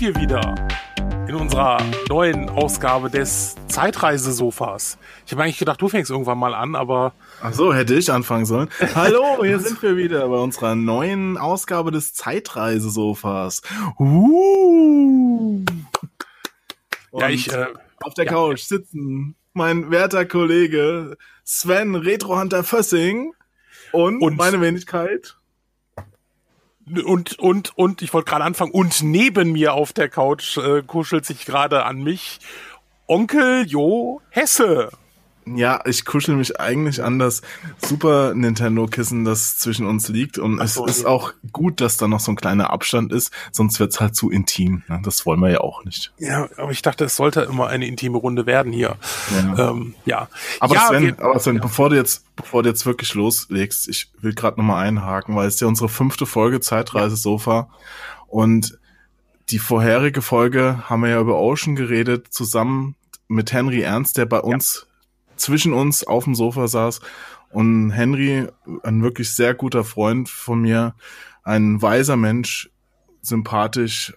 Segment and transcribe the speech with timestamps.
[0.00, 0.54] sind wir wieder
[1.28, 1.78] in unserer
[2.08, 4.96] neuen Ausgabe des Zeitreisesofas.
[5.26, 7.12] Ich habe eigentlich gedacht, du fängst irgendwann mal an, aber.
[7.42, 8.70] Ach so, hätte ich anfangen sollen.
[8.94, 13.60] Hallo, hier sind wir wieder bei unserer neuen Ausgabe des Zeitreisesofas.
[13.98, 15.64] Uh.
[17.12, 17.52] ja, ich.
[17.52, 17.66] Äh,
[18.02, 18.32] auf der ja.
[18.32, 23.34] Couch sitzen mein werter Kollege Sven Retrohunter Fössing
[23.92, 25.36] und, und meine Wenigkeit
[27.04, 31.24] und und und ich wollte gerade anfangen und neben mir auf der Couch äh, kuschelt
[31.24, 32.40] sich gerade an mich
[33.06, 34.90] Onkel Jo Hesse.
[35.46, 37.42] Ja, ich kuschel mich eigentlich an das
[37.78, 40.38] Super Nintendo Kissen, das zwischen uns liegt.
[40.38, 43.80] Und so, es ist auch gut, dass da noch so ein kleiner Abstand ist, sonst
[43.80, 44.82] wird's halt zu intim.
[44.88, 45.00] Ne?
[45.02, 46.12] Das wollen wir ja auch nicht.
[46.18, 48.96] Ja, aber ich dachte, es sollte immer eine intime Runde werden hier.
[49.34, 49.70] Ja.
[49.70, 50.28] Ähm, ja.
[50.60, 51.62] Aber ja, Sven, wir, aber Sven ja.
[51.62, 55.54] bevor du jetzt, bevor du jetzt wirklich loslegst, ich will gerade nochmal einhaken, weil es
[55.54, 57.70] ist ja unsere fünfte Folge Zeitreise Sofa.
[58.28, 58.78] Und
[59.48, 62.94] die vorherige Folge haben wir ja über Ocean geredet, zusammen
[63.26, 64.86] mit Henry Ernst, der bei uns
[65.40, 67.00] zwischen uns auf dem Sofa saß
[67.50, 68.46] und Henry,
[68.82, 70.94] ein wirklich sehr guter Freund von mir,
[71.42, 72.70] ein weiser Mensch,
[73.22, 74.14] sympathisch,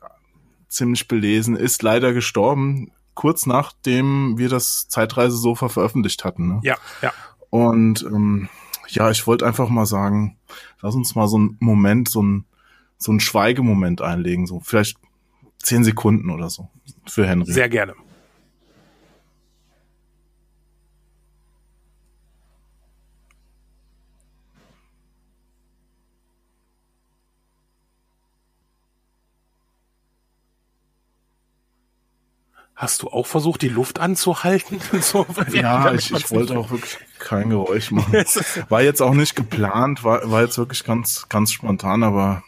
[0.67, 6.47] ziemlich belesen, ist leider gestorben, kurz nachdem wir das Zeitreisesofa veröffentlicht hatten.
[6.47, 6.59] Ne?
[6.63, 7.11] Ja, ja.
[7.49, 8.49] Und ähm,
[8.87, 10.37] ja, ich wollte einfach mal sagen,
[10.81, 12.45] lass uns mal so einen Moment, so ein
[13.03, 14.97] so ein Schweigemoment einlegen, so vielleicht
[15.61, 16.69] zehn Sekunden oder so
[17.05, 17.51] für Henry.
[17.51, 17.95] Sehr gerne.
[32.83, 34.77] Hast du auch versucht, die Luft anzuhalten?
[34.99, 38.11] so, ja, ich, ich wollte auch wirklich kein Geräusch machen.
[38.67, 42.43] War jetzt auch nicht geplant, war, war jetzt wirklich ganz, ganz spontan, aber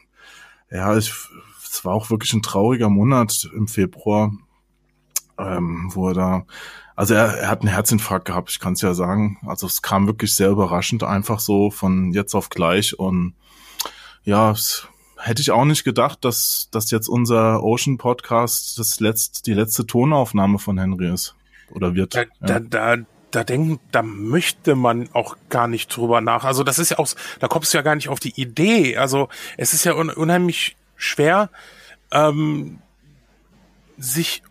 [0.69, 1.13] ja, ich,
[1.63, 4.33] es war auch wirklich ein trauriger Monat im Februar,
[5.39, 6.45] ähm, wo er da,
[6.97, 9.37] also er, er hat einen Herzinfarkt gehabt, ich kann es ja sagen.
[9.45, 13.35] Also es kam wirklich sehr überraschend, einfach so von jetzt auf gleich und
[14.25, 14.89] ja, es
[15.25, 19.87] hätte ich auch nicht gedacht, dass, dass jetzt unser Ocean Podcast das letzt, die letzte
[19.87, 21.35] Tonaufnahme von Henry ist.
[21.71, 22.13] Oder wird.
[22.13, 22.27] Da, ja.
[22.41, 22.97] da, da,
[23.31, 26.43] da denken, da möchte man auch gar nicht drüber nach.
[26.43, 27.07] Also das ist ja auch,
[27.39, 28.97] da kommst du ja gar nicht auf die Idee.
[28.97, 29.27] Also
[29.57, 31.49] es ist ja un unheimlich schwer,
[32.11, 32.77] ähm,
[33.97, 34.43] sich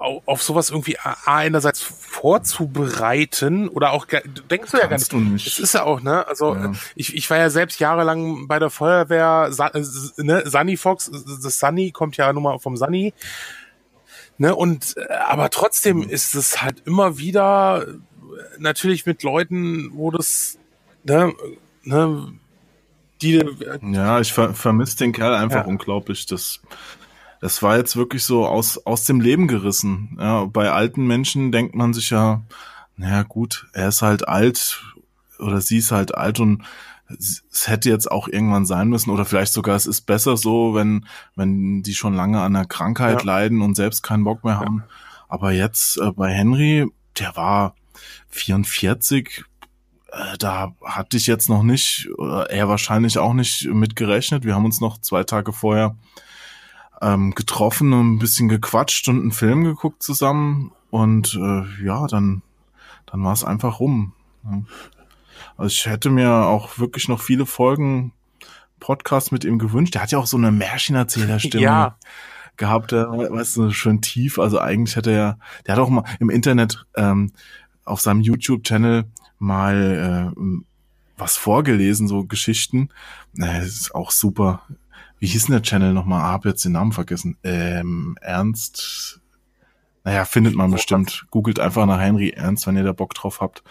[0.00, 4.06] auf sowas irgendwie einerseits vorzubereiten oder auch
[4.50, 5.12] denkst du ja gar nicht.
[5.12, 5.46] Du nicht.
[5.46, 6.26] Das ist ja auch, ne?
[6.26, 6.72] Also ja.
[6.94, 11.10] ich, ich war ja selbst jahrelang bei der Feuerwehr, äh, ne, Sunny Fox,
[11.42, 13.12] das Sunny kommt ja nun mal vom Sunny.
[14.38, 16.10] Ne, und äh, aber trotzdem mhm.
[16.10, 17.86] ist es halt immer wieder
[18.58, 20.58] natürlich mit Leuten, wo das,
[21.04, 21.32] ne,
[21.82, 22.32] ne,
[23.22, 23.42] die.
[23.92, 25.66] Ja, ich ver vermisse den Kerl einfach ja.
[25.66, 26.26] unglaublich.
[26.26, 26.60] Das
[27.46, 30.18] das war jetzt wirklich so aus, aus dem Leben gerissen.
[30.18, 32.42] Ja, bei alten Menschen denkt man sich ja,
[32.96, 34.82] naja gut, er ist halt alt
[35.38, 36.64] oder sie ist halt alt und
[37.08, 41.06] es hätte jetzt auch irgendwann sein müssen oder vielleicht sogar es ist besser so, wenn
[41.36, 43.26] wenn die schon lange an einer Krankheit ja.
[43.26, 44.78] leiden und selbst keinen Bock mehr haben.
[44.78, 44.94] Ja.
[45.28, 47.76] Aber jetzt äh, bei Henry, der war
[48.30, 49.44] 44,
[50.10, 54.44] äh, da hatte ich jetzt noch nicht, oder er wahrscheinlich auch nicht mit gerechnet.
[54.44, 55.94] Wir haben uns noch zwei Tage vorher
[57.06, 62.42] ähm, getroffen und ein bisschen gequatscht und einen Film geguckt zusammen und äh, ja, dann,
[63.06, 64.12] dann war es einfach rum.
[65.56, 68.12] Also ich hätte mir auch wirklich noch viele Folgen
[68.80, 69.94] Podcast mit ihm gewünscht.
[69.94, 71.62] Der hat ja auch so eine Märchenerzählerstimme.
[71.62, 71.96] ja
[72.56, 74.38] gehabt, der, weißt du, schön tief.
[74.38, 77.32] Also eigentlich hätte er, der hat auch mal im Internet ähm,
[77.84, 79.04] auf seinem YouTube-Channel
[79.38, 80.40] mal äh,
[81.18, 82.88] was vorgelesen, so Geschichten.
[83.34, 84.62] Das ist auch super
[85.18, 86.22] wie hieß denn der Channel nochmal?
[86.22, 87.36] Ah, hab jetzt den Namen vergessen.
[87.42, 89.20] Ähm, Ernst.
[90.04, 91.26] Naja, findet man bestimmt.
[91.30, 93.62] Googelt einfach nach Henry Ernst, wenn ihr da Bock drauf habt.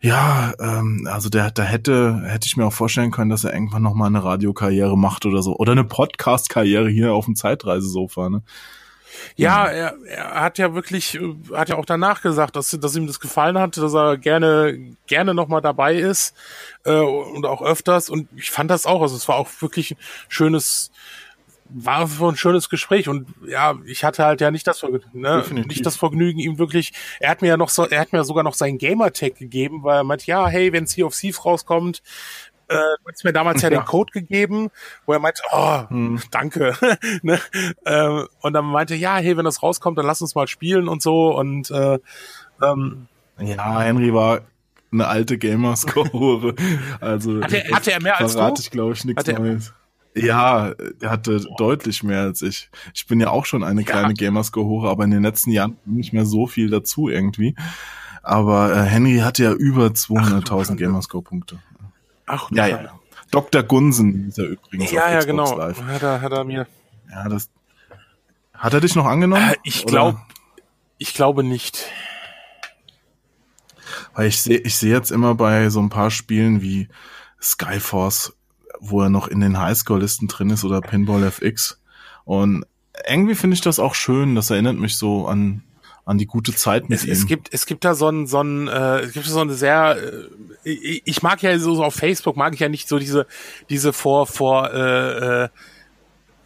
[0.00, 3.82] Ja, ähm, also der, da hätte, hätte ich mir auch vorstellen können, dass er irgendwann
[3.82, 5.56] nochmal eine Radiokarriere macht oder so.
[5.56, 8.42] Oder eine Podcast-Karriere hier auf dem Zeitreisesofa, ne?
[9.36, 13.06] Ja, er, er hat ja wirklich, äh, hat ja auch danach gesagt, dass, dass ihm
[13.06, 16.34] das gefallen hat, dass er gerne, gerne nochmal dabei ist
[16.84, 18.10] äh, und auch öfters.
[18.10, 19.02] Und ich fand das auch.
[19.02, 20.90] Also es war auch wirklich ein schönes,
[21.68, 25.44] war ein schönes Gespräch und ja, ich hatte halt ja nicht das Vergnügen, ne?
[25.66, 28.44] nicht das Vergnügen, ihm wirklich, er hat mir ja noch so, er hat mir sogar
[28.44, 32.02] noch seinen Gamertag gegeben, weil er meint, ja, hey, wenn es hier auf Thief rauskommt,
[32.74, 34.70] äh, du hast mir damals ja, ja, den Code gegeben,
[35.06, 36.20] wo er meinte, oh, hm.
[36.30, 36.74] danke.
[37.22, 37.38] ne?
[37.84, 41.02] äh, und dann meinte, ja, hey, wenn das rauskommt, dann lass uns mal spielen und
[41.02, 41.36] so.
[41.36, 41.98] Und äh,
[42.62, 44.42] ähm, ja, Henry war
[44.92, 46.54] eine alte Gamerscore.
[47.00, 48.54] also hatte, hatte er mehr als du?
[48.58, 49.72] ich, glaube ich, nichts Neues.
[50.16, 51.56] Ja, er hatte Boah.
[51.56, 52.70] deutlich mehr als ich.
[52.94, 54.14] Ich bin ja auch schon eine kleine ja.
[54.14, 57.56] Gamerscore-Hure, aber in den letzten Jahren nicht mehr so viel dazu irgendwie.
[58.22, 61.58] Aber äh, Henry hatte ja über 200.000 Gamerscore-Punkte.
[62.26, 63.00] Ach, ja, ja.
[63.30, 63.62] Dr.
[63.62, 64.90] Gunsen ist er übrigens.
[64.90, 65.56] Ja, ja, genau.
[65.56, 65.82] Live.
[65.82, 66.66] Hat er, hat er mir.
[67.10, 67.50] Ja, das.
[68.54, 69.50] Hat er dich noch angenommen?
[69.50, 70.20] Äh, ich glaube,
[70.98, 71.86] ich glaube nicht.
[74.14, 76.88] Weil ich sehe, ich sehe jetzt immer bei so ein paar Spielen wie
[77.42, 78.36] Skyforce,
[78.80, 81.80] wo er noch in den Highscore-Listen drin ist oder Pinball FX.
[82.24, 82.64] Und
[83.06, 84.34] irgendwie finde ich das auch schön.
[84.34, 85.62] Das erinnert mich so an
[86.04, 87.12] an die gute Zeit mit es, ihm.
[87.12, 89.96] Es gibt, es gibt da so ein, so ein, äh, es gibt so eine sehr,
[90.64, 90.70] äh,
[91.04, 93.26] ich, mag ja so, so auf Facebook mag ich ja nicht so diese,
[93.70, 95.48] diese vor, vor, äh, äh,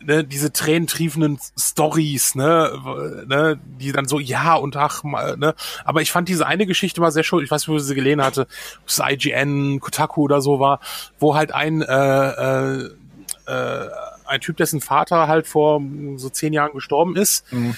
[0.00, 6.12] ne, diese tränentriefenden Stories, ne, ne, die dann so, ja und ach, ne, aber ich
[6.12, 8.42] fand diese eine Geschichte mal sehr schön, ich weiß nicht, wo ich sie gelesen hatte,
[8.82, 10.78] ob es IGN, Kotaku oder so war,
[11.18, 12.90] wo halt ein, äh, äh,
[13.46, 13.88] äh,
[14.24, 15.82] ein Typ, dessen Vater halt vor
[16.16, 17.74] so zehn Jahren gestorben ist, mhm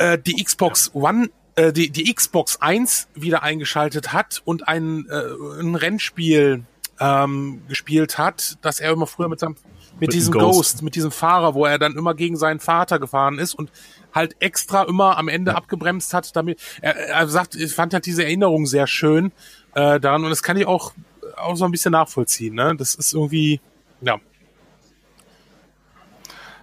[0.00, 5.60] äh, die Xbox One äh, die, die Xbox 1 wieder eingeschaltet hat und ein, äh,
[5.60, 6.64] ein Rennspiel
[6.98, 9.56] ähm, gespielt hat, das er immer früher mit seinem
[9.92, 10.44] mit, mit diesem Ghost.
[10.44, 10.82] Ghost.
[10.82, 13.70] mit diesem Fahrer, wo er dann immer gegen seinen Vater gefahren ist und
[14.14, 15.56] halt extra immer am Ende ja.
[15.56, 19.32] abgebremst hat, damit er, er sagt, ich fand halt diese Erinnerung sehr schön
[19.74, 20.92] äh, daran und das kann ich auch
[21.36, 22.54] auch so ein bisschen nachvollziehen.
[22.54, 22.74] Ne?
[22.76, 23.60] Das ist irgendwie
[24.00, 24.18] ja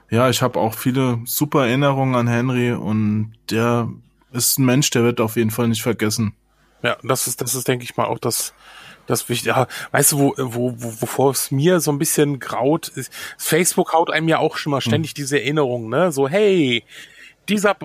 [0.09, 3.89] ja, ich habe auch viele super Erinnerungen an Henry und der
[4.31, 6.33] ist ein Mensch, der wird auf jeden Fall nicht vergessen.
[6.83, 8.53] Ja, das ist, das ist, denke ich mal, auch das,
[9.07, 9.51] das Wichtige.
[9.51, 13.93] Ja, weißt du, wo, wo, wo, wovor es mir so ein bisschen graut ist, Facebook
[13.93, 14.89] haut einem ja auch schon mal hm.
[14.89, 15.15] ständig hm.
[15.15, 16.11] diese Erinnerungen, ne?
[16.11, 16.83] So, hey,
[17.49, 17.75] dieser,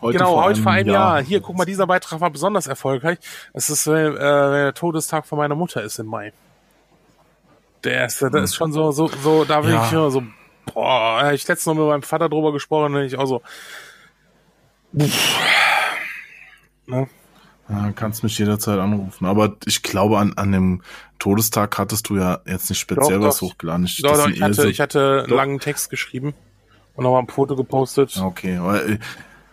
[0.00, 1.18] heute genau, heute vor einem Jahr.
[1.18, 1.24] Jahr.
[1.24, 3.18] Hier, guck mal, dieser Beitrag war besonders erfolgreich.
[3.52, 6.32] Es ist, äh, der Todestag von meiner Mutter ist im Mai.
[7.84, 8.44] Der ist, das hm.
[8.44, 9.84] ist schon so, so, so, da will ja.
[9.86, 10.22] ich nur so,
[10.72, 13.42] Boah, ich letztens noch mit meinem Vater drüber gesprochen und ich auch so.
[16.86, 17.08] Ne?
[17.68, 19.24] Ja, kannst mich jederzeit anrufen.
[19.26, 20.82] Aber ich glaube, an, an dem
[21.18, 23.48] Todestag hattest du ja jetzt nicht speziell doch, was doch.
[23.48, 23.86] hochgeladen.
[23.86, 26.34] Ich, doch, doch, ich hatte, so, ich hatte einen langen Text geschrieben
[26.94, 28.18] und nochmal ein Foto gepostet.
[28.20, 28.82] Okay, aber,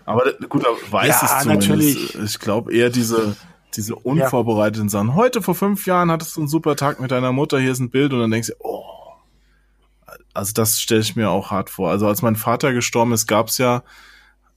[0.06, 1.70] aber gut, weiß ja, es zumindest.
[1.70, 2.16] Natürlich.
[2.20, 3.38] Ich glaube eher diese,
[3.76, 4.92] diese unvorbereiteten ja.
[4.92, 5.16] Sachen.
[5.16, 7.92] Heute vor fünf Jahren hattest du einen super Tag mit deiner Mutter, hier ist ein
[7.92, 8.84] Bild und dann denkst du, oh,
[10.34, 11.90] also das stelle ich mir auch hart vor.
[11.90, 13.84] Also als mein Vater gestorben ist, gab's ja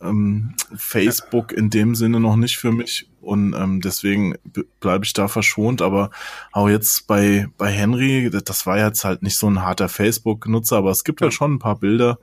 [0.01, 4.35] ähm, Facebook in dem Sinne noch nicht für mich und ähm, deswegen
[4.81, 5.83] bleibe ich da verschont.
[5.83, 6.11] Aber
[6.53, 10.91] auch jetzt bei bei Henry, das war jetzt halt nicht so ein harter Facebook-Nutzer, aber
[10.91, 12.19] es gibt halt schon ein paar Bilder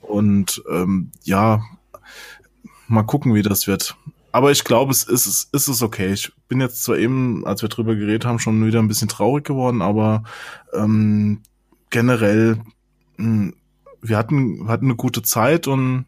[0.00, 1.62] und ähm, ja,
[2.88, 3.96] mal gucken, wie das wird.
[4.32, 6.12] Aber ich glaube, es ist, es ist es okay.
[6.12, 9.44] Ich bin jetzt zwar eben, als wir drüber geredet haben, schon wieder ein bisschen traurig
[9.44, 10.24] geworden, aber
[10.72, 11.42] ähm,
[11.92, 12.58] generell,
[13.16, 13.54] mh, hm,
[14.02, 16.06] wir hatten, wir hatten eine gute Zeit und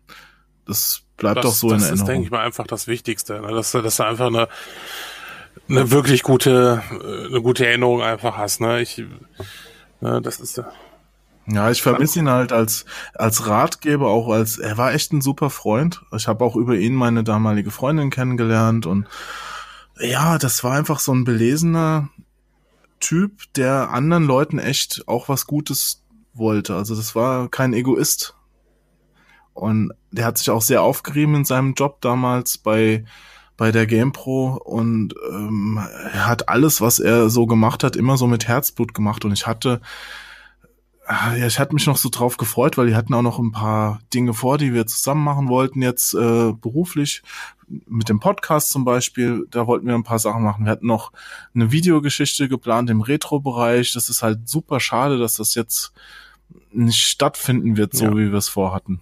[0.66, 1.90] das bleibt das, auch so in Erinnerung.
[1.90, 3.52] Das ist, denke ich mal, einfach das Wichtigste, ne?
[3.52, 4.48] dass, dass du einfach eine,
[5.68, 8.60] eine wirklich gute, eine gute Erinnerung einfach hast.
[8.60, 8.82] Ne?
[8.82, 9.02] Ich,
[10.00, 10.60] ne, das ist
[11.46, 15.50] ja, ich vermisse ihn halt als als Ratgeber, auch als er war echt ein super
[15.50, 16.00] Freund.
[16.16, 19.06] Ich habe auch über ihn meine damalige Freundin kennengelernt und
[20.00, 22.08] ja, das war einfach so ein belesener
[23.00, 26.74] Typ, der anderen Leuten echt auch was Gutes wollte.
[26.74, 28.34] Also das war kein Egoist.
[29.52, 33.04] Und der hat sich auch sehr aufgerieben in seinem Job damals bei
[33.56, 35.78] bei der GamePro und ähm,
[36.12, 39.24] er hat alles, was er so gemacht hat, immer so mit Herzblut gemacht.
[39.24, 39.80] Und ich hatte
[41.08, 44.00] ja, ich hatte mich noch so drauf gefreut, weil die hatten auch noch ein paar
[44.12, 47.22] Dinge vor, die wir zusammen machen wollten, jetzt äh, beruflich.
[47.66, 50.64] Mit dem Podcast zum Beispiel, da wollten wir ein paar Sachen machen.
[50.64, 51.12] Wir hatten noch
[51.54, 53.92] eine Videogeschichte geplant im Retro-Bereich.
[53.92, 55.92] Das ist halt super schade, dass das jetzt
[56.72, 58.12] nicht stattfinden wird, so ja.
[58.12, 59.00] wie wir es vorhatten.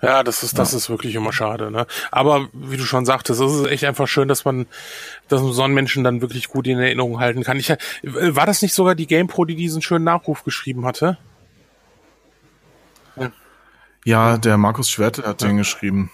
[0.00, 0.78] Ja, das ist, das ja.
[0.78, 1.86] ist wirklich immer schade, ne?
[2.10, 4.66] Aber wie du schon sagtest, es ist echt einfach schön, dass man,
[5.28, 7.58] dass man so einen Menschen dann wirklich gut in Erinnerung halten kann.
[7.58, 7.70] Ich,
[8.02, 11.18] war das nicht sogar die GamePro, die diesen schönen Nachruf geschrieben hatte?
[13.16, 13.32] Ja,
[14.04, 15.48] ja der Markus Schwerte hat ja.
[15.48, 16.10] den geschrieben.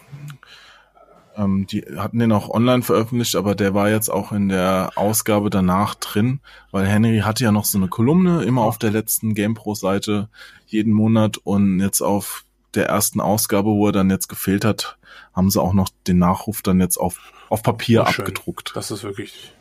[1.36, 5.50] Ähm, die hatten den auch online veröffentlicht, aber der war jetzt auch in der Ausgabe
[5.50, 6.40] danach drin,
[6.70, 10.28] weil Henry hatte ja noch so eine Kolumne immer auf der letzten GamePro-Seite
[10.66, 12.44] jeden Monat und jetzt auf
[12.74, 14.98] der ersten Ausgabe, wo er dann jetzt gefehlt hat,
[15.34, 18.72] haben sie auch noch den Nachruf dann jetzt auf, auf Papier oh, abgedruckt.
[18.74, 19.52] Das ist wirklich,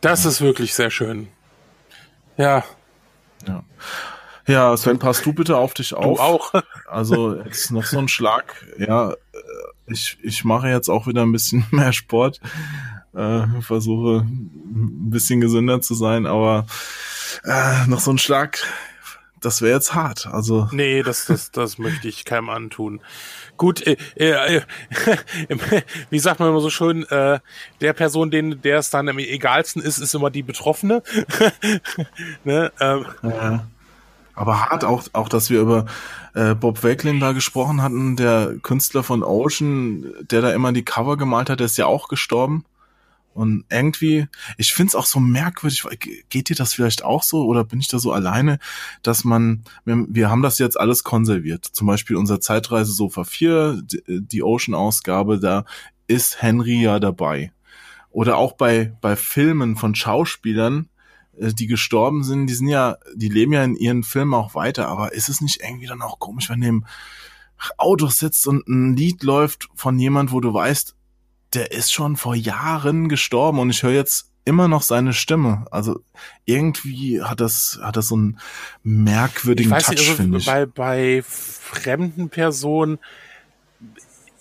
[0.00, 0.30] das ja.
[0.30, 1.28] ist wirklich sehr schön.
[2.36, 2.64] Ja.
[3.46, 3.64] Ja.
[4.46, 6.18] Ja, Sven, passt du bitte auf dich auf.
[6.18, 6.52] Du auch.
[6.86, 8.66] Also jetzt noch so ein Schlag.
[8.76, 9.16] Ja, äh,
[9.86, 12.40] ich, ich mache jetzt auch wieder ein bisschen mehr Sport.
[13.14, 16.66] Äh, versuche ein bisschen gesünder zu sein, aber
[17.44, 18.58] äh, noch so ein Schlag
[19.42, 20.26] das wäre jetzt hart.
[20.26, 23.00] Also nee, das das das möchte ich keinem antun.
[23.56, 24.62] Gut, äh, äh, äh
[26.10, 27.40] wie sagt man immer so schön, äh,
[27.80, 31.02] der Person, den der es dann am egalsten ist, ist immer die Betroffene.
[32.44, 32.72] ne?
[32.80, 33.06] ähm.
[33.22, 33.66] ja.
[34.34, 35.84] Aber hart auch, auch, dass wir über
[36.34, 41.18] äh, Bob Wakelin da gesprochen hatten, der Künstler von Ocean, der da immer die Cover
[41.18, 42.64] gemalt hat, der ist ja auch gestorben.
[43.34, 44.26] Und irgendwie,
[44.58, 45.84] ich find's auch so merkwürdig,
[46.28, 48.58] geht dir das vielleicht auch so oder bin ich da so alleine,
[49.02, 51.64] dass man, wir, wir haben das jetzt alles konserviert.
[51.64, 55.64] Zum Beispiel unser Zeitreise Sofa 4, die, Ocean-Ausgabe, da
[56.06, 57.52] ist Henry ja dabei.
[58.10, 60.90] Oder auch bei, bei Filmen von Schauspielern,
[61.38, 64.88] äh, die gestorben sind, die sind ja, die leben ja in ihren Filmen auch weiter,
[64.88, 66.84] aber ist es nicht irgendwie dann auch komisch, wenn du im
[67.78, 70.96] Auto sitzt und ein Lied läuft von jemand, wo du weißt,
[71.54, 75.66] der ist schon vor Jahren gestorben und ich höre jetzt immer noch seine Stimme.
[75.70, 76.00] Also
[76.44, 78.40] irgendwie hat das hat das so einen
[78.82, 80.46] merkwürdigen ich Touch, also finde ich.
[80.46, 82.98] Bei bei fremden Personen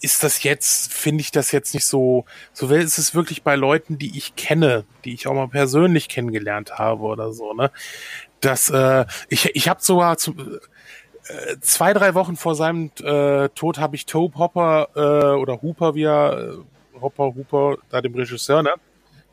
[0.01, 3.99] ist das jetzt, finde ich das jetzt nicht so, so ist es wirklich bei Leuten,
[3.99, 7.71] die ich kenne, die ich auch mal persönlich kennengelernt habe oder so, ne?
[8.39, 10.35] Das, äh, ich, ich habe sogar zu,
[11.27, 15.93] äh, zwei, drei Wochen vor seinem äh, Tod habe ich Tobe Hopper äh, oder Hooper,
[15.93, 16.55] wie er
[17.01, 18.73] Hopper, Hooper, da dem Regisseur, ne?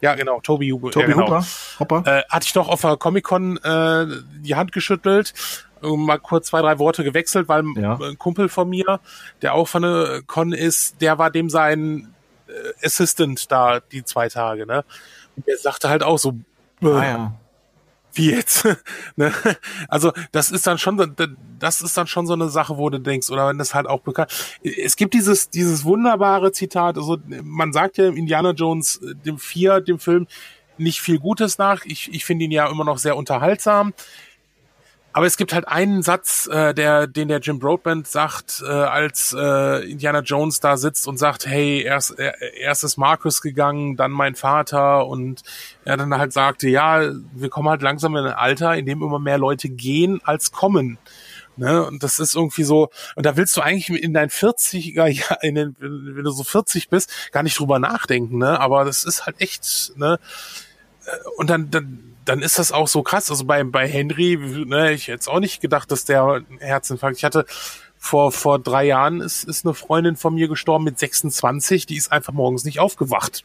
[0.01, 0.91] Ja, genau, Toby, Hooper.
[0.91, 1.27] Toby ja, genau.
[1.27, 1.47] Hooper,
[1.81, 2.03] Hopper.
[2.07, 4.07] Äh, hatte ich doch auf der Comic-Con äh,
[4.43, 5.35] die Hand geschüttelt
[5.81, 7.97] mal kurz zwei, drei Worte gewechselt, weil ja.
[8.01, 8.99] ein Kumpel von mir,
[9.43, 12.13] der auch von der Con ist, der war dem sein
[12.49, 14.85] äh, Assistant da die zwei Tage, ne?
[15.37, 16.35] Und der sagte halt auch so,
[16.83, 17.33] ah, ja
[18.13, 18.67] wie jetzt?
[19.17, 19.33] ne?
[19.89, 21.15] Also das ist dann schon,
[21.59, 24.01] das ist dann schon so eine Sache, wo du denkst, oder wenn das halt auch
[24.01, 24.31] bekannt.
[24.63, 26.97] Es gibt dieses dieses wunderbare Zitat.
[26.97, 30.27] Also man sagt ja Indiana Jones äh, dem vier, dem Film
[30.77, 31.85] nicht viel Gutes nach.
[31.85, 33.93] Ich ich finde ihn ja immer noch sehr unterhaltsam.
[35.19, 39.35] Aber es gibt halt einen Satz, äh, der, den der Jim Broadbent sagt, äh, als
[39.37, 44.13] äh, Indiana Jones da sitzt und sagt, hey, erst, er, erst ist Markus gegangen, dann
[44.13, 45.43] mein Vater und
[45.85, 49.19] er dann halt sagte, ja, wir kommen halt langsam in ein Alter, in dem immer
[49.19, 50.99] mehr Leute gehen als kommen.
[51.57, 51.85] Ne?
[51.85, 55.57] Und das ist irgendwie so, und da willst du eigentlich in deinen 40er Jahren, in
[55.57, 58.61] den, wenn du so 40 bist, gar nicht drüber nachdenken, ne?
[58.61, 60.21] Aber das ist halt echt, ne?
[61.37, 63.31] Und dann, dann dann ist das auch so krass.
[63.31, 67.17] Also bei, bei Henry, ne, ich hätte auch nicht gedacht, dass der einen Herzinfarkt.
[67.17, 67.47] Ich hatte
[67.97, 72.13] vor, vor drei Jahren ist, ist eine Freundin von mir gestorben mit 26, die ist
[72.13, 73.45] einfach morgens nicht aufgewacht.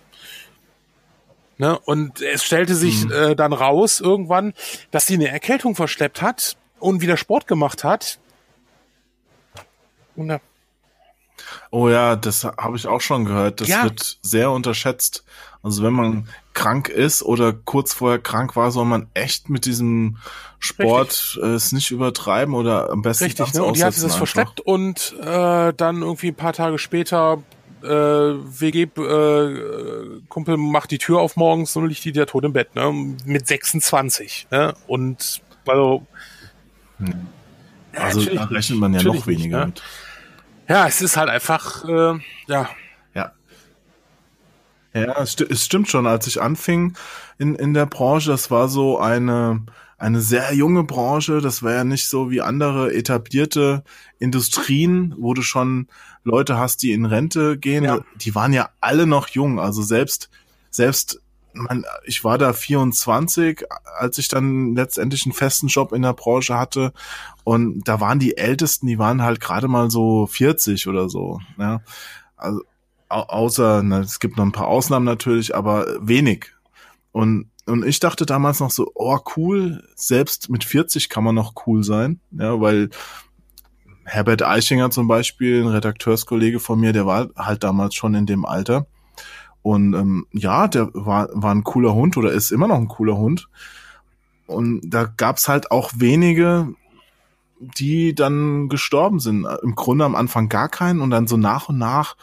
[1.57, 1.77] Ne?
[1.79, 3.11] Und es stellte sich mhm.
[3.11, 4.53] äh, dann raus irgendwann,
[4.91, 8.19] dass sie eine Erkältung verschleppt hat und wieder Sport gemacht hat.
[10.15, 10.39] Und,
[11.71, 13.61] oh ja, das habe ich auch schon gehört.
[13.61, 13.83] Das ja.
[13.83, 15.23] wird sehr unterschätzt.
[15.61, 20.17] Also wenn man krank ist oder kurz vorher krank war, soll man echt mit diesem
[20.59, 23.63] Sport äh, es nicht übertreiben oder am besten Richtig, ne?
[23.63, 27.43] Und die hat es verschleppt und äh, dann irgendwie ein paar Tage später
[27.81, 32.53] äh, WG äh, Kumpel macht die Tür auf morgens und liegt die der tot im
[32.53, 32.91] Bett, ne?
[33.25, 34.73] Mit 26, ne?
[34.87, 36.05] Und also
[36.99, 37.27] hm.
[37.95, 39.65] Also da rechnet man ja noch weniger nicht, ne?
[39.65, 39.83] mit.
[40.67, 42.69] Ja, es ist halt einfach, äh, ja,
[44.93, 46.07] ja, es, st es stimmt schon.
[46.07, 46.95] Als ich anfing
[47.37, 49.63] in, in der Branche, das war so eine,
[49.97, 51.41] eine sehr junge Branche.
[51.41, 53.83] Das war ja nicht so wie andere etablierte
[54.19, 55.87] Industrien, wo du schon
[56.23, 57.83] Leute hast, die in Rente gehen.
[57.83, 57.99] Ja.
[58.15, 59.59] Die waren ja alle noch jung.
[59.59, 60.29] Also selbst,
[60.69, 61.21] selbst,
[61.53, 63.63] man, ich war da 24,
[63.97, 66.93] als ich dann letztendlich einen festen Job in der Branche hatte.
[67.43, 71.39] Und da waren die Ältesten, die waren halt gerade mal so 40 oder so.
[71.57, 71.81] Ja.
[72.37, 72.61] Also,
[73.13, 76.51] außer, na, es gibt noch ein paar Ausnahmen natürlich, aber wenig.
[77.11, 81.53] Und, und ich dachte damals noch so, oh cool, selbst mit 40 kann man noch
[81.65, 82.89] cool sein, ja, weil
[84.05, 88.45] Herbert Eichinger zum Beispiel, ein Redakteurskollege von mir, der war halt damals schon in dem
[88.45, 88.87] Alter.
[89.61, 93.17] Und ähm, ja, der war, war ein cooler Hund oder ist immer noch ein cooler
[93.17, 93.47] Hund.
[94.45, 96.73] Und da gab's halt auch wenige,
[97.59, 99.47] die dann gestorben sind.
[99.63, 102.17] Im Grunde am Anfang gar keinen und dann so nach und nach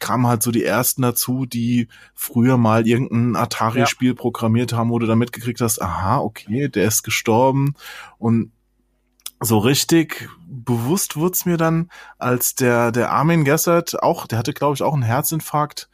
[0.00, 4.14] kamen halt so die ersten dazu, die früher mal irgendein Atari-Spiel ja.
[4.14, 7.74] programmiert haben, wo du dann mitgekriegt hast, aha, okay, der ist gestorben.
[8.18, 8.52] Und
[9.40, 14.52] so richtig bewusst wurde es mir dann, als der, der Armin Gessert auch, der hatte,
[14.52, 15.88] glaube ich, auch einen Herzinfarkt,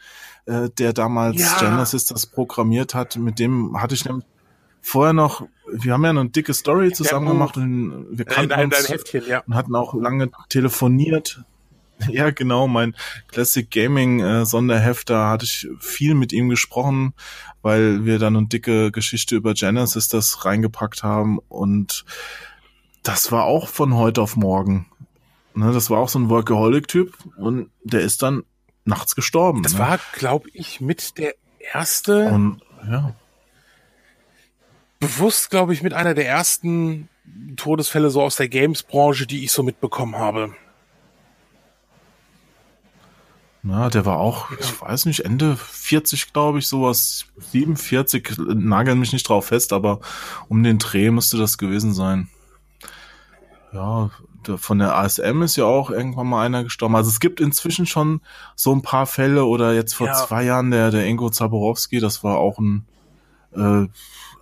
[0.47, 1.57] äh, der damals ja.
[1.59, 3.17] Genesis das programmiert hat.
[3.17, 4.27] Mit dem hatte ich nämlich
[4.81, 8.89] vorher noch, wir haben ja eine dicke Story zusammen ja, gemacht und wir kannten uns
[8.89, 9.43] Heftchen, ja.
[9.47, 11.45] und hatten auch lange telefoniert
[12.11, 12.95] Ja, genau, mein
[13.29, 17.15] Classic Gaming äh, Sonderheft, da hatte ich viel mit ihm gesprochen,
[17.63, 22.05] weil wir dann eine dicke Geschichte über Genesis das reingepackt haben und
[23.03, 24.87] das war auch von heute auf morgen.
[25.55, 28.45] Ne, das war auch so ein Workaholic-Typ und der ist dann
[28.85, 29.63] nachts gestorben.
[29.63, 29.81] Das ne?
[29.81, 31.35] war, glaube ich, mit der
[31.73, 32.27] erste.
[32.27, 33.15] Und ja.
[34.99, 37.09] Bewusst, glaube ich, mit einer der ersten
[37.57, 40.55] Todesfälle so aus der Games-Branche, die ich so mitbekommen habe.
[43.65, 49.13] Na, der war auch, ich weiß nicht, Ende 40, glaube ich, sowas, 47, nageln mich
[49.13, 50.01] nicht drauf fest, aber
[50.49, 52.29] um den Dreh müsste das gewesen sein.
[53.73, 54.11] Ja,
[54.57, 56.97] von der ASM ist ja auch irgendwann mal einer gestorben.
[56.97, 58.21] Also es gibt inzwischen schon
[58.57, 60.15] so ein paar Fälle oder jetzt vor Ja.
[60.15, 62.85] zwei Jahren der, der Ingo Zaborowski, das war auch ein,
[63.55, 63.87] äh,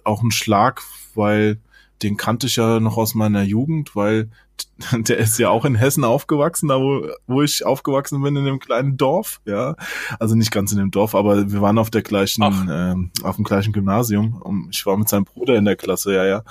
[0.03, 0.83] auch ein Schlag,
[1.15, 1.61] weil
[2.03, 4.31] den kannte ich ja noch aus meiner Jugend, weil
[4.93, 8.59] der ist ja auch in Hessen aufgewachsen, da wo, wo ich aufgewachsen bin, in dem
[8.59, 9.77] kleinen Dorf, ja.
[10.19, 12.67] Also nicht ganz in dem Dorf, aber wir waren auf der gleichen, Ach.
[12.69, 14.41] ähm, auf dem gleichen Gymnasium.
[14.43, 16.43] Und ich war mit seinem Bruder in der Klasse, ja, ja.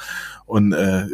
[0.46, 1.06] Und äh,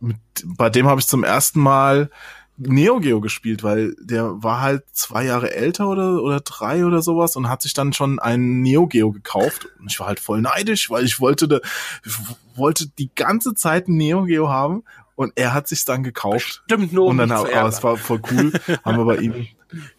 [0.00, 2.10] mit, bei dem habe ich zum ersten Mal
[2.56, 7.34] Neo Geo gespielt, weil der war halt zwei Jahre älter oder, oder drei oder sowas
[7.34, 9.66] und hat sich dann schon einen Neo Geo gekauft.
[9.80, 11.58] Und ich war halt voll neidisch, weil ich wollte, da,
[12.04, 12.14] ich
[12.54, 14.84] wollte die ganze Zeit ein Neo Geo haben
[15.16, 16.62] und er hat sich dann gekauft.
[16.64, 17.06] Stimmt nur.
[17.06, 18.52] um und dann, zu aber es war voll cool,
[18.84, 19.46] haben wir bei ihm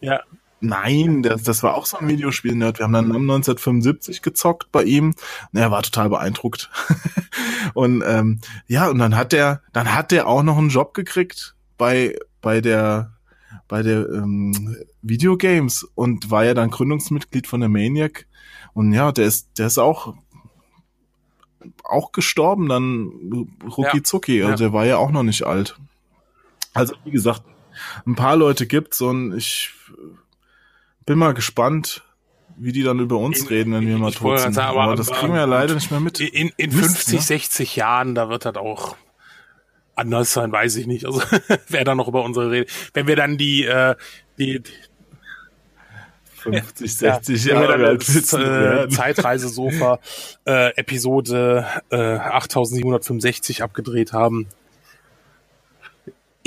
[0.00, 0.20] ja.
[0.60, 2.78] Nein, das, das war auch so ein Videospiel-Nerd.
[2.78, 5.14] Wir haben dann 1975 gezockt bei ihm.
[5.52, 6.70] Und er war total beeindruckt.
[7.74, 11.54] und ähm, ja, und dann hat der, dann hat der auch noch einen Job gekriegt
[11.76, 13.12] bei bei der
[13.68, 18.26] bei der ähm, Videogames und war ja dann Gründungsmitglied von der Maniac.
[18.72, 20.14] Und ja, der ist der ist auch
[21.84, 24.42] auch gestorben dann rucki zucki.
[24.42, 24.56] Also Ja.
[24.56, 25.76] der war ja auch noch nicht alt.
[26.74, 27.42] Also wie gesagt,
[28.06, 29.70] ein paar Leute gibt's und ich
[31.04, 32.02] bin mal gespannt,
[32.58, 34.54] wie die dann über uns In- reden, wenn wir mal tot sind.
[34.54, 36.20] sagen, aber, aber- das kriegen wir ja leider nicht mehr mit.
[36.20, 37.20] In, in Mist, 50, ne?
[37.20, 38.96] 60 Jahren, da wird das auch
[39.94, 41.04] anders sein, weiß ich nicht.
[41.06, 41.20] Also
[41.68, 42.70] wer da noch über unsere Rede.
[42.94, 43.94] Wenn wir dann die, äh,
[44.38, 44.62] die,
[46.52, 48.88] 50, ja, 60 wenn wir Jahre alt du äh.
[48.88, 49.98] Zeitreisesofa
[50.46, 54.46] äh, Episode äh, 8765 abgedreht haben.
[54.48, 54.52] Ja,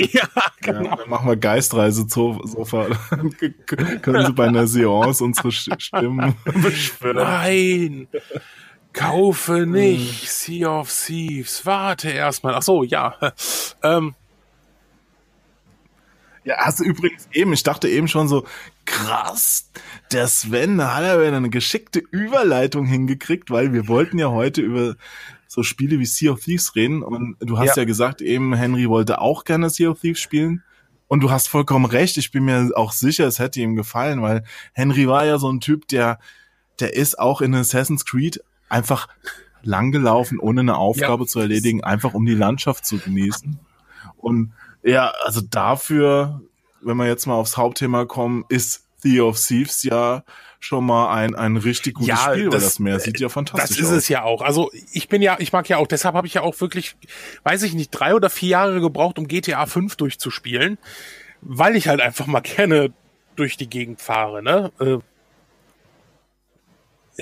[0.00, 0.28] Ja,
[0.60, 0.96] genau.
[0.96, 2.88] dann machen wir Geistreise-Sofa.
[4.02, 7.16] Können sie bei einer Seance unsere Stimmen beschwören.
[7.16, 8.08] Nein!
[8.92, 11.64] Kaufe nicht Sea of Thieves.
[11.64, 12.54] Warte erstmal.
[12.54, 13.14] Ach so, ja.
[13.82, 14.14] Ähm,
[16.44, 18.46] Ja, hast du übrigens eben, ich dachte eben schon so,
[18.86, 19.70] krass,
[20.10, 24.62] der Sven, da hat er wieder eine geschickte Überleitung hingekriegt, weil wir wollten ja heute
[24.62, 24.96] über
[25.46, 27.84] so Spiele wie Sea of Thieves reden und du hast ja, Ja.
[27.84, 30.62] gesagt eben, Henry wollte auch gerne Sea of Thieves spielen
[31.08, 34.44] und du hast vollkommen recht, ich bin mir auch sicher, es hätte ihm gefallen, weil
[34.72, 36.20] Henry war ja so ein Typ, der,
[36.78, 39.08] der ist auch in Assassin's Creed einfach
[39.62, 43.58] langgelaufen, ohne eine Aufgabe zu erledigen, einfach um die Landschaft zu genießen.
[44.16, 46.40] Und ja, also dafür,
[46.80, 50.24] wenn wir jetzt mal aufs Hauptthema kommen, ist Sea of Thieves ja
[50.58, 53.32] schon mal ein, ein richtig gutes Ja, Spiel, weil das- das Meer sieht ja das
[53.32, 53.92] fantastisch ist aus.
[53.92, 54.42] es ja auch.
[54.42, 56.96] Also ich bin ja, ich mag ja auch, deshalb habe ich ja auch wirklich,
[57.44, 60.76] weiß ich nicht, drei oder vier Jahre gebraucht, um GTA 5 durchzuspielen,
[61.40, 62.92] weil ich halt einfach mal gerne
[63.36, 64.70] durch die Gegend fahre, ne?
[64.80, 64.98] Äh,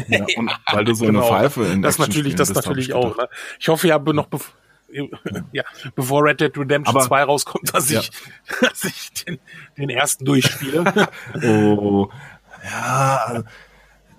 [0.08, 1.20] Ja, und weil du so Genau.
[1.20, 3.16] eine Pfeife in das natürlich, das natürlich ich auch.
[3.16, 3.28] Ne?
[3.58, 4.52] Ich hoffe ja noch bev
[5.52, 8.00] ja, bevor Red Dead Redemption Aber- 2 rauskommt, dass Ja.
[8.00, 8.10] ich,
[8.60, 9.38] dass ich den,
[9.76, 11.08] den ersten durchspiele.
[11.42, 12.08] Oh,
[12.64, 13.44] ja,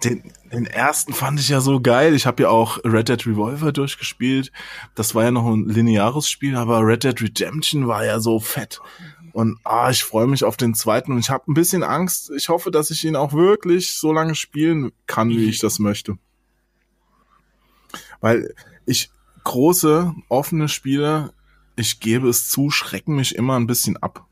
[0.04, 2.14] den, den ersten fand ich ja so geil.
[2.14, 4.52] Ich habe ja auch Red Dead Revolver durchgespielt.
[4.96, 8.80] Das war ja noch ein lineares Spiel, aber Red Dead Redemption war ja so fett.
[9.34, 12.32] Und ah, ich freue mich auf den zweiten und ich habe ein bisschen Angst.
[12.36, 16.18] Ich hoffe, dass ich ihn auch wirklich so lange spielen kann, wie ich das möchte.
[18.22, 18.54] Weil
[18.86, 19.10] ich
[19.50, 21.34] große, offene Spiele,
[21.76, 24.28] ich gebe es zu, schrecken mich immer ein bisschen ab.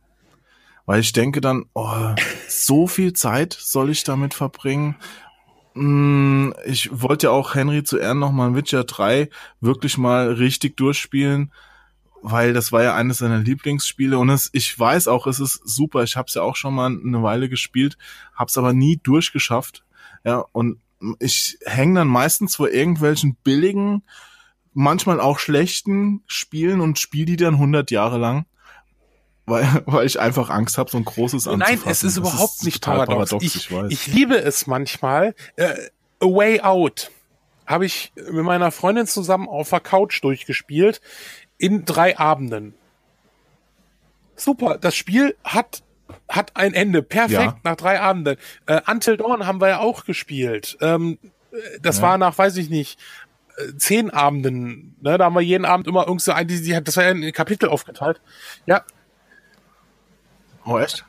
[0.86, 2.14] Weil ich denke dann, oh,
[2.48, 4.96] so viel Zeit soll ich damit verbringen.
[5.74, 11.52] Mm, Ich wollte ja auch Henry zu Ehren nochmal Witcher 3 wirklich mal richtig durchspielen,
[12.22, 16.04] weil das war ja eines seiner Lieblingsspiele und es, ich weiß auch, es ist super.
[16.04, 17.98] Ich habe es ja auch schon mal eine Weile gespielt,
[18.36, 19.84] habe es aber nie durchgeschafft.
[20.24, 20.80] Ja, und
[21.20, 24.04] ich hänge dann meistens vor irgendwelchen billigen,
[24.78, 28.46] manchmal auch schlechten Spielen und spiele die dann 100 Jahre lang.
[29.46, 31.90] Weil, weil ich einfach Angst habe, so ein großes Nein, anzufassen.
[31.92, 33.44] es ist Das überhaupt nicht total paradox.
[33.44, 33.88] ich, ich weiß.
[33.92, 35.34] ich liebe es manchmal.
[35.56, 35.74] Äh,
[36.20, 37.12] A Way Out
[37.66, 41.02] habe ich mit meiner Freundin zusammen auf der Couch durchgespielt
[41.58, 42.74] in drei Abenden.
[44.36, 45.84] Super, das Spiel hat
[46.30, 47.60] hat ein Ende, perfekt Ja.
[47.64, 48.38] nach drei Abenden.
[48.66, 50.78] Äh, Until Dawn haben wir ja auch gespielt.
[50.80, 51.18] Ähm,
[51.52, 52.04] äh, das Ja.
[52.04, 52.98] war nach, weiß ich nicht,
[53.78, 56.98] zehn Abenden, ne, da haben wir jeden Abend immer irgendwie so ein, die, die, das
[56.98, 58.22] war ja in Kapitel aufgeteilt.
[58.66, 58.84] Ja.
[60.66, 61.06] Oh, echt?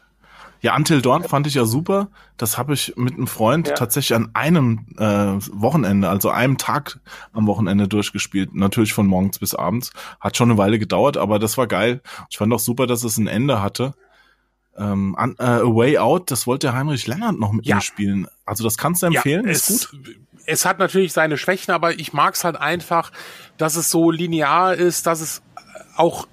[0.61, 2.09] Ja, Until Dawn fand ich ja super.
[2.37, 3.75] Das habe ich mit einem Freund ja.
[3.75, 6.99] tatsächlich an einem äh, Wochenende, also einem Tag
[7.33, 8.55] am Wochenende durchgespielt.
[8.55, 9.93] Natürlich von morgens bis abends.
[10.21, 12.01] Hat schon eine Weile gedauert, aber das war geil.
[12.29, 13.95] Ich fand auch super, dass es ein Ende hatte.
[14.77, 17.77] Ähm, an, äh, A Way Out, das wollte Heinrich Lennart noch mit ja.
[17.77, 18.27] mir spielen.
[18.45, 20.17] Also das kannst du empfehlen, ja, ist gut.
[20.51, 23.13] Es hat natürlich seine Schwächen, aber ich mag es halt einfach,
[23.59, 25.43] dass es so linear ist, dass es
[25.95, 26.27] auch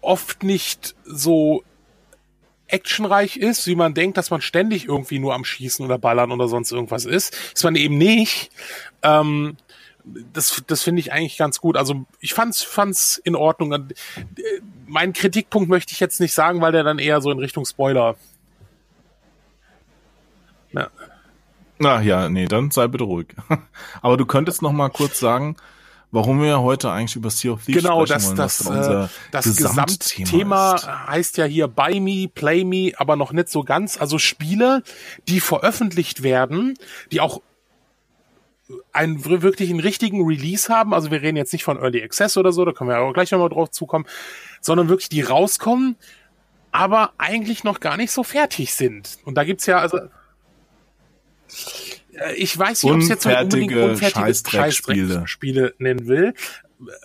[0.00, 1.62] oft nicht so
[2.66, 6.48] actionreich ist, wie man denkt, dass man ständig irgendwie nur am Schießen oder Ballern oder
[6.48, 7.36] sonst irgendwas ist.
[7.54, 8.50] Ist man eben nicht.
[9.02, 9.56] Ähm,
[10.32, 11.76] das, das finde ich eigentlich ganz gut.
[11.76, 13.72] Also ich fand's, fand's in Ordnung.
[13.72, 13.94] Äh,
[14.88, 18.16] mein Kritikpunkt möchte ich jetzt nicht sagen, weil der dann eher so in Richtung Spoiler.
[20.72, 20.90] Ja.
[21.78, 23.28] Na ja, nee, dann sei bitte ruhig.
[24.02, 25.56] Aber du könntest noch mal kurz sagen,
[26.10, 28.82] warum wir heute eigentlich über Sea of Thieves genau, sprechen wollen.
[28.82, 30.88] Genau, das, das, das Gesamtthema ist.
[30.88, 34.00] heißt ja hier Buy Me, Play Me, aber noch nicht so ganz.
[34.00, 34.82] Also Spiele,
[35.28, 36.78] die veröffentlicht werden,
[37.12, 37.42] die auch
[38.92, 40.94] einen wirklich einen richtigen Release haben.
[40.94, 43.30] Also wir reden jetzt nicht von Early Access oder so, da können wir auch gleich
[43.30, 44.06] nochmal drauf zukommen,
[44.60, 45.96] sondern wirklich die rauskommen,
[46.72, 49.18] aber eigentlich noch gar nicht so fertig sind.
[49.24, 50.08] Und da gibt's ja also äh,
[52.36, 56.34] ich weiß nicht, ob es jetzt so unbedingt unfertige Scheißdreckspiele Spiele nennen will,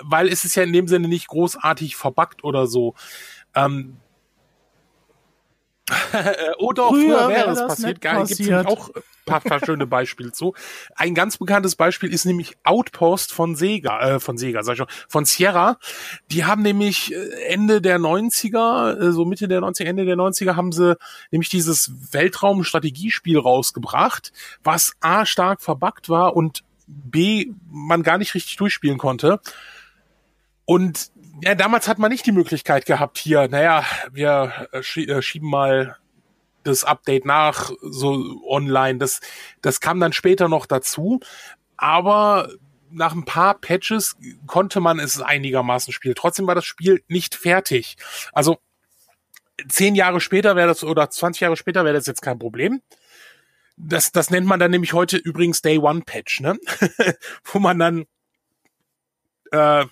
[0.02, 2.96] weil es ist ja in dem Sinne nicht großartig verbuggt oder so.
[3.56, 3.98] Ähm,
[6.58, 8.02] oder früher, früher wäre das passiert.
[8.02, 8.90] Geil, gibt es auch
[9.26, 10.54] paar, paar schöne Beispiele zu.
[10.96, 14.88] Ein ganz bekanntes Beispiel ist nämlich Outpost von Sega, äh, von Sega, sag ich schon,
[15.08, 15.78] von Sierra.
[16.32, 20.56] Die haben nämlich äh, Ende der 90er, äh, so Mitte der 90er, Ende der 90er
[20.56, 20.98] haben sie
[21.32, 24.32] nämlich dieses Weltraum-Strategiespiel rausgebracht,
[24.64, 29.40] was A stark verbuggt war und B man gar nicht richtig durchspielen konnte.
[30.66, 35.98] Und ja, damals hat man nicht die Möglichkeit gehabt, hier, naja, wir äh, schieben mal
[36.64, 39.00] das Update nach, so online.
[39.00, 39.20] Das,
[39.62, 41.20] das kam dann später noch dazu.
[41.78, 42.50] Aber
[42.92, 46.16] nach ein paar Patches konnte man es einigermaßen spielen.
[46.16, 47.96] Trotzdem war das Spiel nicht fertig.
[48.34, 48.60] Also
[49.68, 52.82] zehn Jahre später wäre das oder 20 Jahre später wäre das jetzt kein Problem.
[53.78, 56.58] Das, das nennt man dann nämlich heute übrigens Day One Patch, ne?
[57.46, 58.06] Wo man dann,
[59.52, 59.86] äh,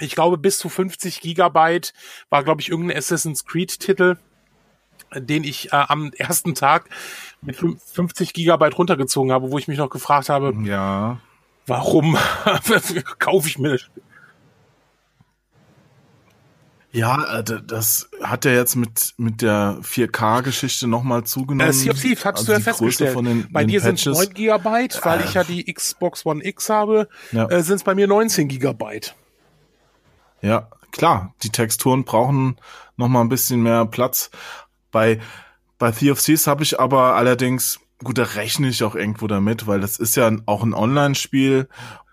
[0.00, 1.92] ich glaube, bis zu 50 Gigabyte
[2.30, 4.16] war, glaube ich, irgendein Assassin's Creed Titel
[5.16, 6.88] den ich äh, am ersten Tag
[7.40, 11.20] mit 50 Gigabyte runtergezogen habe, wo ich mich noch gefragt habe, ja.
[11.66, 12.16] warum
[13.18, 14.02] kaufe ich mir das Spiel?
[16.92, 21.70] Ja, äh, das hat ja jetzt mit, mit der 4K-Geschichte nochmal zugenommen.
[21.70, 23.16] Äh, sea of Thieves, hast also du ja festgestellt.
[23.16, 25.24] Den, bei den dir sind es 9 Gigabyte, weil äh.
[25.24, 27.48] ich ja die Xbox One X habe, ja.
[27.48, 29.16] äh, sind es bei mir 19 Gigabyte.
[30.44, 32.56] Ja, klar, die Texturen brauchen
[32.98, 34.30] nochmal ein bisschen mehr Platz.
[34.92, 35.18] Bei,
[35.78, 39.66] bei Sea of Thieves habe ich aber allerdings, gut, da rechne ich auch irgendwo damit,
[39.66, 41.66] weil das ist ja auch ein Online-Spiel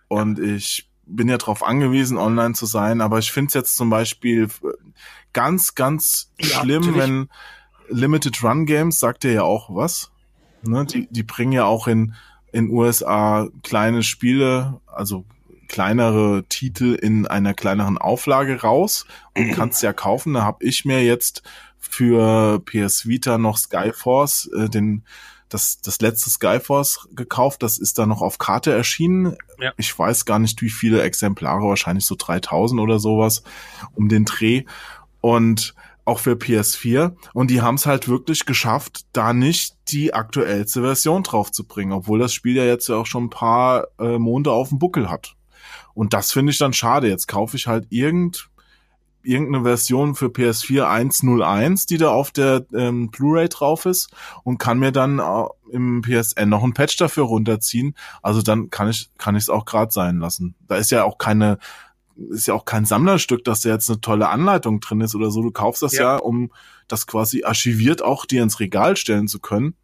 [0.07, 3.89] und ich bin ja darauf angewiesen, online zu sein, aber ich finde es jetzt zum
[3.89, 4.47] Beispiel
[5.33, 7.01] ganz, ganz ja, schlimm, natürlich.
[7.01, 7.29] wenn
[7.89, 10.09] Limited Run Games, sagt ihr ja auch was,
[10.61, 10.85] ne?
[10.85, 12.15] die, die bringen ja auch in,
[12.53, 15.25] in USA kleine Spiele, also
[15.71, 19.05] kleinere Titel in einer kleineren Auflage raus
[19.36, 20.34] und kannst ja kaufen.
[20.34, 21.43] Da habe ich mir jetzt
[21.79, 25.05] für PS Vita noch Skyforce, äh, den
[25.47, 27.63] das, das letzte Skyforce gekauft.
[27.63, 29.38] Das ist da noch auf Karte erschienen.
[29.60, 29.71] Ja.
[29.77, 33.43] Ich weiß gar nicht, wie viele Exemplare, wahrscheinlich so 3000 oder sowas
[33.93, 34.65] um den Dreh.
[35.21, 37.15] Und auch für PS4.
[37.34, 41.93] Und die haben es halt wirklich geschafft, da nicht die aktuellste Version drauf zu bringen,
[41.93, 45.10] obwohl das Spiel ja jetzt ja auch schon ein paar äh, Monde auf dem Buckel
[45.10, 45.36] hat.
[45.93, 47.08] Und das finde ich dann schade.
[47.08, 48.49] Jetzt kaufe ich halt irgend
[49.23, 54.10] irgendeine Version für PS4 1.01, die da auf der ähm, Blu-ray drauf ist
[54.43, 57.95] und kann mir dann äh, im PSN noch ein Patch dafür runterziehen.
[58.21, 60.56] Also dann kann ich kann ich es auch gerade sein lassen.
[60.67, 61.60] Da ist ja auch keine
[62.30, 65.41] ist ja auch kein Sammlerstück, dass da jetzt eine tolle Anleitung drin ist oder so.
[65.41, 66.51] Du kaufst das ja, ja um
[66.88, 69.75] das quasi archiviert auch dir ins Regal stellen zu können.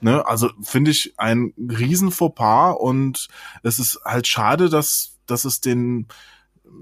[0.00, 0.26] Ne?
[0.26, 3.28] Also finde ich ein riesen Fauxpas und
[3.62, 6.06] es ist halt schade, dass dass es den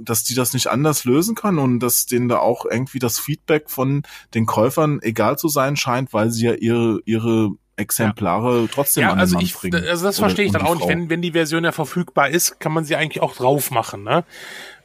[0.02, 3.70] dass die das nicht anders lösen können und dass denen da auch irgendwie das Feedback
[3.70, 4.02] von
[4.32, 8.68] den Käufern egal zu sein scheint, weil sie ja ihre, ihre Exemplare ja.
[8.72, 9.84] trotzdem ja, an den also Mann ich, bringen.
[9.86, 10.88] Also das verstehe ich dann auch nicht.
[10.88, 14.04] Wenn, wenn die Version ja verfügbar ist, kann man sie eigentlich auch drauf machen.
[14.04, 14.24] Ne?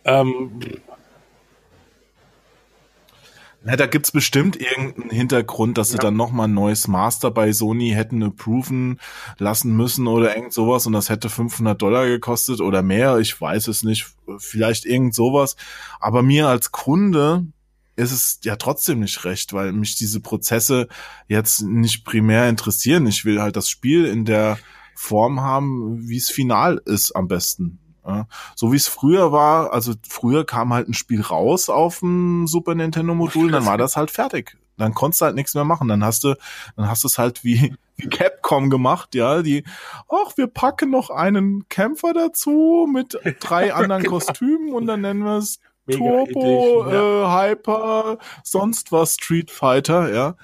[0.05, 0.59] Ähm.
[3.65, 5.93] Ja, da gibt's bestimmt irgendeinen Hintergrund, dass ja.
[5.93, 8.99] sie dann nochmal ein neues Master bei Sony hätten approven
[9.37, 13.67] lassen müssen oder irgend sowas und das hätte 500 Dollar gekostet oder mehr, ich weiß
[13.67, 15.57] es nicht, vielleicht irgend sowas.
[15.99, 17.47] Aber mir als Kunde
[17.97, 20.87] ist es ja trotzdem nicht recht, weil mich diese Prozesse
[21.27, 23.05] jetzt nicht primär interessieren.
[23.07, 24.57] Ich will halt das Spiel in der
[24.95, 27.79] Form haben, wie es final ist am besten.
[28.09, 32.47] Ja, so wie es früher war, also früher kam halt ein Spiel raus auf dem
[32.47, 34.57] Super Nintendo Modul, dann war das halt fertig.
[34.77, 35.89] Dann konntest du halt nichts mehr machen.
[35.89, 36.35] Dann hast du,
[36.75, 39.63] dann hast du es halt wie, wie Capcom gemacht, ja, die,
[40.09, 44.15] ach, wir packen noch einen Kämpfer dazu mit drei anderen genau.
[44.15, 45.59] Kostümen und dann nennen wir es
[45.91, 47.45] Turbo, Edition, ja.
[47.45, 50.35] äh, Hyper, sonst was Street Fighter, ja.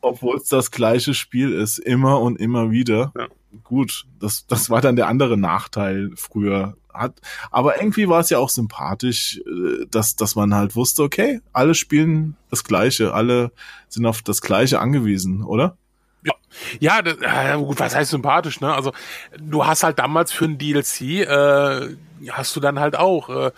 [0.00, 3.12] Obwohl es das gleiche Spiel ist, immer und immer wieder.
[3.18, 3.26] Ja.
[3.62, 6.76] Gut, das, das war dann der andere Nachteil früher.
[6.94, 11.40] Hat, aber irgendwie war es ja auch sympathisch, äh, dass, dass man halt wusste, okay,
[11.52, 13.50] alle spielen das Gleiche, alle
[13.88, 15.76] sind auf das Gleiche angewiesen, oder?
[16.22, 16.32] Ja,
[16.78, 17.16] ja, das,
[17.58, 18.72] gut, was heißt sympathisch, ne?
[18.72, 18.92] Also
[19.38, 21.96] du hast halt damals für ein DLC, äh,
[22.30, 23.50] hast du dann halt auch äh,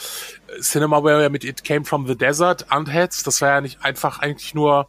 [0.61, 4.89] Cinemaware mit It Came from the Desert, Unheads, das war ja nicht einfach eigentlich nur,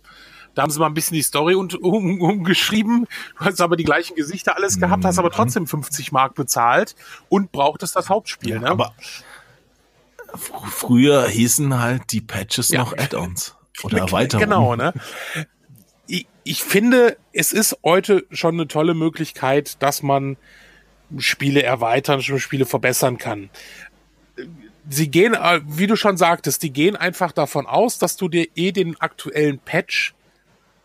[0.57, 3.05] da haben sie mal ein bisschen die Story und, um, umgeschrieben,
[3.37, 5.33] du hast aber die gleichen Gesichter alles gehabt, hast aber mhm.
[5.33, 6.95] trotzdem 50 Mark bezahlt
[7.29, 8.67] und brauchtest das Hauptspiel, ja, ne?
[8.71, 8.95] Aber
[10.35, 12.79] früher hießen halt die Patches ja.
[12.79, 14.49] noch Add-ons oder Erweiterungen.
[14.49, 14.93] Genau, ne?
[16.07, 20.37] Ich, ich finde, es ist heute schon eine tolle Möglichkeit, dass man
[21.19, 23.51] Spiele erweitern, Spiele verbessern kann.
[24.89, 28.47] Sie gehen, äh, wie du schon sagtest, die gehen einfach davon aus, dass du dir
[28.55, 30.15] eh den aktuellen Patch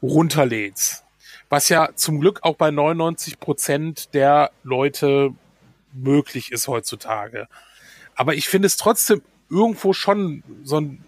[0.03, 1.05] runterlädst.
[1.49, 5.35] Was ja zum Glück auch bei 99 Prozent der Leute
[5.93, 7.49] möglich ist heutzutage.
[8.15, 11.05] Aber ich finde es trotzdem irgendwo schon so ein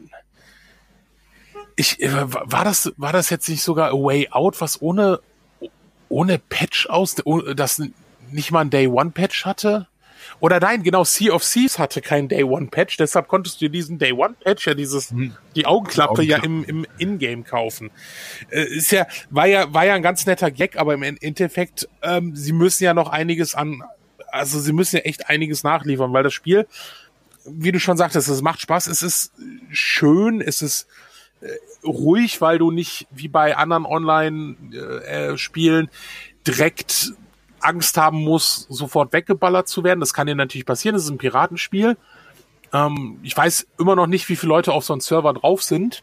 [1.76, 5.20] ich äh, war das war das jetzt nicht sogar a way out was ohne
[6.08, 7.16] ohne Patch aus
[7.56, 7.82] das
[8.30, 9.88] nicht mal ein Day One Patch hatte.
[10.40, 13.98] Oder nein, genau, Sea of Thieves hatte kein Day One Patch, deshalb konntest du diesen
[13.98, 15.34] Day One Patch ja dieses, hm.
[15.54, 17.90] die Augenklappe ja im, im Ingame kaufen.
[18.50, 22.36] Äh, ist ja, war ja, war ja ein ganz netter Gag, aber im Endeffekt, ähm,
[22.36, 23.82] sie müssen ja noch einiges an,
[24.30, 26.66] also sie müssen ja echt einiges nachliefern, weil das Spiel,
[27.44, 29.32] wie du schon sagtest, es macht Spaß, es ist
[29.70, 30.86] schön, es ist
[31.40, 31.48] äh,
[31.86, 35.90] ruhig, weil du nicht wie bei anderen Online-Spielen äh,
[36.46, 37.12] direkt
[37.64, 40.00] Angst haben muss, sofort weggeballert zu werden.
[40.00, 40.94] Das kann dir natürlich passieren.
[40.94, 41.96] Das ist ein Piratenspiel.
[42.72, 46.02] Ähm, ich weiß immer noch nicht, wie viele Leute auf so einem Server drauf sind.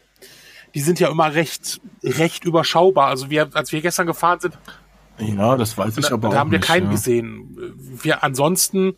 [0.74, 3.08] Die sind ja immer recht, recht überschaubar.
[3.08, 4.58] Also wir, als wir gestern gefahren sind,
[5.18, 6.92] ja, das weiß ich da, aber da auch haben wir nicht, keinen ja.
[6.92, 7.74] gesehen.
[8.02, 8.96] Wir ansonsten.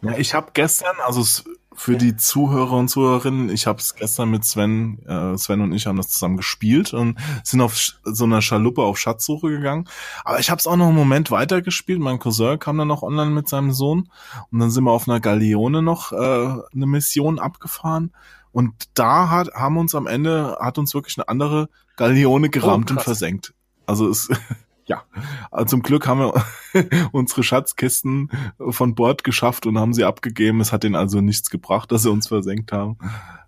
[0.00, 1.42] Ja, ich habe gestern, also
[1.78, 5.86] für die Zuhörer und Zuhörerinnen, ich habe es gestern mit Sven, äh, Sven und ich
[5.86, 9.88] haben das zusammen gespielt und sind auf so einer Schaluppe auf Schatzsuche gegangen.
[10.24, 12.00] Aber ich habe es auch noch einen Moment weiter gespielt.
[12.00, 14.10] Mein Cousin kam dann noch online mit seinem Sohn
[14.50, 18.12] und dann sind wir auf einer Galeone noch äh, eine Mission abgefahren.
[18.50, 22.94] Und da hat, haben uns am Ende, hat uns wirklich eine andere Galeone gerammt oh,
[22.94, 23.54] und versenkt.
[23.86, 24.28] Also es
[24.88, 25.04] ja,
[25.50, 26.44] also zum Glück haben wir
[27.12, 28.30] unsere Schatzkisten
[28.70, 30.60] von Bord geschafft und haben sie abgegeben.
[30.60, 32.96] Es hat ihnen also nichts gebracht, dass sie uns versenkt haben.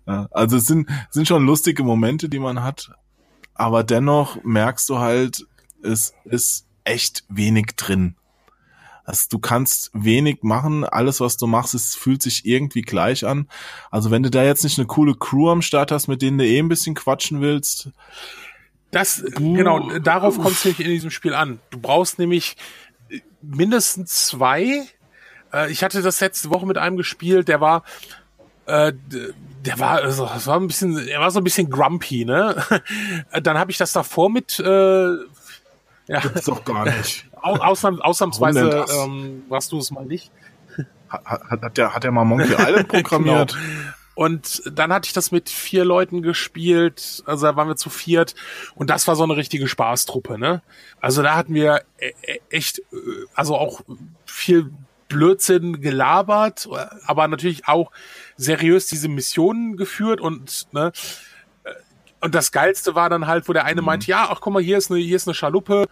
[0.05, 2.91] Also es sind, sind schon lustige Momente, die man hat.
[3.55, 5.45] Aber dennoch merkst du halt,
[5.83, 8.15] es ist echt wenig drin.
[9.03, 13.47] Also du kannst wenig machen, alles was du machst, es fühlt sich irgendwie gleich an.
[13.89, 16.45] Also wenn du da jetzt nicht eine coole Crew am Start hast, mit denen du
[16.45, 17.89] eh ein bisschen quatschen willst,
[18.91, 21.59] das, genau, darauf kommt es nämlich in diesem Spiel an.
[21.69, 22.57] Du brauchst nämlich
[23.41, 24.85] mindestens zwei.
[25.53, 27.83] Äh, ich hatte das letzte Woche mit einem gespielt, der war,
[28.65, 28.93] äh,
[29.65, 32.63] der war, also, das war ein bisschen, er war so ein bisschen grumpy, ne?
[33.41, 35.15] Dann habe ich das davor mit, äh,
[36.07, 36.19] ja.
[36.19, 37.27] Gibt's doch gar nicht.
[37.41, 40.31] Ausnahms, ausnahmsweise ähm, warst du es mal nicht.
[41.09, 43.53] Hat, hat, hat, der, hat der mal Monkey Island programmiert?
[43.53, 43.93] genau.
[44.21, 48.35] Und dann hatte ich das mit vier Leuten gespielt, also da waren wir zu viert
[48.75, 50.61] und das war so eine richtige Spaßtruppe, ne?
[50.99, 52.97] Also da hatten wir e-, e-, echt, äh,
[53.33, 53.81] also auch
[54.27, 54.71] viel
[55.07, 56.69] Blödsinn gelabert,
[57.07, 57.89] aber natürlich auch
[58.37, 60.91] seriös diese Missionen geführt und ne,
[61.63, 61.71] äh,
[62.19, 63.87] und das geilste war dann halt, wo der eine mhm.
[63.87, 65.85] meinte, ja, ach guck mal, hier ist eine, hier ist eine Schaluppe.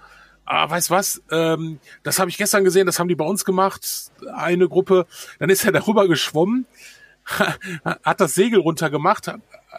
[0.46, 1.24] Ah, weißt was?
[1.32, 5.08] Ähm, das habe ich gestern gesehen, das haben die bei uns gemacht, eine Gruppe.
[5.40, 6.68] Dann ist er darüber geschwommen
[8.04, 9.32] hat das Segel runtergemacht,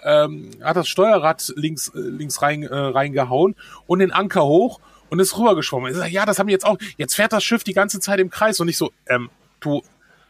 [0.04, 5.18] ähm, hat das Steuerrad links, äh, links rein, äh, reingehauen und den Anker hoch und
[5.20, 5.90] ist rübergeschwommen.
[5.90, 6.78] Ich sag, ja, das haben die jetzt auch.
[6.96, 9.82] Jetzt fährt das Schiff die ganze Zeit im Kreis und ich so, ähm, du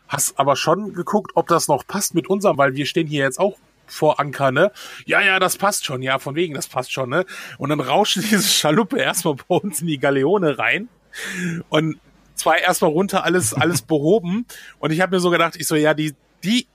[0.09, 3.39] hast aber schon geguckt, ob das noch passt mit unserem, weil wir stehen hier jetzt
[3.39, 3.57] auch
[3.87, 4.73] vor Anker, ne?
[5.05, 7.27] Ja, ja, das passt schon, ja, von wegen, das passt schon, ne?
[7.59, 10.89] Und dann rauscht diese Schaluppe erstmal bei uns in die Galeone rein
[11.69, 12.01] und
[12.35, 14.47] zwei erstmal runter, alles, alles behoben.
[14.79, 16.67] Und ich habe mir so gedacht, ich so, ja, die, die,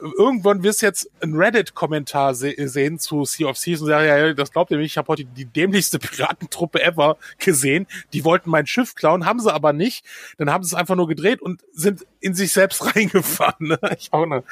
[0.00, 4.32] irgendwann wirst du jetzt ein Reddit-Kommentar se sehen zu Sea of Thieves und sagen, ja,
[4.32, 7.86] das glaubt ihr nicht, ich habe heute die dämlichste Piratentruppe ever gesehen.
[8.12, 10.04] Die wollten mein Schiff klauen, haben sie aber nicht.
[10.36, 13.68] Dann haben sie es einfach nur gedreht und sind in sich selbst reingefahren.
[13.68, 13.78] Ne?
[13.98, 14.44] Ich auch ne.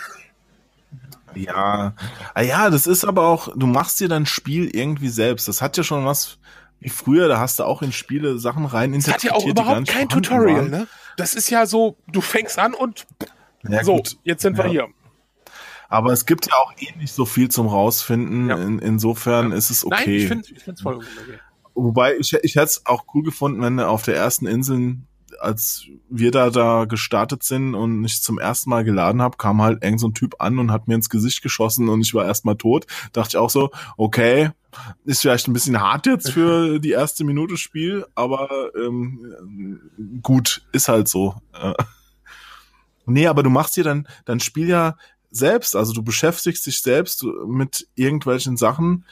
[1.34, 1.94] Ja,
[2.32, 5.48] ah ja, das ist aber auch, du machst dir dein Spiel irgendwie selbst.
[5.48, 6.38] Das hat ja schon was
[6.80, 9.32] wie früher, da hast du auch in Spiele Sachen rein interpretiert.
[9.32, 10.70] Das hat ja auch überhaupt kein Tutorial, waren.
[10.70, 10.86] ne?
[11.16, 13.06] Das ist ja so, du fängst an und
[13.70, 14.16] ja, so, gut.
[14.24, 14.70] jetzt sind wir ja.
[14.70, 14.88] hier.
[15.88, 18.48] Aber es gibt ja auch eh nicht so viel zum rausfinden.
[18.48, 18.56] Ja.
[18.56, 20.28] In, insofern ist es okay.
[20.28, 21.38] Nein, ich finde es voll okay.
[21.74, 24.96] Wobei ich, ich hätte es auch cool gefunden, wenn auf der ersten Insel,
[25.40, 29.84] als wir da da gestartet sind und ich zum ersten Mal geladen habe, kam halt
[29.84, 32.56] irgend so ein Typ an und hat mir ins Gesicht geschossen und ich war erstmal
[32.56, 32.86] tot.
[33.12, 34.50] Dachte ich auch so, okay,
[35.04, 39.80] ist vielleicht ein bisschen hart jetzt für die erste Minute Spiel, aber ähm,
[40.22, 41.34] gut, ist halt so.
[43.06, 44.96] Nee, aber du machst dir dann dein Spiel ja
[45.30, 49.04] selbst, also du beschäftigst dich selbst mit irgendwelchen Sachen.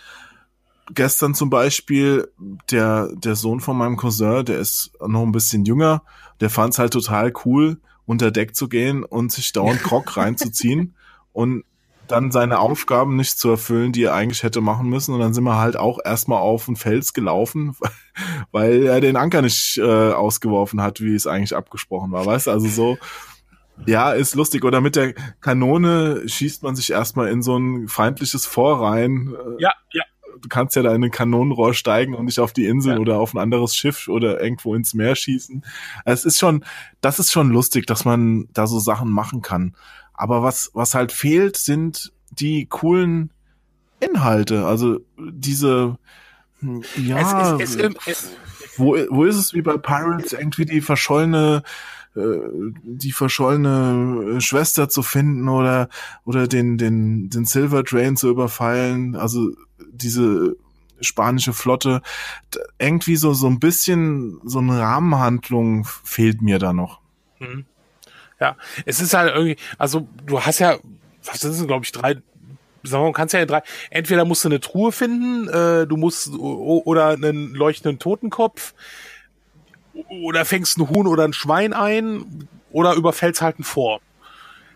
[0.92, 2.28] Gestern zum Beispiel
[2.70, 6.02] der, der Sohn von meinem Cousin, der ist noch ein bisschen jünger,
[6.40, 10.94] der fand es halt total cool, unter Deck zu gehen und sich dauernd Krog reinzuziehen
[11.32, 11.64] und
[12.06, 15.14] dann seine Aufgaben nicht zu erfüllen, die er eigentlich hätte machen müssen.
[15.14, 17.76] Und dann sind wir halt auch erstmal auf den Fels gelaufen,
[18.52, 22.26] weil er den Anker nicht äh, ausgeworfen hat, wie es eigentlich abgesprochen war.
[22.26, 22.98] Weißt du, also so,
[23.86, 24.64] ja, ist lustig.
[24.64, 29.34] Oder mit der Kanone schießt man sich erstmal in so ein feindliches Vor rein.
[29.58, 30.04] Ja, ja.
[30.40, 32.98] Du kannst ja da in ein Kanonenrohr steigen und dich auf die Insel ja.
[32.98, 35.64] oder auf ein anderes Schiff oder irgendwo ins Meer schießen.
[36.04, 36.64] Es ist schon,
[37.00, 39.74] das ist schon lustig, dass man da so Sachen machen kann.
[40.12, 43.30] Aber was, was halt fehlt, sind die coolen
[44.00, 44.66] Inhalte.
[44.66, 45.98] Also diese,
[46.60, 48.30] hm, ja, es, es, es, es,
[48.76, 51.68] wo, wo ist es wie bei Pirates irgendwie die verschollene äh,
[52.14, 55.88] die verschollene Schwester zu finden oder
[56.24, 59.50] oder den den den Silver Train zu überfallen, also
[59.92, 60.56] diese
[61.00, 62.02] spanische Flotte
[62.78, 67.00] irgendwie so so ein bisschen so eine Rahmenhandlung fehlt mir da noch.
[67.40, 67.64] Mhm.
[68.40, 70.76] Ja, es ist halt irgendwie, also du hast ja,
[71.24, 72.16] was sind es, glaube ich, drei
[72.86, 77.08] sagen wir, kannst ja drei, entweder musst du eine Truhe finden, äh, du musst oder
[77.08, 78.74] einen leuchtenden Totenkopf,
[80.08, 84.00] oder fängst ein Huhn oder ein Schwein ein oder überfällst halt ein Vor.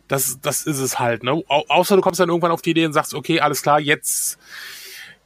[0.06, 1.42] Das, das ist es halt, ne?
[1.48, 4.38] Au außer du kommst dann irgendwann auf die Idee und sagst, okay, alles klar, jetzt,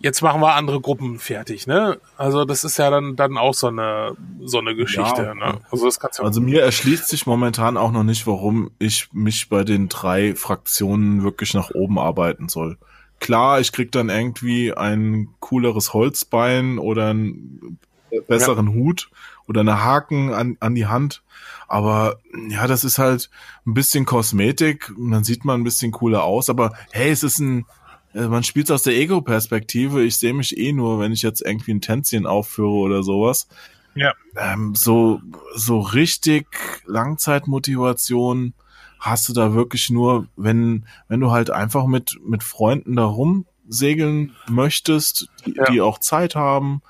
[0.00, 2.00] jetzt machen wir andere Gruppen fertig, ne?
[2.16, 5.61] Also das ist ja dann, dann auch so eine, so eine Geschichte, ja, ne?
[5.70, 9.48] Also das kannst du Also mir erschließt sich momentan auch noch nicht, warum ich mich
[9.48, 12.76] bei den drei Fraktionen wirklich nach oben arbeiten soll.
[13.20, 17.78] Klar, ich krieg dann irgendwie ein cooleres Holzbein oder einen
[18.26, 18.74] besseren ja.
[18.74, 19.11] Hut
[19.46, 21.22] oder eine Haken an, an die Hand.
[21.68, 23.31] Aber ja, das ist halt
[23.66, 24.92] ein bisschen Kosmetik.
[24.98, 26.50] dann sieht man ein bisschen cooler aus.
[26.50, 27.66] Aber hey, es ist ein,
[28.14, 30.02] äh, man spielt aus der Ego-Perspektive.
[30.02, 33.48] Ich sehe mich eh nur, wenn ich jetzt irgendwie ein Tänzchen aufführe oder sowas.
[33.94, 34.14] Ja.
[34.37, 35.20] Ähm, so,
[35.55, 36.46] so richtig
[36.87, 38.55] Langzeitmotivation
[38.98, 44.35] hast du da wirklich nur, wenn, wenn du halt einfach mit, mit Freunden da rumsegeln
[44.48, 45.64] möchtest, die, ja.
[45.64, 46.83] die auch Zeit haben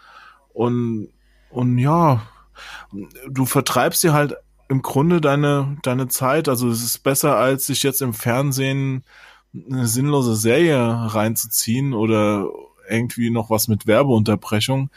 [0.53, 1.09] und,
[1.51, 2.23] und ja,
[3.29, 4.37] du vertreibst dir halt
[4.69, 6.49] im Grunde deine, deine Zeit.
[6.49, 9.05] Also es ist besser, als sich jetzt im Fernsehen
[9.55, 12.49] eine sinnlose Serie reinzuziehen oder
[12.89, 14.91] irgendwie noch was mit Werbeunterbrechung.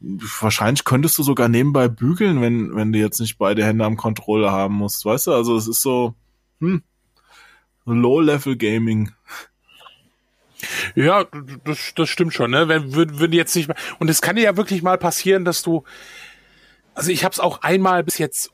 [0.00, 4.52] Wahrscheinlich könntest du sogar nebenbei bügeln, wenn, wenn du jetzt nicht beide Hände am Controller
[4.52, 5.32] haben musst, weißt du?
[5.32, 6.14] Also es ist so,
[6.60, 6.82] hm,
[7.84, 9.12] Low-Level-Gaming.
[10.94, 11.24] Ja,
[11.64, 12.68] das, das stimmt schon, ne?
[12.68, 15.84] Wenn würde jetzt nicht mal und es kann dir ja wirklich mal passieren, dass du
[16.94, 18.50] also ich habe es auch einmal bis jetzt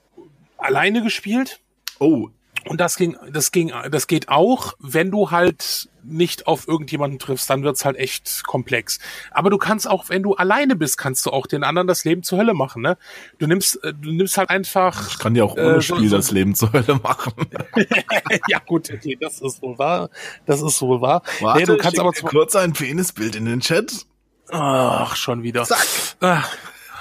[0.58, 1.60] alleine gespielt.
[1.98, 2.30] Oh.
[2.68, 7.48] Und das ging, das ging, das geht auch, wenn du halt nicht auf irgendjemanden triffst,
[7.48, 8.98] dann wird's halt echt komplex.
[9.30, 12.22] Aber du kannst auch, wenn du alleine bist, kannst du auch den anderen das Leben
[12.22, 12.96] zur Hölle machen, ne?
[13.38, 15.10] Du nimmst, äh, du nimmst halt einfach.
[15.10, 17.34] Ich kann ja auch ohne äh, Spiel so, das Leben zur Hölle machen.
[18.48, 20.10] ja gut, okay, das ist wohl wahr.
[20.44, 21.22] Das ist wohl wahr.
[21.40, 24.06] Warte, nee, du kannst aber kurz ein Penisbild in den Chat.
[24.50, 25.64] Ach, schon wieder.
[25.64, 25.86] Zack.
[26.20, 26.48] Ach.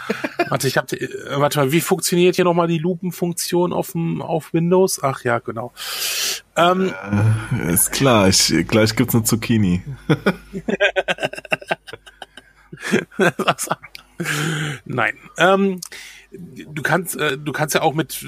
[0.50, 4.54] warte, ich hab, äh, warte mal, wie funktioniert hier nochmal die Lupenfunktion auf dem, auf
[4.54, 5.02] Windows?
[5.04, 5.74] Ach ja, genau.
[6.56, 6.94] Ähm,
[7.52, 9.84] äh, ist klar, ich, gleich gibt's eine Zucchini.
[14.86, 15.16] Nein.
[15.38, 15.82] Ähm,
[16.32, 18.26] du kannst, äh, du kannst ja auch mit,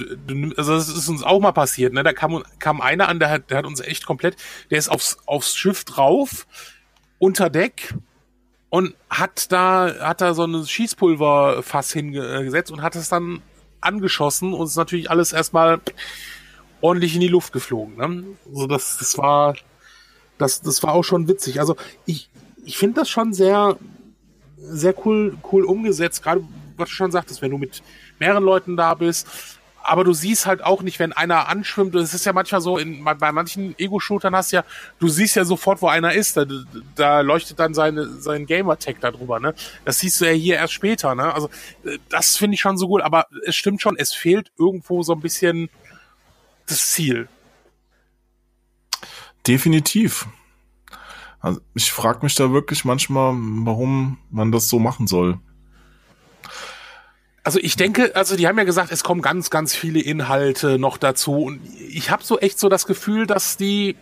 [0.57, 2.03] also das ist uns auch mal passiert, ne?
[2.03, 4.35] Da kam, kam einer an, der hat, der hat uns echt komplett,
[4.69, 6.45] der ist aufs, aufs Schiff drauf,
[7.19, 7.93] unter Deck
[8.69, 13.41] und hat da, hat da so ein Schießpulverfass hingesetzt und hat es dann
[13.81, 15.79] angeschossen und ist natürlich alles erstmal
[16.81, 17.95] ordentlich in die Luft geflogen.
[17.95, 18.23] Ne?
[18.51, 19.55] Also das, das war,
[20.37, 21.59] das, das war auch schon witzig.
[21.59, 22.29] Also ich,
[22.65, 23.77] ich finde das schon sehr,
[24.57, 26.23] sehr cool, cool umgesetzt.
[26.23, 26.43] Gerade
[26.75, 27.81] was du schon sagtest, wenn du mit
[28.19, 29.27] mehreren Leuten da bist.
[29.87, 31.95] Aber du siehst halt auch nicht, wenn einer anschwimmt.
[31.95, 34.65] Es ist ja manchmal so, in, bei manchen Ego-Shootern hast du ja,
[34.99, 36.35] du siehst ja sofort, wo einer ist.
[36.35, 36.45] Da,
[36.95, 39.55] da leuchtet dann seine, sein Gamer-Tag da drüber, ne?
[39.85, 41.33] Das siehst du ja hier erst später, ne?
[41.33, 41.49] Also,
[42.09, 43.01] das finde ich schon so gut.
[43.01, 45.69] Aber es stimmt schon, es fehlt irgendwo so ein bisschen
[46.65, 47.29] das Ziel.
[49.47, 50.27] Definitiv.
[51.39, 55.39] Also ich frage mich da wirklich manchmal, warum man das so machen soll.
[57.47, 60.97] Also ich denke, also die haben ja gesagt, es kommen ganz, ganz viele Inhalte noch
[60.97, 63.95] dazu und ich habe so echt so das Gefühl, dass die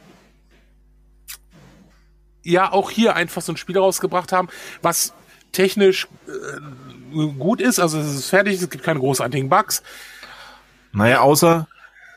[2.42, 4.48] ja auch hier einfach so ein Spiel rausgebracht haben,
[4.82, 5.14] was
[5.52, 9.84] technisch äh, gut ist, also es ist fertig, es gibt keine großartigen Bugs.
[10.92, 11.68] Naja, außer,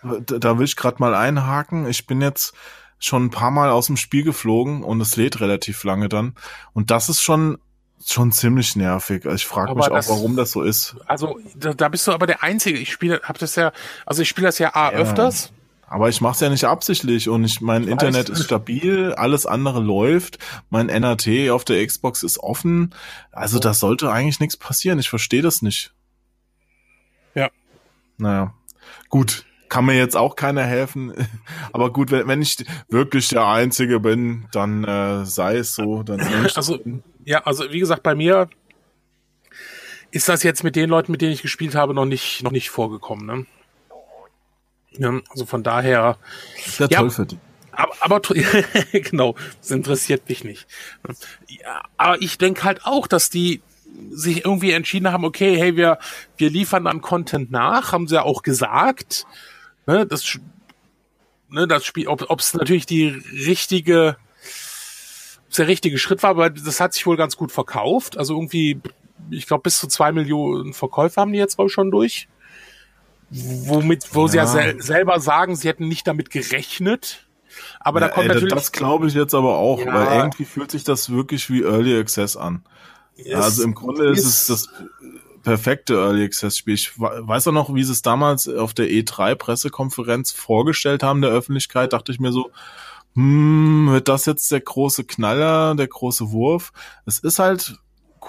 [0.03, 2.55] da will ich gerade mal einhaken, ich bin jetzt
[2.99, 6.37] schon ein paar Mal aus dem Spiel geflogen und es lädt relativ lange dann.
[6.72, 7.59] Und das ist schon
[8.05, 9.25] schon ziemlich nervig.
[9.25, 10.97] Also ich frage mich auch, warum das so ist.
[11.07, 12.79] Also da, da bist du aber der Einzige.
[12.79, 13.73] Ich spiele, hab das ja,
[14.07, 15.53] also ich spiele das ja A ja, öfters.
[15.91, 18.39] Aber ich mache es ja nicht absichtlich und ich, mein ich Internet weiß.
[18.39, 20.39] ist stabil, alles andere läuft,
[20.69, 22.95] mein NAT auf der Xbox ist offen.
[23.33, 24.99] Also da sollte eigentlich nichts passieren.
[24.99, 25.95] Ich verstehe das nicht.
[27.35, 27.49] Ja.
[28.19, 28.53] Naja.
[29.09, 31.13] Gut, kann mir jetzt auch keiner helfen.
[31.73, 36.03] Aber gut, wenn, wenn ich wirklich der Einzige bin, dann äh, sei es so.
[36.03, 36.21] Dann
[36.55, 36.79] also,
[37.29, 38.49] ja, also wie gesagt, bei mir
[40.11, 42.70] ist das jetzt mit den Leuten, mit denen ich gespielt habe, noch nicht, noch nicht
[42.70, 43.26] vorgekommen.
[43.26, 43.47] Ne?
[44.93, 46.16] Ja, also von daher.
[46.79, 47.39] Der ja, toll für dich.
[47.72, 48.20] Aber, aber
[48.93, 50.66] genau, das interessiert mich nicht.
[51.49, 53.61] Ja, aber ich denke halt auch, dass die
[54.11, 55.99] sich irgendwie entschieden haben, okay, hey, wir,
[56.37, 59.26] wir liefern dann Content nach, haben sie ja auch gesagt
[59.89, 60.39] ne, das,
[61.49, 63.09] ne, das Spiel, ob es natürlich die
[63.47, 64.16] richtige,
[65.57, 68.19] der richtige Schritt war, aber das hat sich wohl ganz gut verkauft.
[68.19, 68.81] Also irgendwie,
[69.31, 72.29] ich glaube, bis zu zwei Millionen Verkäufe haben die jetzt wohl schon durch.
[73.31, 74.29] Womit, wo ja.
[74.29, 77.27] sie ja sel selber sagen, sie hätten nicht damit gerechnet.
[77.81, 78.55] Aber ja, da kommt ey, natürlich.
[78.55, 79.93] Das glaube ich jetzt aber auch, ja.
[79.93, 82.65] weil irgendwie fühlt sich das wirklich wie Early Access an.
[83.17, 84.69] Es also im Grunde ist, ist es das
[85.43, 86.75] perfekte Early Access Spiel.
[86.75, 91.31] Ich weiß auch noch, wie sie es damals auf der E3 Pressekonferenz vorgestellt haben der
[91.31, 92.51] Öffentlichkeit, dachte ich mir so,
[93.15, 96.73] hm, wird das jetzt der große Knaller, der große Wurf?
[97.07, 97.79] Es ist halt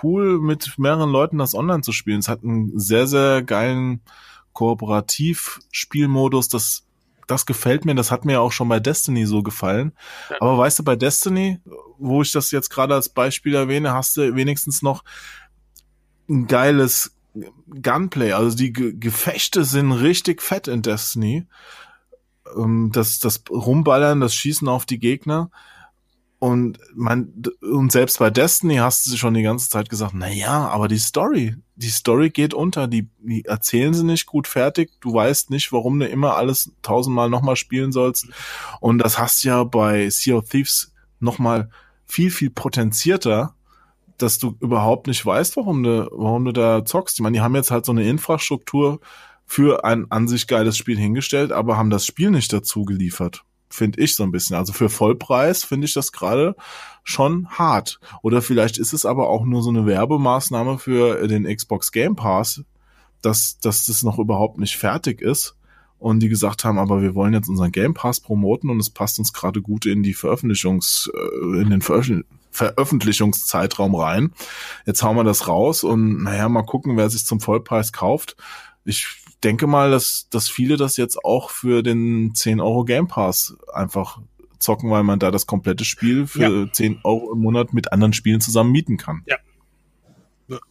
[0.03, 2.19] cool, mit mehreren Leuten das online zu spielen.
[2.19, 4.01] Es hat einen sehr, sehr geilen
[4.53, 6.85] Kooperativ-Spielmodus, das
[7.29, 9.93] das gefällt mir, das hat mir auch schon bei Destiny so gefallen.
[10.31, 10.37] Ja.
[10.39, 11.59] Aber weißt du, bei Destiny,
[11.99, 15.03] wo ich das jetzt gerade als Beispiel erwähne, hast du wenigstens noch
[16.27, 17.15] ein geiles
[17.83, 18.33] Gunplay.
[18.33, 21.45] Also die Ge Gefechte sind richtig fett in Destiny.
[22.57, 25.51] Ähm, das, das Rumballern, das Schießen auf die Gegner.
[26.39, 30.69] Und man, und selbst bei Destiny hast du schon die ganze Zeit gesagt, na ja,
[30.69, 35.13] aber die Story, die Story geht unter, die, die erzählen sie nicht gut fertig, du
[35.13, 38.27] weißt nicht, warum du immer alles tausendmal nochmal spielen sollst.
[38.79, 41.69] Und das hast du ja bei Sea of Thieves nochmal
[42.05, 43.53] viel, viel potenzierter,
[44.17, 47.17] dass du überhaupt nicht weißt, warum du, warum du da zockst.
[47.17, 49.01] Ich meine, die haben jetzt halt so eine Infrastruktur
[49.49, 53.43] für ein an sich geiles Spiel hingestellt, aber haben das Spiel nicht dazu geliefert.
[53.67, 54.55] Finde ich so ein bisschen.
[54.55, 56.55] Also für Vollpreis finde ich das gerade
[57.03, 57.99] schon hart.
[58.21, 62.63] Oder vielleicht ist es aber auch nur so eine Werbemaßnahme für den Xbox Game Pass,
[63.23, 65.55] dass, dass das noch überhaupt nicht fertig ist
[65.97, 69.17] und die gesagt haben, aber wir wollen jetzt unseren Game Pass promoten und es passt
[69.17, 74.31] uns gerade gut in die Veröffentlichungs, äh, in den Veröffentlich Veröffentlichungszeitraum rein.
[74.85, 78.35] Jetzt hauen wir das raus und naja, mal gucken, wer sich zum Vollpreis kauft.
[78.85, 83.55] Ich denke mal, dass, dass viele das jetzt auch für den 10 Euro Game Pass
[83.73, 84.19] einfach
[84.59, 86.71] zocken, weil man da das komplette Spiel für ja.
[86.71, 89.23] 10 Euro im Monat mit anderen Spielen zusammen mieten kann.
[89.25, 89.37] Ja.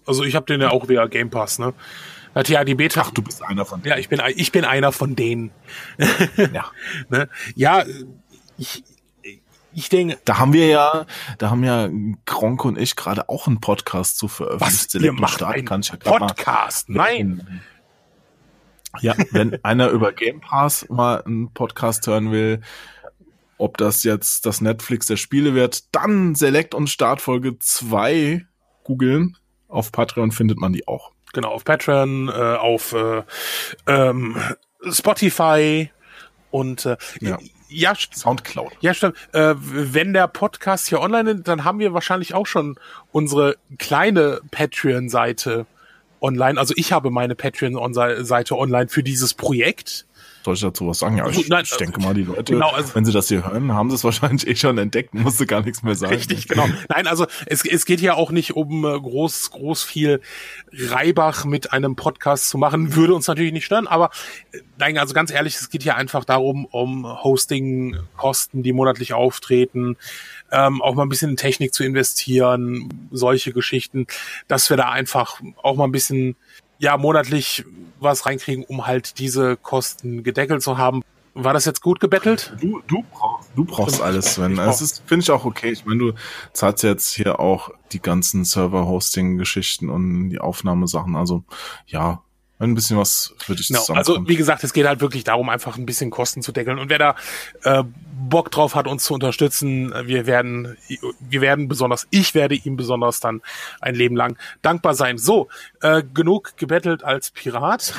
[0.07, 1.73] Also ich habe den ja auch via Game Pass, ne?
[2.35, 3.03] Hat ja die Beta.
[3.05, 3.91] Ach, du bist einer von denen.
[3.91, 5.51] Ja, ich bin, ich bin einer von denen.
[6.53, 6.71] ja.
[7.09, 7.29] ne?
[7.55, 7.85] Ja,
[8.59, 8.85] ich,
[9.73, 10.19] ich denke.
[10.25, 11.07] Da haben wir ja,
[11.39, 11.89] da haben ja
[12.27, 14.95] Gronk und ich gerade auch einen Podcast zu veröffentlicht.
[14.95, 16.89] Was, ihr macht einen Podcast?
[16.91, 17.63] Nein.
[19.01, 22.61] Ja, wenn einer über Game Pass mal einen Podcast hören will,
[23.59, 28.47] ob das jetzt das Netflix der Spiele wird, dann Select und Startfolge 2
[28.85, 29.37] googeln.
[29.69, 31.13] Auf Patreon findet man die auch.
[31.33, 33.23] Genau, auf Patreon, äh, auf äh,
[33.87, 34.37] ähm,
[34.91, 35.91] Spotify
[36.51, 37.39] und äh, ja.
[37.71, 38.73] Ja, Soundcloud.
[38.81, 39.17] Ja, stimmt.
[39.33, 42.79] Äh, wenn der Podcast hier online ist, dann haben wir wahrscheinlich auch schon
[43.13, 45.67] unsere kleine Patreon-Seite
[46.21, 46.59] online.
[46.59, 50.07] Also ich habe meine Patreon-Seite online für dieses Projekt.
[50.45, 51.19] Soll ich dazu was sagen?
[51.19, 53.73] Ja, ich, Nein, ich denke mal, die Leute, genau, also, wenn sie das hier hören,
[53.75, 56.15] haben sie es wahrscheinlich eh schon entdeckt, musste gar nichts mehr sagen.
[56.15, 56.67] Richtig, genau.
[56.89, 60.21] Nein, also es, es geht ja auch nicht um äh, groß, groß viel
[60.73, 62.95] Reibach mit einem Podcast zu machen.
[62.95, 64.11] Würde uns natürlich nicht stören, aber
[64.53, 69.97] äh, nein, also ganz ehrlich, es geht hier einfach darum, um Hosting-Kosten, die monatlich auftreten,
[70.51, 74.07] ähm, auch mal ein bisschen in Technik zu investieren, solche Geschichten,
[74.47, 76.37] dass wir da einfach auch mal ein bisschen
[76.79, 77.65] ja monatlich
[78.01, 81.03] was reinkriegen, um halt diese Kosten gedeckelt zu haben.
[81.35, 82.53] War das jetzt gut gebettelt?
[82.61, 84.57] Du, du brauchst, du brauchst alles, Sven.
[84.57, 85.71] Das ist, finde ich auch okay.
[85.71, 86.13] Ich meine, du
[86.53, 91.15] zahlst jetzt hier auch die ganzen Server-Hosting-Geschichten und die Aufnahmesachen.
[91.15, 91.45] Also,
[91.87, 92.23] ja,
[92.61, 93.85] ein bisschen was für dich genau.
[93.95, 96.79] Also wie gesagt, es geht halt wirklich darum, einfach ein bisschen Kosten zu deckeln.
[96.79, 97.15] Und wer da
[97.63, 97.85] äh,
[98.29, 100.77] Bock drauf hat, uns zu unterstützen, wir werden,
[101.21, 103.43] wir werden besonders, ich werde ihm besonders dann
[103.81, 105.19] ein Leben lang dankbar sein.
[105.19, 105.49] So,
[105.83, 107.95] äh, genug gebettelt als Pirat.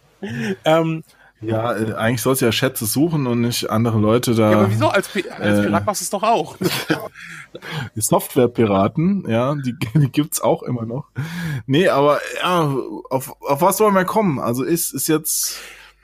[0.64, 1.02] ähm,
[1.40, 4.50] ja, äh, eigentlich sollst du ja Schätze suchen und nicht andere Leute da.
[4.50, 4.88] Ja, aber wieso?
[4.88, 6.56] Als, Pi als Pirat äh, machst du es doch auch.
[7.94, 11.06] die Software-Piraten, ja, die, die gibt's auch immer noch.
[11.66, 12.74] Nee, aber ja,
[13.10, 14.40] auf, auf was wollen wir kommen?
[14.40, 15.58] Also ist, ist jetzt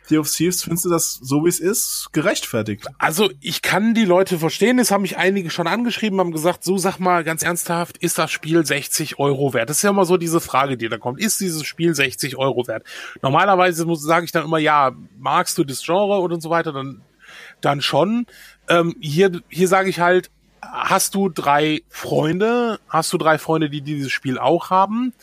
[0.07, 2.87] Sea of Thieves, findest du das so wie es ist, gerechtfertigt?
[2.99, 6.77] Also ich kann die Leute verstehen, es haben mich einige schon angeschrieben, haben gesagt, so
[6.77, 9.71] sag mal ganz ernsthaft, ist das Spiel 60 Euro wert?
[9.71, 11.21] Das ist ja immer so diese Frage, die da kommt.
[11.21, 12.85] Ist dieses Spiel 60 Euro wert?
[13.23, 17.01] Normalerweise muss sage ich dann immer, ja, magst du das Genre und so weiter, dann,
[17.63, 18.27] dann schon.
[18.69, 20.31] Ähm, hier, hier sage ich halt,
[20.61, 25.15] hast du drei Freunde, hast du drei Freunde, die dieses Spiel auch haben?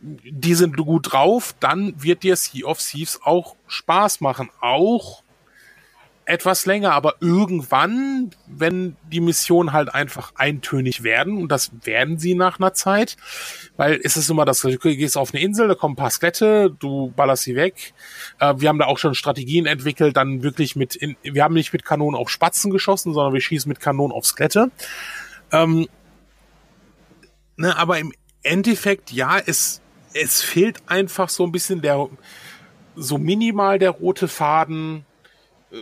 [0.00, 4.50] Die sind gut drauf, dann wird dir Sea of Thieves auch Spaß machen.
[4.60, 5.22] Auch
[6.28, 12.34] etwas länger, aber irgendwann, wenn die Missionen halt einfach eintönig werden, und das werden sie
[12.34, 13.16] nach einer Zeit,
[13.78, 16.70] weil es ist immer das, du gehst auf eine Insel, da kommen ein paar Skelette,
[16.78, 17.94] du ballerst sie weg.
[18.40, 21.72] Äh, wir haben da auch schon Strategien entwickelt, dann wirklich mit, in, wir haben nicht
[21.72, 24.70] mit Kanonen auf Spatzen geschossen, sondern wir schießen mit Kanonen auf Skelette.
[25.50, 25.88] Ähm,
[27.56, 29.80] ne, aber im Endeffekt, ja, es
[30.14, 32.08] es fehlt einfach so ein bisschen der,
[32.96, 35.04] so minimal der rote Faden,
[35.72, 35.76] äh,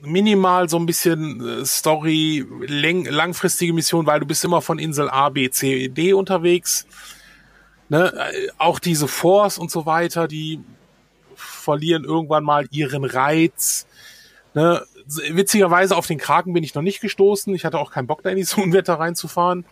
[0.00, 5.28] minimal so ein bisschen äh, Story, langfristige Mission, weil du bist immer von Insel A,
[5.28, 6.86] B, C, D unterwegs.
[7.88, 8.12] Ne?
[8.12, 10.60] Äh, auch diese Force und so weiter, die
[11.34, 13.86] verlieren irgendwann mal ihren Reiz.
[14.54, 14.84] Ne?
[15.06, 17.54] Witzigerweise auf den Kraken bin ich noch nicht gestoßen.
[17.54, 19.64] Ich hatte auch keinen Bock, da in die Unwetter reinzufahren.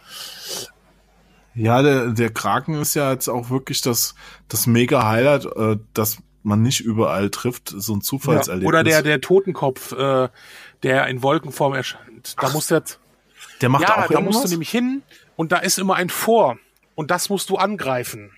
[1.54, 4.14] Ja, der, der Kraken ist ja jetzt auch wirklich das,
[4.48, 8.64] das mega Highlight, äh, dass man nicht überall trifft, so ein Zufallserlebnis.
[8.64, 10.28] Ja, oder der, der Totenkopf, äh,
[10.82, 12.34] der in Wolkenform erscheint.
[12.40, 12.82] Da Ach, muss der,
[13.60, 15.02] der macht ja, auch da musst du nämlich hin
[15.36, 16.58] und da ist immer ein Vor
[16.94, 18.30] und das musst du angreifen.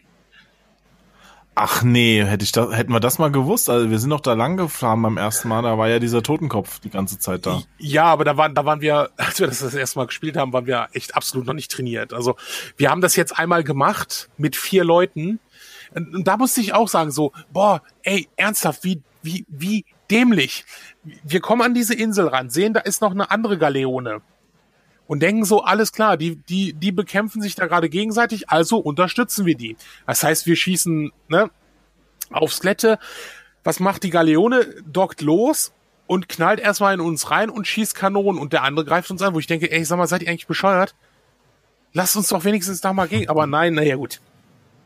[1.55, 3.69] Ach nee, hätte ich da, hätten wir das mal gewusst.
[3.69, 6.81] Also wir sind doch da lang gefahren beim ersten Mal, da war ja dieser Totenkopf
[6.81, 7.63] die ganze Zeit da.
[7.79, 10.53] Ja, aber da waren, da waren wir, als wir das das erste Mal gespielt haben,
[10.53, 12.15] waren wir echt absolut noch nicht trainiert.
[12.15, 12.37] Also
[12.77, 15.41] wir haben das jetzt einmal gemacht mit vier Leuten.
[15.95, 20.65] Und da musste ich auch sagen, so, boah, ey, ernsthaft, wie, wie, wie dämlich.
[21.03, 24.23] Wir kommen an diese Insel ran, sehen, da ist noch eine andere Galeone
[25.13, 29.45] und denken so, alles klar, die, die, die bekämpfen sich da gerade gegenseitig, also unterstützen
[29.45, 29.77] wir die.
[30.07, 31.51] Das heißt, wir schießen ne,
[32.31, 32.99] aufs Klette.
[33.63, 34.65] Was macht die Galeone?
[34.87, 35.75] Dockt los
[36.07, 39.35] und knallt erstmal in uns rein und schießt Kanonen und der andere greift uns an,
[39.35, 40.95] wo ich denke, ey, sag mal, seid ihr eigentlich bescheuert?
[41.93, 43.29] Lasst uns doch wenigstens da mal gehen.
[43.29, 44.23] Aber nein, naja gut.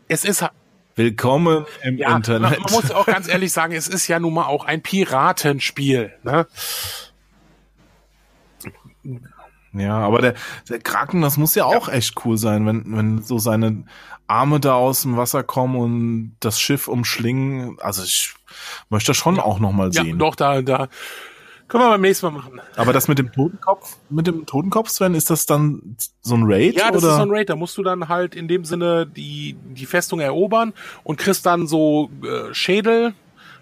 [0.09, 0.45] Es ist
[0.97, 2.59] Willkommen im ja, Internet.
[2.59, 6.14] Man muss auch ganz ehrlich sagen, es ist ja nun mal auch ein Piratenspiel.
[6.24, 6.49] Ne?
[9.79, 10.35] Ja, aber der,
[10.68, 11.95] der Kraken, das muss ja auch ja.
[11.95, 13.85] echt cool sein, wenn, wenn so seine
[14.27, 17.79] Arme da aus dem Wasser kommen und das Schiff umschlingen.
[17.81, 18.35] Also ich
[18.91, 19.43] möchte das schon ja.
[19.43, 20.07] auch nochmal sehen.
[20.07, 20.89] Ja, doch, da, da
[21.68, 22.61] können wir beim nächsten Mal machen.
[22.77, 26.77] Aber das mit dem Totenkopf, mit dem Totenkopf, Sven, ist das dann so ein Raid?
[26.77, 27.12] Ja, das oder?
[27.12, 27.51] ist so ein Raid.
[27.51, 30.72] Da musst du dann halt in dem Sinne die, die Festung erobern
[31.03, 33.14] und kriegst dann so äh, Schädel,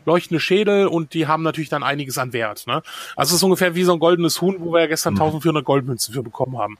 [0.07, 2.67] leuchtende Schädel und die haben natürlich dann einiges an Wert.
[2.67, 2.83] Ne?
[3.17, 5.23] Also es ist ungefähr wie so ein goldenes Huhn, wo wir ja gestern mhm.
[5.23, 6.79] 1400 Goldmünzen für bekommen haben.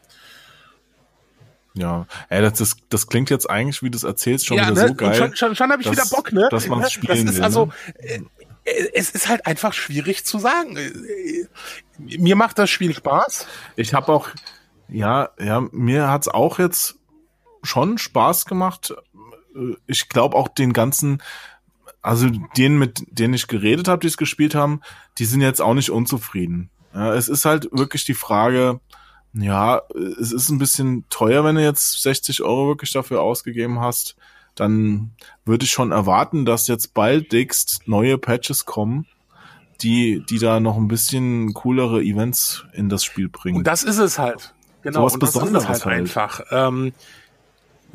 [1.77, 4.83] Ja, ey, das, das, das klingt jetzt eigentlich, wie du es erzählst, schon ja, wieder
[4.83, 4.89] ne?
[4.89, 5.15] so geil.
[5.15, 6.49] schon schon, schon habe ich dass, wieder Bock, ne?
[6.51, 8.27] Dass man es spielen das ist will, also, ne?
[8.95, 10.77] es ist halt einfach schwierig zu sagen.
[10.77, 11.47] Äh,
[11.99, 13.47] mir macht das Spiel Spaß.
[13.75, 14.29] Ich habe auch,
[14.89, 16.97] ja, ja, mir hat's auch jetzt
[17.65, 18.95] schon Spaß gemacht,
[19.87, 21.23] ich glaube auch den ganzen,
[22.05, 24.83] also denen, mit denen ich geredet habe, die es gespielt haben,
[25.19, 26.71] die sind jetzt auch nicht unzufrieden.
[26.93, 28.81] Ja, es ist halt wirklich die Frage,
[29.33, 29.81] ja,
[30.21, 34.17] es ist ein bisschen teuer, wenn du jetzt 60 Euro wirklich dafür ausgegeben hast.
[34.55, 35.13] Dann
[35.47, 39.07] würde ich schon erwarten, dass jetzt bald dickst neue Patches kommen,
[39.81, 43.57] die, die da noch ein bisschen coolere Events in das Spiel bringen.
[43.57, 44.55] Und das ist es halt.
[44.83, 45.97] Genau, so was und das ist es halt, halt.
[45.97, 46.41] einfach.
[46.51, 46.93] Ähm,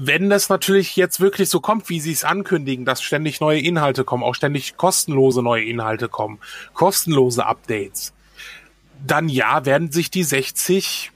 [0.02, 4.06] wenn das natürlich jetzt wirklich so kommt, wie sie es ankündigen, dass ständig neue Inhalte
[4.06, 6.39] kommen, auch ständig kostenlose neue Inhalte kommen,
[6.74, 8.14] kostenlose Updates,
[9.06, 11.12] dann ja, werden sich die 60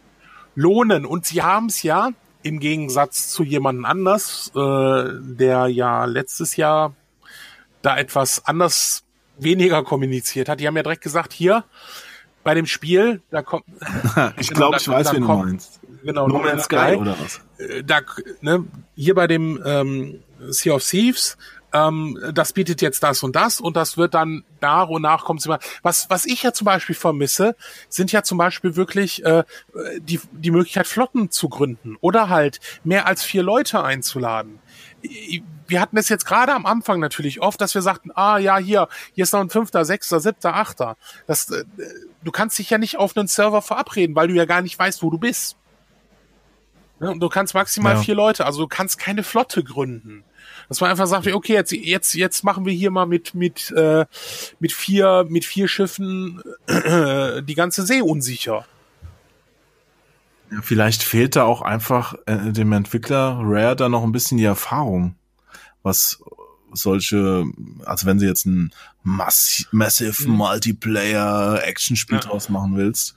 [0.55, 1.05] lohnen.
[1.05, 2.09] Und sie haben es ja
[2.41, 6.93] im Gegensatz zu jemandem anders, äh, der ja letztes Jahr
[7.83, 9.05] da etwas anders
[9.37, 10.59] weniger kommuniziert hat.
[10.59, 11.63] Die haben ja direkt gesagt, hier
[12.43, 13.63] bei dem Spiel, da kommt.
[14.37, 15.79] ich genau, glaube, ich weiß, wen du meinst.
[16.03, 17.39] Genau, No Man's Sky oder was?
[17.69, 18.01] Äh, da,
[18.41, 21.37] ne, hier bei dem ähm, Sea of Thieves,
[21.73, 25.43] ähm, das bietet jetzt das und das und das wird dann nach und nach kommt
[25.45, 25.59] immer.
[25.81, 27.55] Was, was ich ja zum Beispiel vermisse,
[27.89, 29.43] sind ja zum Beispiel wirklich äh,
[29.99, 34.59] die, die Möglichkeit, Flotten zu gründen oder halt mehr als vier Leute einzuladen
[35.67, 38.87] wir hatten es jetzt gerade am Anfang natürlich oft, dass wir sagten, ah ja, hier,
[39.13, 40.97] hier ist noch ein fünfter, sechster, siebter, achter.
[41.27, 41.63] Das, äh,
[42.23, 45.03] du kannst dich ja nicht auf einen Server verabreden, weil du ja gar nicht weißt,
[45.03, 45.57] wo du bist.
[47.09, 48.01] Und du kannst maximal ja.
[48.01, 50.23] vier Leute, also du kannst keine Flotte gründen.
[50.69, 54.05] Dass man einfach sagt, okay, jetzt, jetzt, jetzt machen wir hier mal mit, mit, äh,
[54.59, 58.65] mit vier, mit vier Schiffen äh, die ganze See unsicher.
[60.51, 64.45] Ja, vielleicht fehlt da auch einfach äh, dem Entwickler Rare da noch ein bisschen die
[64.45, 65.15] Erfahrung,
[65.81, 66.19] was
[66.71, 67.45] solche,
[67.85, 68.71] also wenn sie jetzt ein
[69.03, 70.37] Mass Massive mhm.
[70.37, 72.23] Multiplayer Action-Spiel ja.
[72.23, 73.15] draus machen willst.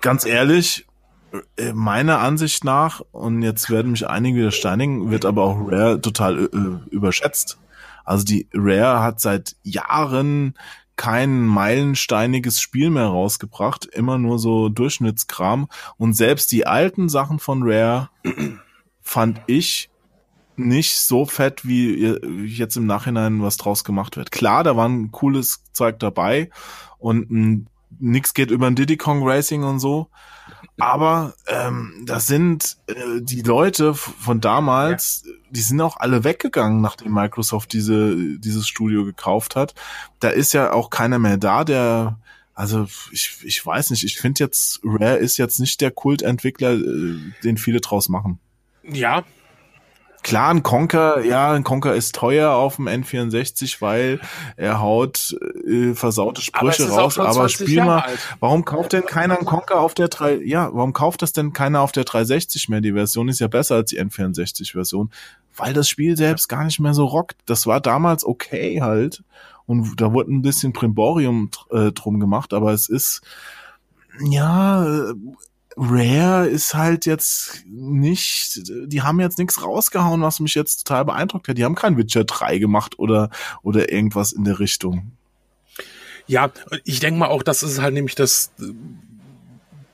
[0.00, 0.86] Ganz ehrlich,
[1.72, 6.44] meiner Ansicht nach, und jetzt werden mich einige wieder steinigen, wird aber auch Rare total
[6.44, 7.58] äh, überschätzt.
[8.04, 10.54] Also die Rare hat seit Jahren
[10.96, 15.68] kein meilensteiniges Spiel mehr rausgebracht, immer nur so Durchschnittskram.
[15.98, 18.08] Und selbst die alten Sachen von Rare
[19.02, 19.90] fand ich
[20.56, 22.06] nicht so fett, wie
[22.46, 24.32] jetzt im Nachhinein was draus gemacht wird.
[24.32, 26.48] Klar, da war ein cooles Zeug dabei
[26.98, 27.66] und
[27.98, 30.08] nix geht über ein Diddy Kong Racing und so.
[30.78, 35.32] Aber ähm, das sind äh, die Leute von damals, ja.
[35.50, 39.74] die sind auch alle weggegangen, nachdem Microsoft diese dieses Studio gekauft hat.
[40.20, 42.18] Da ist ja auch keiner mehr da, der
[42.56, 47.18] also ich, ich weiß nicht, ich finde jetzt, Rare ist jetzt nicht der Kultentwickler, äh,
[47.44, 48.38] den viele draus machen.
[48.82, 49.24] Ja,
[50.26, 54.18] Klar, ein Conker, ja, ein Conker ist teuer auf dem N64, weil
[54.56, 57.16] er haut äh, versaute Sprüche aber raus.
[57.16, 58.02] Aber spiel mal,
[58.40, 61.80] warum kauft denn keiner einen Conker auf der 3, ja, warum kauft das denn keiner
[61.80, 62.80] auf der 360 mehr?
[62.80, 65.12] Die Version ist ja besser als die N64-Version,
[65.54, 67.36] weil das Spiel selbst gar nicht mehr so rockt.
[67.46, 69.22] Das war damals okay halt.
[69.66, 73.20] Und da wurde ein bisschen Primborium äh, drum gemacht, aber es ist,
[74.28, 75.12] ja,
[75.76, 81.48] Rare ist halt jetzt nicht, die haben jetzt nichts rausgehauen, was mich jetzt total beeindruckt
[81.48, 81.58] hat.
[81.58, 83.30] Die haben kein Witcher 3 gemacht oder,
[83.62, 85.12] oder irgendwas in der Richtung.
[86.26, 86.50] Ja,
[86.84, 88.52] ich denke mal auch, das ist halt nämlich das,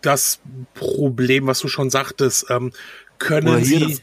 [0.01, 0.41] das
[0.75, 2.47] Problem, was du schon sagtest.
[2.49, 2.73] Ähm,
[3.19, 4.03] können sie, das,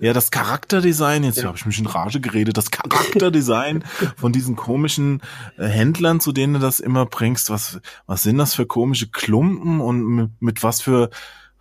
[0.00, 1.44] ja, das Charakterdesign, jetzt ja.
[1.44, 3.84] habe ich mich in Rage geredet, das Charakterdesign
[4.16, 5.22] von diesen komischen
[5.56, 9.80] äh, Händlern, zu denen du das immer bringst, was, was sind das für komische Klumpen
[9.80, 11.10] und mit, mit was für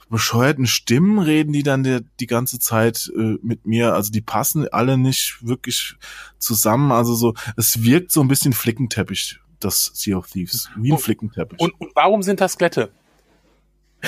[0.09, 3.93] bescheuerten Stimmen reden die dann der, die ganze Zeit äh, mit mir.
[3.93, 5.95] Also die passen alle nicht wirklich
[6.37, 6.91] zusammen.
[6.91, 10.69] Also so, es wirkt so ein bisschen Flickenteppich, das Sea of Thieves.
[10.77, 11.59] Wie ein und, Flickenteppich.
[11.59, 12.89] Und, und warum sind das Skelette?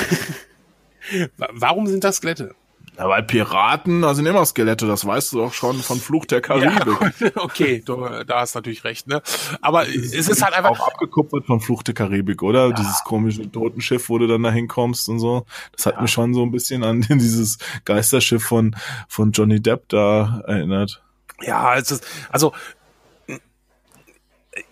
[1.37, 2.55] warum sind das Skelette?
[2.99, 6.41] Ja, weil Piraten, da sind immer Skelette, das weißt du doch schon von Fluch der
[6.41, 6.85] Karibik.
[7.21, 7.95] Ja, okay, du,
[8.27, 9.21] da hast natürlich recht, ne?
[9.61, 10.71] Aber es ist halt einfach.
[10.71, 12.67] Auch abgekupfert von Fluch der Karibik, oder?
[12.67, 12.73] Ja.
[12.73, 15.45] Dieses komische Totenschiff, wo du dann da hinkommst und so.
[15.71, 16.01] Das hat ja.
[16.01, 18.75] mich schon so ein bisschen an dieses Geisterschiff von,
[19.07, 21.01] von Johnny Depp da erinnert.
[21.41, 22.51] Ja, es ist, also,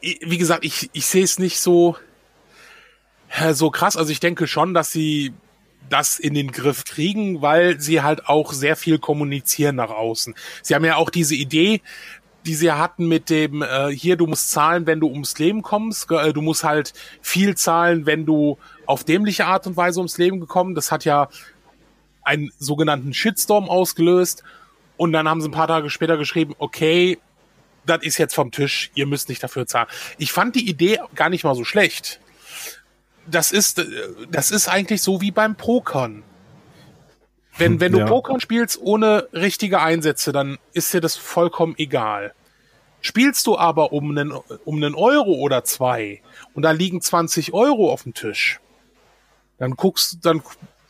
[0.01, 1.95] wie gesagt, ich, ich sehe es nicht so,
[3.53, 3.95] so krass.
[3.95, 5.33] Also ich denke schon, dass sie
[5.89, 10.35] das in den Griff kriegen, weil sie halt auch sehr viel kommunizieren nach außen.
[10.61, 11.81] Sie haben ja auch diese Idee,
[12.45, 16.09] die sie hatten mit dem, äh, hier, du musst zahlen, wenn du ums Leben kommst,
[16.11, 20.39] äh, du musst halt viel zahlen, wenn du auf dämliche Art und Weise ums Leben
[20.39, 20.73] gekommen.
[20.73, 21.27] Das hat ja
[22.23, 24.43] einen sogenannten Shitstorm ausgelöst.
[24.95, 27.19] Und dann haben sie ein paar Tage später geschrieben, okay,
[27.85, 29.87] das ist jetzt vom Tisch, ihr müsst nicht dafür zahlen.
[30.17, 32.19] Ich fand die Idee gar nicht mal so schlecht
[33.29, 33.85] das ist,
[34.31, 36.23] das ist eigentlich so wie beim Pokern.
[37.57, 38.05] Wenn, wenn du ja.
[38.05, 42.33] Poker spielst ohne richtige Einsätze, dann ist dir das vollkommen egal.
[43.01, 46.21] Spielst du aber um einen, um einen Euro oder zwei
[46.53, 48.59] und da liegen 20 Euro auf dem Tisch,
[49.57, 50.43] dann guckst, dann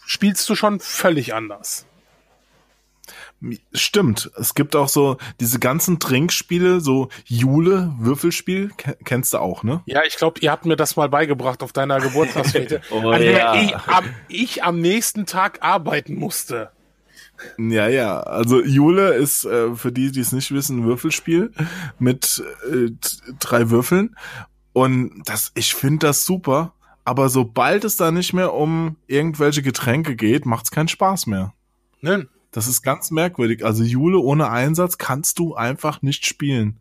[0.05, 1.86] spielst du schon völlig anders.
[3.71, 4.31] Stimmt.
[4.35, 8.71] Es gibt auch so diese ganzen Trinkspiele, so Jule, Würfelspiel,
[9.03, 9.81] kennst du auch, ne?
[9.85, 13.53] Ja, ich glaube, ihr habt mir das mal beigebracht auf deiner Geburtstagsfete, oh, an ja.
[13.53, 16.71] der ich am, ich am nächsten Tag arbeiten musste.
[17.59, 18.21] Ja, ja.
[18.21, 21.51] Also Jule ist äh, für die, die es nicht wissen, ein Würfelspiel
[21.99, 22.89] mit äh,
[23.39, 24.15] drei Würfeln.
[24.73, 26.73] Und das, ich finde das super.
[27.03, 31.53] Aber sobald es da nicht mehr um irgendwelche Getränke geht, macht es keinen Spaß mehr.
[32.01, 32.27] Nein.
[32.57, 33.63] Das ist ganz merkwürdig.
[33.63, 36.79] Also Jule ohne Einsatz kannst du einfach nicht spielen.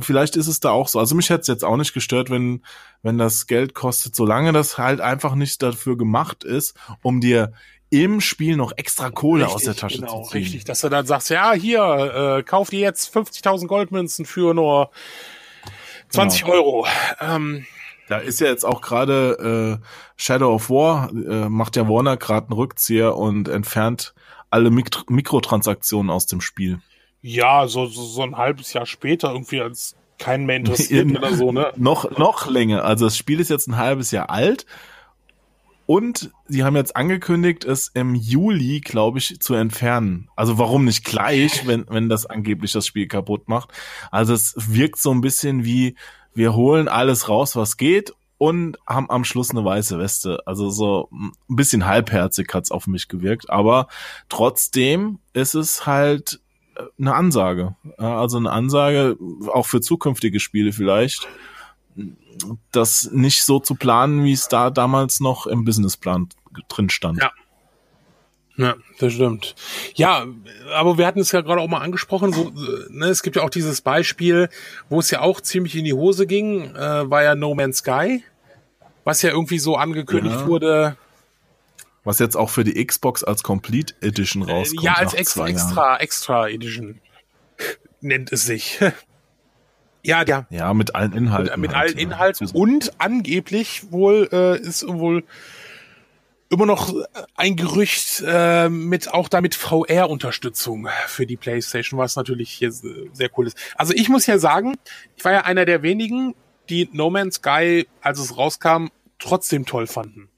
[0.00, 0.98] Vielleicht ist es da auch so.
[0.98, 2.64] Also mich hätte es jetzt auch nicht gestört, wenn,
[3.04, 7.52] wenn das Geld kostet, solange das halt einfach nicht dafür gemacht ist, um dir
[7.90, 10.42] im Spiel noch extra Kohle richtig, aus der Tasche genau, zu ziehen.
[10.42, 14.90] Richtig, dass du dann sagst, ja, hier, äh, kauf dir jetzt 50.000 Goldmünzen für nur
[16.08, 16.54] 20 genau.
[16.54, 16.86] Euro.
[17.20, 17.64] Ähm,
[18.08, 19.86] da ist ja jetzt auch gerade äh,
[20.16, 24.14] Shadow of War, äh, macht ja Warner gerade einen Rückzieher und entfernt
[24.50, 26.80] alle Mik Mikrotransaktionen aus dem Spiel.
[27.22, 31.52] Ja, so, so, so ein halbes Jahr später irgendwie als kein mehr interessiert oder so,
[31.52, 31.72] ne?
[31.76, 32.84] noch, noch länger.
[32.84, 34.66] Also das Spiel ist jetzt ein halbes Jahr alt.
[35.86, 40.28] Und sie haben jetzt angekündigt, es im Juli, glaube ich, zu entfernen.
[40.36, 43.70] Also warum nicht gleich, wenn, wenn das angeblich das Spiel kaputt macht?
[44.12, 45.96] Also es wirkt so ein bisschen wie,
[46.32, 50.38] wir holen alles raus, was geht und haben am Schluss eine weiße Weste.
[50.46, 53.86] Also so ein bisschen halbherzig hat's auf mich gewirkt, aber
[54.30, 56.40] trotzdem ist es halt
[56.74, 57.76] äh, eine Ansage.
[57.98, 59.18] Also eine Ansage
[59.52, 61.28] auch für zukünftige Spiele vielleicht,
[62.72, 66.30] das nicht so zu planen, wie es da damals noch im Businessplan
[66.70, 67.20] drin stand.
[67.20, 67.30] Ja.
[68.56, 69.54] Ja, das stimmt.
[69.94, 70.26] Ja,
[70.74, 72.52] aber wir hatten es ja gerade auch mal angesprochen, so,
[72.90, 74.50] ne, es gibt ja auch dieses Beispiel,
[74.90, 78.22] wo es ja auch ziemlich in die Hose ging, äh, war ja No Man's Sky
[79.10, 80.46] was ja irgendwie so angekündigt ja.
[80.46, 80.96] wurde.
[82.04, 84.84] Was jetzt auch für die Xbox als Complete Edition äh, rauskommt.
[84.84, 87.00] Ja, als extra, extra, extra Edition
[88.00, 88.78] nennt es sich.
[90.04, 90.46] ja, ja.
[90.48, 91.52] Ja, mit allen Inhalten.
[91.52, 95.24] Und, mit halt, allen Inhalten und angeblich wohl äh, ist wohl
[96.48, 96.94] immer noch
[97.34, 103.48] ein Gerücht äh, mit auch damit VR-Unterstützung für die PlayStation, was natürlich hier sehr cool
[103.48, 103.58] ist.
[103.74, 104.76] Also ich muss ja sagen,
[105.16, 106.34] ich war ja einer der wenigen,
[106.68, 108.86] die No Man's Sky, als es rauskam,
[109.20, 110.28] trotzdem toll fanden.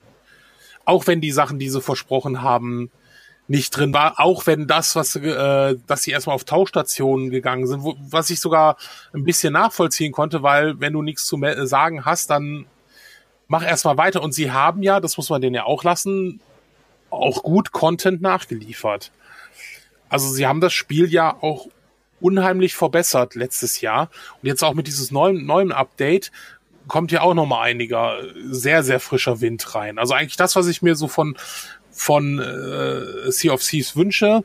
[0.84, 2.90] Auch wenn die Sachen, die sie versprochen haben,
[3.48, 7.82] nicht drin war, auch wenn das, was äh, dass sie erstmal auf Tauchstationen gegangen sind,
[7.82, 8.76] wo, was ich sogar
[9.12, 12.66] ein bisschen nachvollziehen konnte, weil wenn du nichts zu sagen hast, dann
[13.48, 14.22] mach erstmal weiter.
[14.22, 16.40] Und sie haben ja, das muss man denen ja auch lassen,
[17.10, 19.12] auch gut Content nachgeliefert.
[20.08, 21.66] Also sie haben das Spiel ja auch
[22.20, 24.08] unheimlich verbessert letztes Jahr.
[24.40, 26.32] Und jetzt auch mit dieses neuen, neuen Update
[26.88, 28.18] kommt ja auch nochmal einiger
[28.50, 29.98] sehr, sehr frischer Wind rein.
[29.98, 31.36] Also eigentlich das, was ich mir so von,
[31.90, 34.44] von äh, Sea of Thieves wünsche,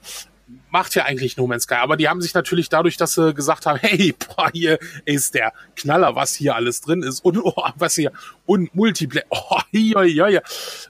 [0.70, 1.76] macht ja eigentlich No Man's Sky.
[1.76, 5.54] Aber die haben sich natürlich dadurch, dass sie gesagt haben, hey, boah, hier ist der
[5.76, 8.12] Knaller, was hier alles drin ist und oh, was hier
[8.46, 9.26] und Multiplayer.
[9.50, 10.42] Oh, ja, ja, ja.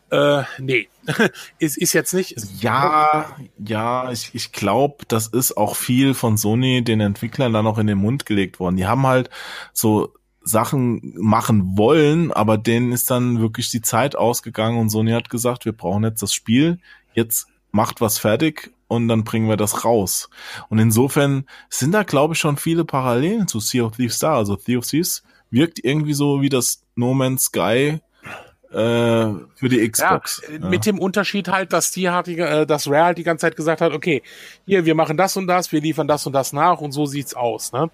[0.10, 0.90] Äh, nee,
[1.60, 2.36] ist, ist jetzt nicht.
[2.60, 7.78] Ja, ja, ich, ich glaube, das ist auch viel von Sony den Entwicklern dann noch
[7.78, 8.78] in den Mund gelegt worden.
[8.78, 9.30] Die haben halt
[9.74, 10.14] so
[10.48, 15.66] Sachen machen wollen, aber denen ist dann wirklich die Zeit ausgegangen und Sony hat gesagt,
[15.66, 16.80] wir brauchen jetzt das Spiel,
[17.14, 20.30] jetzt macht was fertig und dann bringen wir das raus.
[20.70, 24.36] Und insofern sind da, glaube ich, schon viele Parallelen zu Sea of Thieves da.
[24.36, 28.00] Also Sea of Thieves wirkt irgendwie so wie das No Man's Sky
[28.70, 30.42] für die Xbox.
[30.48, 30.68] Ja, ja.
[30.68, 33.82] Mit dem Unterschied halt, dass die halt, äh, dass Rare halt die ganze Zeit gesagt
[33.82, 34.22] hat, okay,
[34.66, 37.34] hier, wir machen das und das, wir liefern das und das nach und so sieht's
[37.34, 37.72] aus.
[37.72, 37.90] Ne?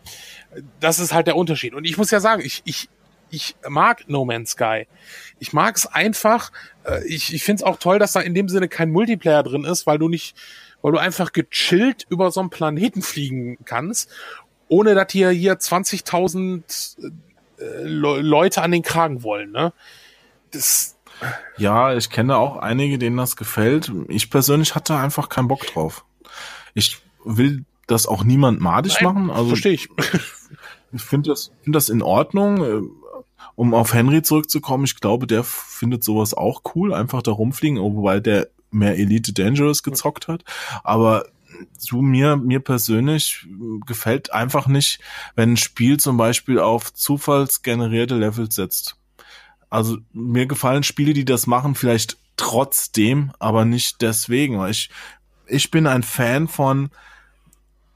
[0.79, 1.73] Das ist halt der Unterschied.
[1.73, 2.89] Und ich muss ja sagen, ich, ich,
[3.29, 4.87] ich mag No Man's Sky.
[5.39, 6.51] Ich mag es einfach.
[6.85, 9.65] Äh, ich ich finde es auch toll, dass da in dem Sinne kein Multiplayer drin
[9.65, 10.35] ist, weil du nicht
[10.81, 14.09] weil du einfach gechillt über so einen Planeten fliegen kannst,
[14.67, 17.11] ohne dass hier hier 20.000
[17.57, 19.51] äh, Leute an den Kragen wollen.
[19.51, 19.71] Ne?
[20.53, 20.93] Das
[21.57, 23.91] ja, ich kenne auch einige, denen das gefällt.
[24.07, 26.05] Ich persönlich hatte einfach keinen Bock drauf.
[26.73, 29.29] Ich will das auch niemand madig Nein, machen.
[29.29, 29.89] Also verstehe ich.
[30.95, 32.91] Ich finde das, finde das in Ordnung.
[33.55, 38.19] Um auf Henry zurückzukommen, ich glaube, der findet sowas auch cool, einfach da rumfliegen, wobei
[38.19, 40.43] der mehr Elite Dangerous gezockt hat.
[40.83, 41.25] Aber
[41.77, 43.47] zu mir, mir persönlich
[43.85, 44.99] gefällt einfach nicht,
[45.35, 48.97] wenn ein Spiel zum Beispiel auf zufallsgenerierte Levels setzt.
[49.73, 54.59] Also mir gefallen Spiele, die das machen, vielleicht trotzdem, aber nicht deswegen.
[54.59, 54.91] Weil ich
[55.47, 56.91] ich bin ein Fan von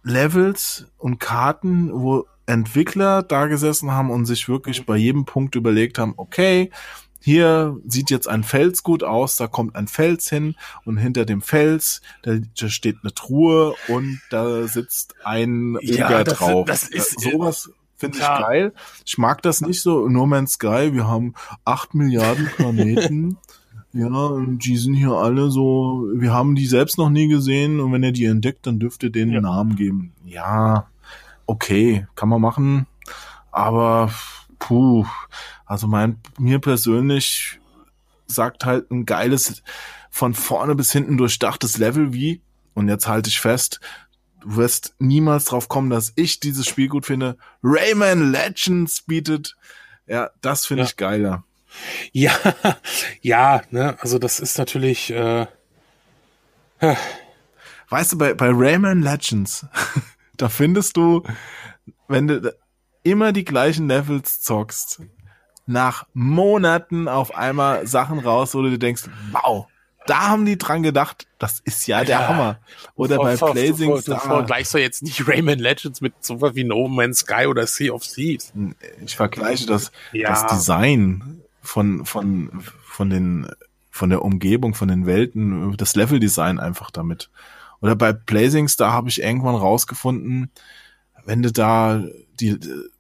[0.01, 5.99] Levels und Karten, wo Entwickler da gesessen haben und sich wirklich bei jedem Punkt überlegt
[5.99, 6.71] haben, okay,
[7.21, 11.43] hier sieht jetzt ein Fels gut aus, da kommt ein Fels hin und hinter dem
[11.43, 16.65] Fels, da, steht eine Truhe und da sitzt ein Oger ja, das, drauf.
[16.65, 18.73] Das ist, sowas finde ich geil.
[19.05, 21.33] Ich mag das nicht so, No Man's Sky, wir haben
[21.65, 23.37] acht Milliarden Planeten.
[23.93, 27.91] ja, und die sind hier alle so, wir haben die selbst noch nie gesehen und
[27.91, 29.37] wenn ihr die entdeckt, dann dürft ihr denen ja.
[29.37, 30.13] einen Namen geben.
[30.25, 30.87] Ja,
[31.45, 32.85] okay, kann man machen,
[33.51, 34.11] aber
[34.59, 35.05] puh,
[35.65, 37.59] also mein, mir persönlich
[38.27, 39.63] sagt halt ein geiles,
[40.09, 42.41] von vorne bis hinten durchdachtes Level wie,
[42.73, 43.79] und jetzt halte ich fest,
[44.41, 47.37] du wirst niemals drauf kommen, dass ich dieses Spiel gut finde.
[47.63, 49.55] Rayman Legends bietet,
[50.07, 50.89] ja, das finde ja.
[50.89, 51.43] ich geiler.
[52.11, 52.31] Ja,
[53.21, 55.47] ja, ne, also das ist natürlich, äh,
[57.89, 59.65] Weißt du, bei, bei Rayman Legends,
[60.37, 61.23] da findest du,
[62.07, 62.53] wenn du
[63.03, 65.01] immer die gleichen Levels zockst,
[65.65, 69.67] nach Monaten auf einmal Sachen raus, wo du dir denkst, wow,
[70.09, 72.27] da haben die dran gedacht, das ist ja der ja.
[72.27, 72.59] Hammer.
[72.95, 74.19] Oder vor, bei Blazing Star.
[74.19, 77.91] Vergleichst du jetzt nicht Rayman Legends mit so was wie No Man's Sky oder Sea
[77.91, 78.53] of Thieves?
[79.03, 80.29] Ich vergleiche das, ja.
[80.29, 83.47] das Design von, von, von den,
[83.89, 87.29] von der Umgebung, von den Welten, das Leveldesign einfach damit.
[87.81, 90.51] Oder bei Blazing Star habe ich irgendwann rausgefunden,
[91.25, 92.03] wenn du da
[92.39, 92.57] die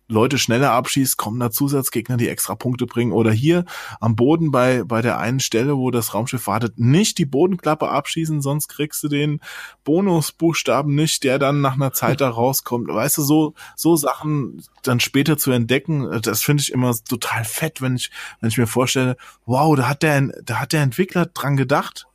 [0.09, 3.11] Leute schneller abschießt, kommen da Zusatzgegner, die extra Punkte bringen.
[3.11, 3.65] Oder hier
[3.99, 8.41] am Boden bei, bei der einen Stelle, wo das Raumschiff wartet, nicht die Bodenklappe abschießen,
[8.41, 9.41] sonst kriegst du den
[9.83, 12.87] Bonusbuchstaben nicht, der dann nach einer Zeit da rauskommt.
[12.87, 17.81] Weißt du, so, so Sachen dann später zu entdecken, das finde ich immer total fett,
[17.81, 21.57] wenn ich, wenn ich mir vorstelle, wow, da hat der, da hat der Entwickler dran
[21.57, 22.07] gedacht.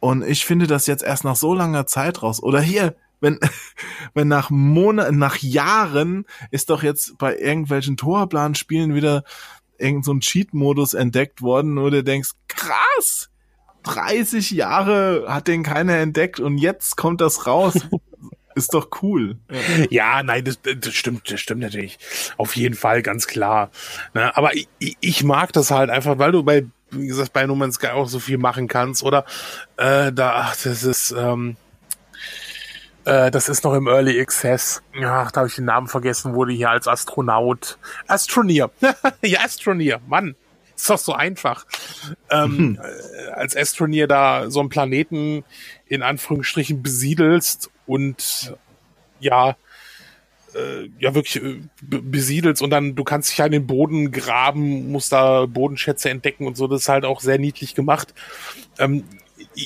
[0.00, 2.40] Und ich finde das jetzt erst nach so langer Zeit raus.
[2.42, 3.38] Oder hier, wenn,
[4.14, 9.24] wenn nach Monaten, nach Jahren ist doch jetzt bei irgendwelchen Torplan-Spielen wieder
[9.78, 13.30] irgend so ein Cheat-Modus entdeckt worden, wo du denkst, krass,
[13.84, 17.74] 30 Jahre hat den keiner entdeckt und jetzt kommt das raus.
[18.58, 19.38] ist doch cool.
[19.88, 21.98] Ja, nein, das, das stimmt, das stimmt natürlich.
[22.36, 23.70] Auf jeden Fall, ganz klar.
[24.14, 27.54] Ne, aber ich, ich mag das halt einfach, weil du bei, wie gesagt, bei No
[27.54, 29.02] Man's Sky auch so viel machen kannst.
[29.02, 29.24] Oder
[29.76, 31.56] äh, da, ach, das ist, ähm,
[33.08, 34.82] äh, das ist noch im Early Access.
[35.02, 37.78] Ach, da habe ich den Namen vergessen, wurde hier als Astronaut.
[38.06, 38.70] Astronier.
[39.22, 40.36] ja, Astronier, Mann.
[40.76, 41.66] Ist doch so einfach.
[42.30, 42.78] Ähm, mhm.
[42.80, 45.44] äh, als Astronier da so einen Planeten
[45.86, 48.54] in Anführungsstrichen besiedelst und
[49.20, 49.56] ja,
[50.54, 51.42] äh, ja wirklich
[51.80, 56.46] besiedelst und dann du kannst dich ja in den Boden graben, musst da Bodenschätze entdecken
[56.46, 56.66] und so.
[56.66, 58.14] Das ist halt auch sehr niedlich gemacht.
[58.78, 59.04] Ähm,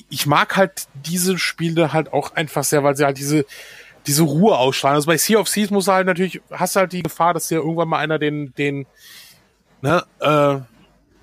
[0.09, 3.45] ich mag halt diese Spiele halt auch einfach sehr, weil sie halt diese,
[4.07, 4.97] diese Ruhe ausstrahlen.
[4.97, 7.89] Also bei Sea of Thieves muss halt natürlich, hast halt die Gefahr, dass dir irgendwann
[7.89, 8.87] mal einer den, den,
[9.81, 10.59] ne, äh,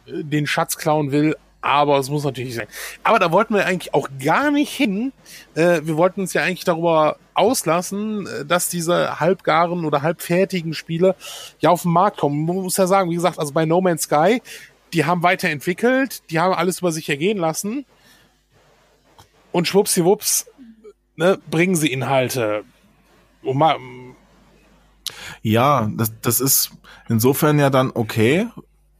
[0.07, 2.67] den Schatz klauen will, aber es muss natürlich sein.
[3.03, 5.11] Aber da wollten wir eigentlich auch gar nicht hin.
[5.55, 11.15] Äh, wir wollten uns ja eigentlich darüber auslassen, äh, dass diese halbgaren oder halbfertigen Spiele
[11.59, 12.45] ja auf den Markt kommen.
[12.45, 14.41] Man muss ja sagen, wie gesagt, also bei No Man's Sky,
[14.93, 17.85] die haben weiterentwickelt, die haben alles über sich ergehen lassen
[19.51, 20.47] und schwuppsiwupps
[21.15, 22.63] ne, bringen sie Inhalte.
[23.41, 23.77] Mal,
[25.41, 26.71] ja, das, das ist
[27.07, 28.47] insofern ja dann okay,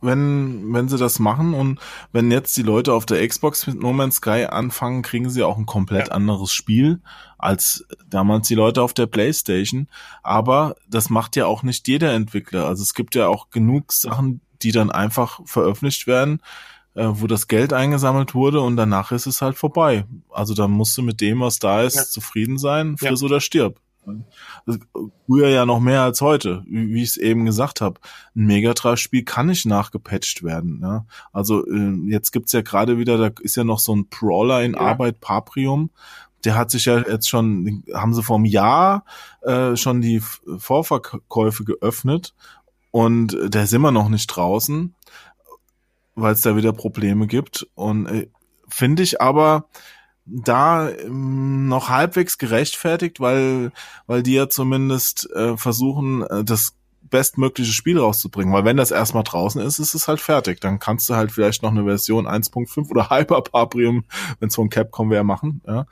[0.01, 1.79] wenn, wenn sie das machen und
[2.13, 5.57] wenn jetzt die Leute auf der Xbox mit No Man's Sky anfangen, kriegen sie auch
[5.57, 6.13] ein komplett ja.
[6.13, 7.01] anderes Spiel
[7.37, 9.87] als damals die Leute auf der Playstation.
[10.23, 12.65] Aber das macht ja auch nicht jeder Entwickler.
[12.65, 16.41] Also es gibt ja auch genug Sachen, die dann einfach veröffentlicht werden,
[16.99, 20.05] äh, wo das Geld eingesammelt wurde und danach ist es halt vorbei.
[20.29, 22.03] Also dann musst du mit dem, was da ist, ja.
[22.03, 23.25] zufrieden sein, friss ja.
[23.25, 23.79] oder stirb.
[25.25, 28.01] Früher ja noch mehr als heute, wie, ich es eben gesagt habe.
[28.35, 30.79] Ein Megatrash-Spiel kann nicht nachgepatcht werden.
[30.81, 31.05] Ja?
[31.31, 34.73] Also äh, jetzt gibt's ja gerade wieder, da ist ja noch so ein Brawler in
[34.73, 34.79] ja.
[34.79, 35.91] Arbeit, Paprium.
[36.43, 39.05] Der hat sich ja jetzt schon, haben sie vor einem Jahr
[39.41, 40.21] äh, schon die
[40.57, 42.33] Vorverkäufe geöffnet
[42.91, 44.95] und der ist immer noch nicht draußen
[46.21, 47.67] weil es da wieder Probleme gibt.
[47.75, 48.27] Und äh,
[48.67, 49.65] finde ich aber
[50.25, 53.71] da ähm, noch halbwegs gerechtfertigt, weil,
[54.07, 56.75] weil die ja zumindest äh, versuchen, äh, das
[57.09, 58.53] bestmögliche Spiel rauszubringen.
[58.53, 60.61] Weil wenn das erstmal draußen ist, ist es halt fertig.
[60.61, 64.05] Dann kannst du halt vielleicht noch eine Version 1.5 oder Hyper Paprium,
[64.39, 65.61] wenn es von Capcom wäre, machen.
[65.67, 65.85] Ja.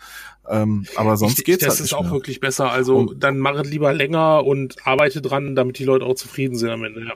[0.48, 2.12] Ähm, aber sonst ich, geht's das halt ist auch mehr.
[2.12, 2.72] wirklich besser.
[2.72, 6.56] Also und, dann mach es lieber länger und arbeite dran, damit die Leute auch zufrieden
[6.56, 7.06] sind am Ende.
[7.06, 7.14] Ja.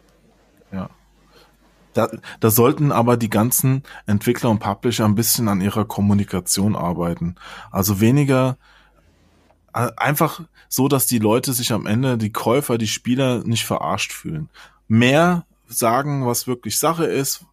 [0.71, 0.89] ja.
[1.93, 7.35] Da, da sollten aber die ganzen Entwickler und Publisher ein bisschen an ihrer Kommunikation arbeiten.
[7.69, 8.57] Also weniger
[9.73, 14.13] äh, einfach so, dass die Leute sich am Ende, die Käufer, die Spieler nicht verarscht
[14.13, 14.49] fühlen.
[14.87, 17.45] Mehr sagen, was wirklich Sache ist,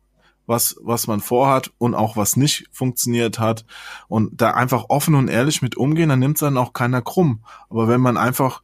[0.47, 3.66] was, was man vorhat und auch was nicht funktioniert hat
[4.09, 7.45] und da einfach offen und ehrlich mit umgehen, dann nimmt es dann auch keiner krumm.
[7.68, 8.62] Aber wenn man einfach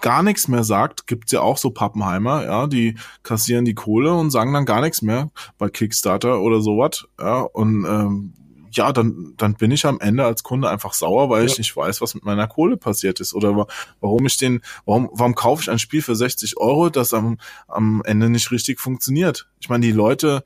[0.00, 4.30] gar nichts mehr sagt, gibt's ja auch so Pappenheimer, ja, die kassieren die Kohle und
[4.30, 8.34] sagen dann gar nichts mehr bei Kickstarter oder sowas, ja, und ähm,
[8.72, 11.46] ja, dann, dann bin ich am Ende als Kunde einfach sauer, weil ja.
[11.46, 13.66] ich nicht weiß, was mit meiner Kohle passiert ist oder
[14.00, 18.02] warum ich den, warum, warum kaufe ich ein Spiel für 60 Euro, das am, am
[18.04, 19.48] Ende nicht richtig funktioniert.
[19.60, 20.44] Ich meine, die Leute,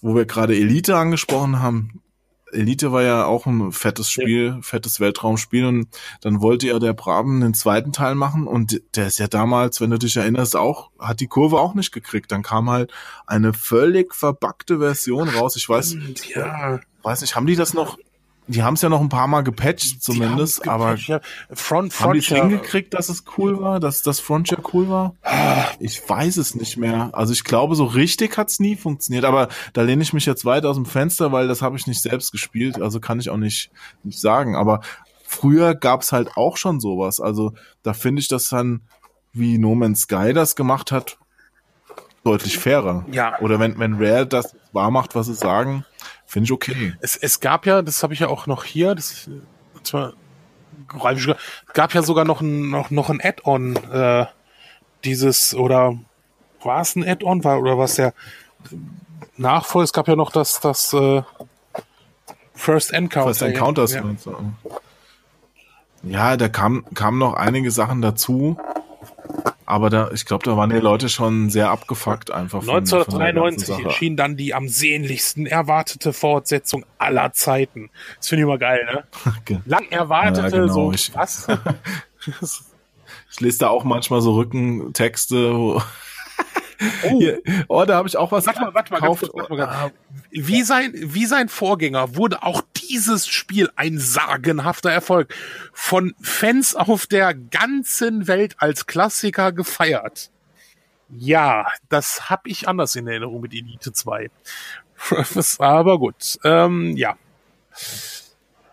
[0.00, 2.03] wo wir gerade Elite angesprochen haben,
[2.54, 4.58] Elite war ja auch ein fettes Spiel, ja.
[4.62, 5.88] fettes Weltraumspiel und
[6.20, 9.90] dann wollte ja der Braben den zweiten Teil machen und der ist ja damals, wenn
[9.90, 12.32] du dich erinnerst, auch, hat die Kurve auch nicht gekriegt.
[12.32, 12.92] Dann kam halt
[13.26, 15.56] eine völlig verbackte Version raus.
[15.56, 15.96] Ich weiß,
[16.34, 16.80] ja.
[17.02, 17.98] weiß nicht, haben die das noch,
[18.46, 21.20] die haben es ja noch ein paar Mal gepatcht, zumindest, gepatcht, aber ja.
[21.52, 25.14] Front, haben die es hingekriegt, dass es cool war, dass das Frontier cool war?
[25.78, 27.10] Ich weiß es nicht mehr.
[27.12, 30.66] Also ich glaube, so richtig hat's nie funktioniert, aber da lehne ich mich jetzt weit
[30.66, 33.70] aus dem Fenster, weil das habe ich nicht selbst gespielt, also kann ich auch nicht,
[34.02, 34.56] nicht sagen.
[34.56, 34.80] Aber
[35.26, 37.20] früher gab's halt auch schon sowas.
[37.20, 38.82] Also da finde ich das dann,
[39.32, 41.18] wie No Man's Sky das gemacht hat,
[42.24, 43.04] deutlich fairer.
[43.10, 43.38] Ja.
[43.40, 45.84] Oder wenn, wenn Rare das wahr macht, was sie sagen,
[46.26, 46.94] Finde ich okay.
[47.00, 49.28] Es, es gab ja, das habe ich ja auch noch hier, das
[49.82, 50.14] zwar
[51.72, 54.26] gab ja sogar noch ein, noch, noch ein Add-on, äh,
[55.04, 55.98] dieses, oder
[56.62, 58.14] war es ein Add-on, war, oder was der
[59.36, 61.22] Nachfolger, es gab ja noch das, das äh,
[62.54, 63.28] First Encounter.
[63.28, 63.92] First Encounters.
[63.94, 64.04] Ja,
[66.02, 68.56] ja da kam, kamen noch einige Sachen dazu.
[69.66, 72.62] Aber da, ich glaube, da waren die Leute schon sehr abgefuckt einfach.
[72.62, 77.90] Von, 1993 von erschien dann die am sehnlichsten erwartete Fortsetzung aller Zeiten.
[78.18, 79.04] Das finde ich immer geil, ne?
[79.40, 79.60] Okay.
[79.64, 80.72] Lang erwartete, ja, genau.
[80.72, 81.46] so ich, was?
[83.30, 85.82] ich lese da auch manchmal so Rückentexte,
[87.04, 87.18] Oh.
[87.18, 89.30] Hier, oh, da habe ich auch was warte mal, warte mal, gekauft.
[89.30, 89.92] Kurz, warte mal
[90.30, 95.32] wie, sein, wie sein Vorgänger wurde auch dieses Spiel ein sagenhafter Erfolg.
[95.72, 100.30] Von Fans auf der ganzen Welt als Klassiker gefeiert.
[101.10, 104.30] Ja, das habe ich anders in Erinnerung mit Elite 2.
[105.58, 107.16] Aber gut, ähm, ja.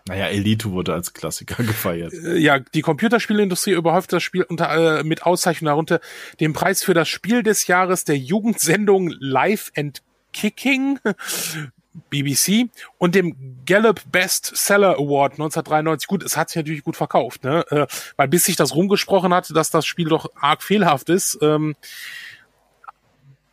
[0.08, 2.12] Naja, Elite wurde als Klassiker gefeiert.
[2.12, 6.00] Äh, ja, die Computerspielindustrie überhäuft das Spiel unter, äh, mit Auszeichnung darunter
[6.40, 10.98] den Preis für das Spiel des Jahres der Jugendsendung Live and Kicking
[12.10, 16.08] BBC und dem Gallup Best Seller Award 1993.
[16.08, 17.64] Gut, es hat sich natürlich gut verkauft, ne?
[17.70, 17.86] Äh,
[18.16, 21.38] weil bis sich das rumgesprochen hat, dass das Spiel doch arg fehlhaft ist.
[21.42, 21.76] Ähm,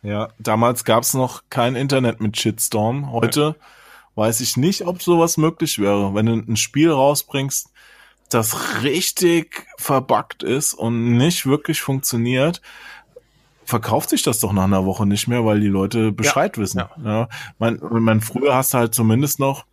[0.02, 3.12] ja, damals gab's noch kein Internet mit Shitstorm.
[3.12, 3.66] Heute ja
[4.20, 6.14] weiß ich nicht, ob sowas möglich wäre.
[6.14, 7.70] Wenn du ein Spiel rausbringst,
[8.28, 12.60] das richtig verbuggt ist und nicht wirklich funktioniert,
[13.64, 16.78] verkauft sich das doch nach einer Woche nicht mehr, weil die Leute Bescheid ja, wissen.
[16.80, 16.90] Ja.
[17.02, 17.28] ja.
[17.58, 19.64] Man, man, früher hast du halt zumindest noch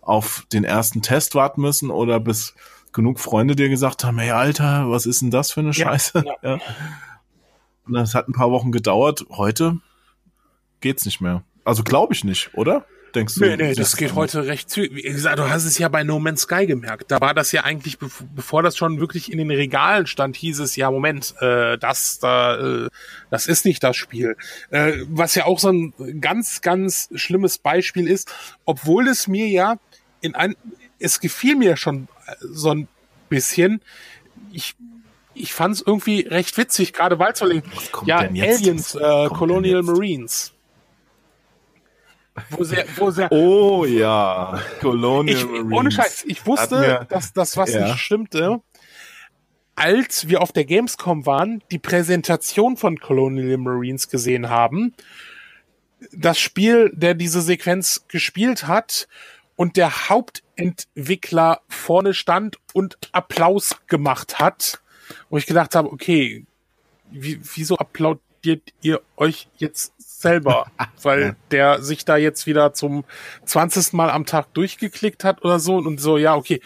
[0.00, 2.54] auf den ersten Test warten müssen oder bis
[2.92, 6.24] genug Freunde dir gesagt haben, hey Alter, was ist denn das für eine Scheiße?
[6.26, 6.58] Ja, ja.
[7.86, 9.26] Und das hat ein paar Wochen gedauert.
[9.30, 9.78] Heute
[10.80, 11.44] geht's nicht mehr.
[11.64, 12.84] Also glaube ich nicht, oder?
[13.14, 13.40] Denkst du?
[13.40, 14.94] Nee, nee, das geht heute recht zügig.
[14.94, 17.10] Wie gesagt, du hast es ja bei No Man's Sky gemerkt.
[17.10, 17.98] Da war das ja eigentlich,
[18.34, 22.84] bevor das schon wirklich in den Regalen stand, hieß es, ja, Moment, äh, das, da,
[22.84, 22.88] äh,
[23.30, 24.36] das ist nicht das Spiel.
[24.70, 28.32] Äh, was ja auch so ein ganz, ganz schlimmes Beispiel ist,
[28.64, 29.78] obwohl es mir ja
[30.20, 30.56] in ein,
[30.98, 32.08] es gefiel mir schon
[32.40, 32.88] so ein
[33.28, 33.80] bisschen,
[34.52, 34.74] ich
[35.34, 37.50] ich fand es irgendwie recht witzig, gerade weil es so
[38.04, 40.52] ja Aliens, äh, Colonial Marines.
[42.50, 45.72] Wo sehr, wo sehr, oh ja, Colonial ich, Marines.
[45.72, 47.84] Ohne Scheiß, ich wusste, mir, dass das was ja.
[47.84, 48.60] nicht stimmte,
[49.74, 54.94] als wir auf der Gamescom waren, die Präsentation von Colonial Marines gesehen haben.
[56.12, 59.08] Das Spiel, der diese Sequenz gespielt hat
[59.56, 64.80] und der Hauptentwickler vorne stand und Applaus gemacht hat,
[65.28, 66.46] wo ich gedacht habe, okay,
[67.10, 69.92] wie, wieso applaudiert ihr euch jetzt
[70.22, 70.66] selber,
[71.02, 73.04] weil der sich da jetzt wieder zum
[73.44, 73.92] 20.
[73.92, 76.60] Mal am Tag durchgeklickt hat oder so und so, ja, okay.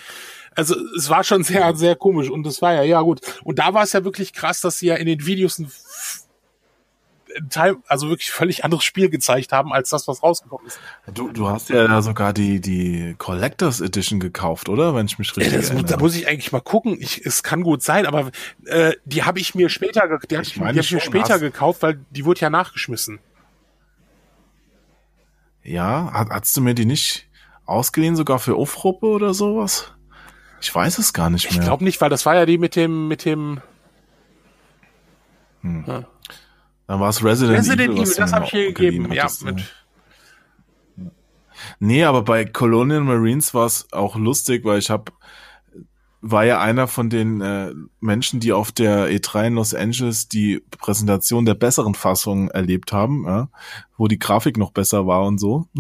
[0.55, 3.21] Also es war schon sehr, sehr komisch und das war ja, ja gut.
[3.45, 5.71] Und da war es ja wirklich krass, dass sie ja in den Videos ein
[7.51, 10.79] Teil, also wirklich völlig anderes Spiel gezeigt haben, als das, was rausgekommen ist.
[11.13, 14.95] Du, du hast ja sogar die, die Collectors Edition gekauft, oder?
[14.95, 15.85] Wenn ich mich richtig ja, erinnere.
[15.85, 16.97] Da muss ich eigentlich mal gucken.
[16.99, 18.31] Ich, es kann gut sein, aber
[18.65, 21.41] äh, die habe ich mir später, die hab ich, die hab ich mir später hast...
[21.41, 23.19] gekauft, weil die wurde ja nachgeschmissen.
[25.67, 27.29] Ja, hat, hast du mir die nicht
[27.65, 29.93] ausgeliehen, sogar für Aufruppe oder sowas?
[30.61, 31.61] Ich weiß es gar nicht mehr.
[31.61, 33.61] Ich glaube nicht, weil das war ja die mit dem, mit dem.
[35.63, 35.85] Hm.
[35.87, 36.05] Ja.
[36.87, 38.05] Dann war es Resident, Resident Evil.
[38.05, 39.29] Evil das habe ich hier gegeben, ja.
[39.43, 39.65] Mit
[41.81, 45.13] nee, aber bei Colonial Marines war es auch lustig, weil ich habe
[46.31, 50.63] war ja einer von den äh, Menschen, die auf der E3 in Los Angeles die
[50.79, 53.49] Präsentation der besseren Fassung erlebt haben, ja,
[53.97, 55.67] wo die Grafik noch besser war und so.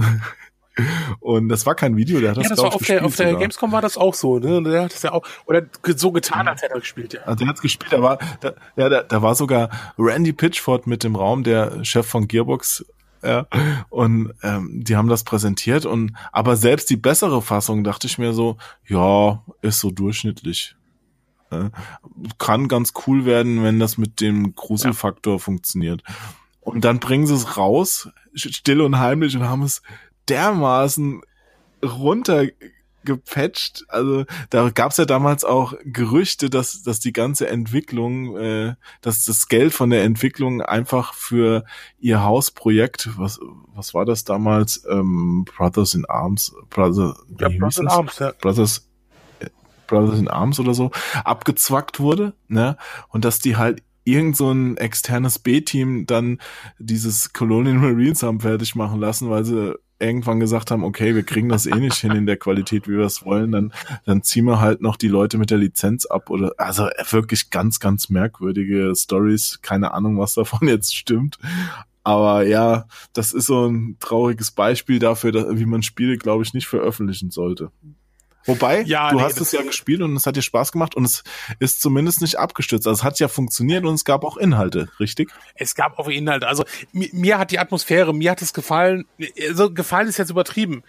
[1.20, 3.34] Und das war kein Video, der hat das, ja, das war auf der, auf der
[3.34, 4.62] Gamescom war das auch so, ne?
[4.62, 7.22] Der hat das ja auch, oder so getan, als hätte er gespielt, ja.
[7.22, 11.02] Also der hat gespielt, da war, da, ja, da, da war sogar Randy Pitchford mit
[11.02, 12.84] dem Raum, der Chef von Gearbox,
[13.22, 13.46] ja,
[13.90, 18.32] und ähm, die haben das präsentiert und aber selbst die bessere Fassung dachte ich mir
[18.32, 18.56] so,
[18.86, 20.76] ja, ist so durchschnittlich.
[21.50, 21.70] Ja,
[22.38, 25.38] kann ganz cool werden, wenn das mit dem Gruselfaktor ja.
[25.38, 26.02] funktioniert.
[26.60, 29.82] Und dann bringen sie es raus, still und heimlich und haben es
[30.28, 31.20] dermaßen
[33.06, 33.84] runtergepatcht.
[33.88, 39.24] Also da gab es ja damals auch Gerüchte, dass, dass die ganze Entwicklung, äh, dass
[39.24, 41.64] das Geld von der Entwicklung einfach für
[41.98, 43.40] ihr Hausprojekt, was,
[43.74, 44.84] was war das damals?
[44.88, 48.32] Ähm, Brothers in Arms, Brother, ja, Brothers in Arms, ja.
[48.40, 48.88] Brothers,
[49.40, 49.46] äh,
[49.86, 50.90] Brothers in Arms oder so,
[51.24, 52.76] abgezwackt wurde, ne?
[53.08, 56.38] Und dass die halt irgend so ein externes B-Team dann
[56.78, 61.48] dieses Colonial Marines haben fertig machen lassen, weil sie irgendwann gesagt haben, okay, wir kriegen
[61.48, 63.72] das eh nicht hin in der Qualität, wie wir es wollen, dann,
[64.04, 67.80] dann ziehen wir halt noch die Leute mit der Lizenz ab oder, also wirklich ganz,
[67.80, 69.60] ganz merkwürdige Stories.
[69.62, 71.38] Keine Ahnung, was davon jetzt stimmt.
[72.04, 76.54] Aber ja, das ist so ein trauriges Beispiel dafür, dass, wie man Spiele, glaube ich,
[76.54, 77.72] nicht veröffentlichen sollte.
[78.46, 81.04] Wobei, ja, du nee, hast es ja gespielt und es hat dir Spaß gemacht und
[81.04, 81.24] es
[81.58, 82.86] ist zumindest nicht abgestürzt.
[82.86, 85.30] Also es hat ja funktioniert und es gab auch Inhalte, richtig?
[85.54, 86.46] Es gab auch Inhalte.
[86.46, 89.06] Also mir, mir hat die Atmosphäre, mir hat es gefallen.
[89.48, 90.82] Also gefallen ist jetzt übertrieben.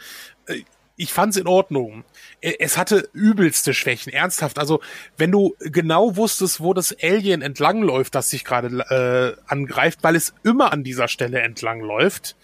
[0.45, 0.61] Äh,
[0.99, 2.03] ich fand es in Ordnung.
[2.41, 4.59] Äh, es hatte übelste Schwächen, ernsthaft.
[4.59, 4.81] Also
[5.15, 10.33] wenn du genau wusstest, wo das Alien entlangläuft, das sich gerade äh, angreift, weil es
[10.43, 12.35] immer an dieser Stelle entlangläuft,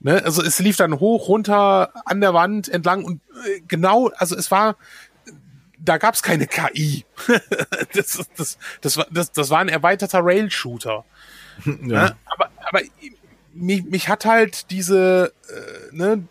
[0.00, 0.22] Ne?
[0.24, 4.50] Also es lief dann hoch, runter, an der Wand entlang und äh, genau, also es
[4.50, 4.76] war,
[5.78, 7.04] da gab es keine KI.
[7.94, 11.04] das, das, das, war, das, das war ein erweiterter Rail-Shooter.
[11.66, 11.74] Ja.
[11.76, 12.16] Ne?
[12.24, 12.80] Aber, aber
[13.52, 16.24] mich, mich hat halt diese, äh, ne,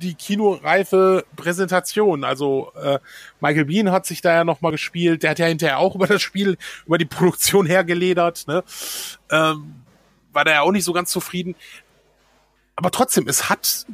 [0.00, 2.22] die kinoreife Präsentation.
[2.22, 3.00] Also äh,
[3.40, 5.24] Michael Bean hat sich da ja nochmal gespielt.
[5.24, 6.56] Der hat ja hinterher auch über das Spiel,
[6.86, 8.46] über die Produktion hergeledert.
[8.46, 8.62] Ne?
[9.30, 9.82] Ähm,
[10.32, 11.56] war da ja auch nicht so ganz zufrieden
[12.78, 13.86] aber trotzdem, es hat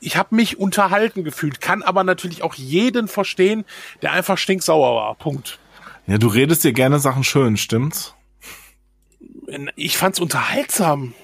[0.00, 3.64] ich habe mich unterhalten gefühlt, kann aber natürlich auch jeden verstehen,
[4.02, 5.14] der einfach stinksauer war.
[5.14, 5.58] Punkt.
[6.06, 8.14] Ja, du redest dir gerne Sachen schön, stimmt's?
[9.76, 11.14] Ich fand's unterhaltsam.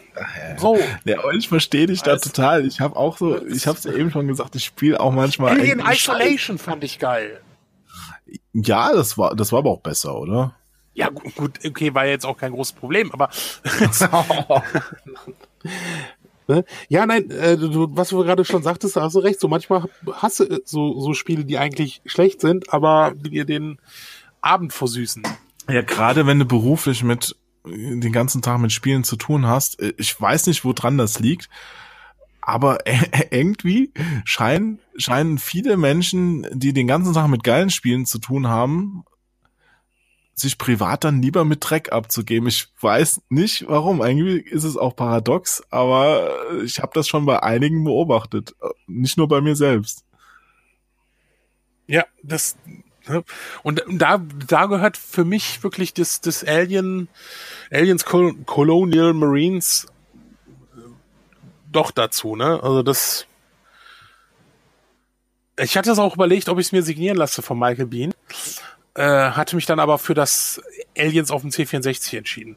[0.57, 0.79] So.
[1.05, 2.67] Ja, ich verstehe dich da total.
[2.67, 5.59] Ich habe auch so, ich habe es ja eben schon gesagt, ich spiele auch manchmal.
[5.59, 6.63] Alien Isolation Scheiß.
[6.63, 7.43] fand ich geil.
[8.55, 10.57] Ja, das war, das war aber auch besser, oder?
[10.95, 13.29] Ja, gut, okay, war jetzt auch kein großes Problem, aber
[16.51, 16.65] Ne?
[16.89, 19.39] Ja, nein, äh, du, was du gerade schon sagtest, hast du recht.
[19.39, 19.85] So manchmal
[20.15, 23.79] hast du so, so Spiele, die eigentlich schlecht sind, aber die dir den
[24.41, 25.23] Abend versüßen.
[25.71, 29.93] Ja, gerade wenn du beruflich mit den ganzen Tag mit Spielen zu tun hast, äh,
[29.97, 31.49] ich weiß nicht, woran das liegt,
[32.41, 32.79] aber
[33.31, 33.93] irgendwie
[34.25, 39.05] scheinen, scheinen viele Menschen, die den ganzen Tag mit geilen Spielen zu tun haben,
[40.41, 42.49] sich privat dann lieber mit Dreck abzugeben.
[42.49, 44.03] Ich weiß nicht warum.
[44.03, 46.31] Eigentlich ist es auch paradox, aber
[46.65, 48.55] ich habe das schon bei einigen beobachtet.
[48.87, 50.05] Nicht nur bei mir selbst.
[51.87, 52.57] Ja, das
[53.09, 53.25] ne?
[53.63, 57.09] und da da gehört für mich wirklich das das Alien
[57.71, 59.87] Aliens Colonial Marines
[60.77, 60.81] äh,
[61.73, 62.63] doch dazu, ne?
[62.63, 63.27] Also das
[65.59, 68.15] ich hatte es auch überlegt, ob ich es mir signieren lasse von Michael Bean
[68.95, 70.61] äh, hatte mich dann aber für das
[70.97, 72.57] Aliens auf dem C64 entschieden.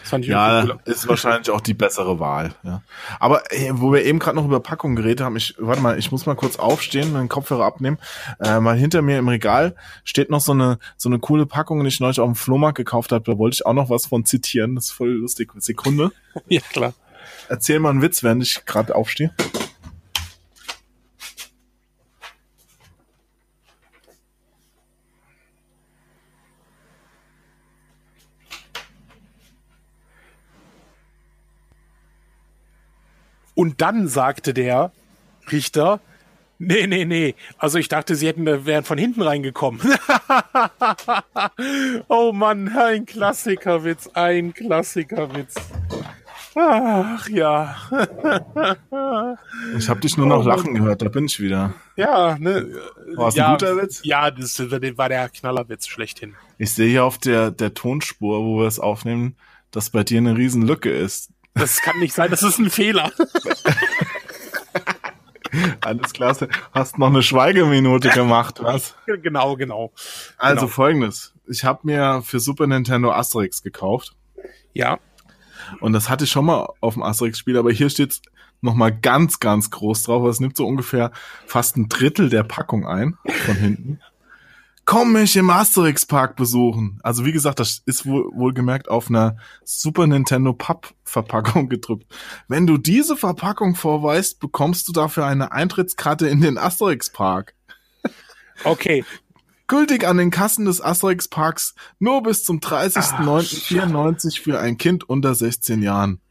[0.00, 2.54] Das fand ich ja, ist wahrscheinlich auch die bessere Wahl.
[2.62, 2.82] Ja.
[3.20, 6.10] Aber äh, wo wir eben gerade noch über Packungen geredet haben, ich warte mal, ich
[6.10, 7.98] muss mal kurz aufstehen, meinen Kopfhörer abnehmen.
[8.40, 9.74] Äh, mal hinter mir im Regal
[10.04, 13.12] steht noch so eine so eine coole Packung, die ich neulich auf dem Flohmarkt gekauft
[13.12, 13.24] habe.
[13.24, 14.74] Da wollte ich auch noch was von zitieren.
[14.74, 15.52] Das ist voll lustig.
[15.58, 16.12] Sekunde.
[16.48, 16.94] ja klar.
[17.48, 19.32] Erzähl mal einen Witz, während ich gerade aufstehe.
[33.58, 34.92] Und dann sagte der
[35.50, 35.98] Richter,
[36.60, 37.34] nee, nee, nee.
[37.58, 39.80] Also ich dachte, sie hätten, wären von hinten reingekommen.
[42.08, 45.56] oh Mann, ein Klassikerwitz, ein Klassikerwitz.
[46.54, 47.74] Ach ja.
[49.76, 51.74] ich habe dich nur noch lachen gehört, da bin ich wieder.
[51.96, 52.64] Ja, ne.
[53.16, 54.02] War es ja, ein guter Witz?
[54.04, 56.36] Ja, das war der Knallerwitz schlechthin.
[56.58, 59.34] Ich sehe hier auf der, der Tonspur, wo wir es aufnehmen,
[59.72, 61.32] dass bei dir eine riesen Lücke ist.
[61.58, 63.10] Das kann nicht sein, das ist ein Fehler.
[65.80, 66.48] Alles klasse.
[66.72, 68.94] Hast noch eine Schweigeminute gemacht, was?
[69.06, 69.92] Genau, genau.
[70.36, 70.72] Also Genau.
[70.72, 71.32] folgendes.
[71.46, 74.14] Ich habe mir für Super Nintendo Asterix gekauft.
[74.74, 74.98] Ja.
[75.80, 78.20] Und das hatte ich schon mal auf dem Asterix-Spiel, aber hier steht's
[78.60, 80.26] noch mal ganz, ganz groß drauf.
[80.28, 81.12] Es nimmt so ungefähr
[81.46, 83.16] fast ein Drittel der Packung ein,
[83.46, 84.00] von hinten.
[84.90, 86.98] Komm mich im Asterix-Park besuchen.
[87.02, 92.06] Also wie gesagt, das ist wohl, wohlgemerkt auf einer Super Nintendo Papp-Verpackung gedrückt.
[92.48, 97.54] Wenn du diese Verpackung vorweist, bekommst du dafür eine Eintrittskarte in den Asterix-Park.
[98.64, 99.04] Okay.
[99.66, 105.34] Gültig an den Kassen des Asterix Parks nur bis zum 30.09.94 für ein Kind unter
[105.34, 106.22] 16 Jahren.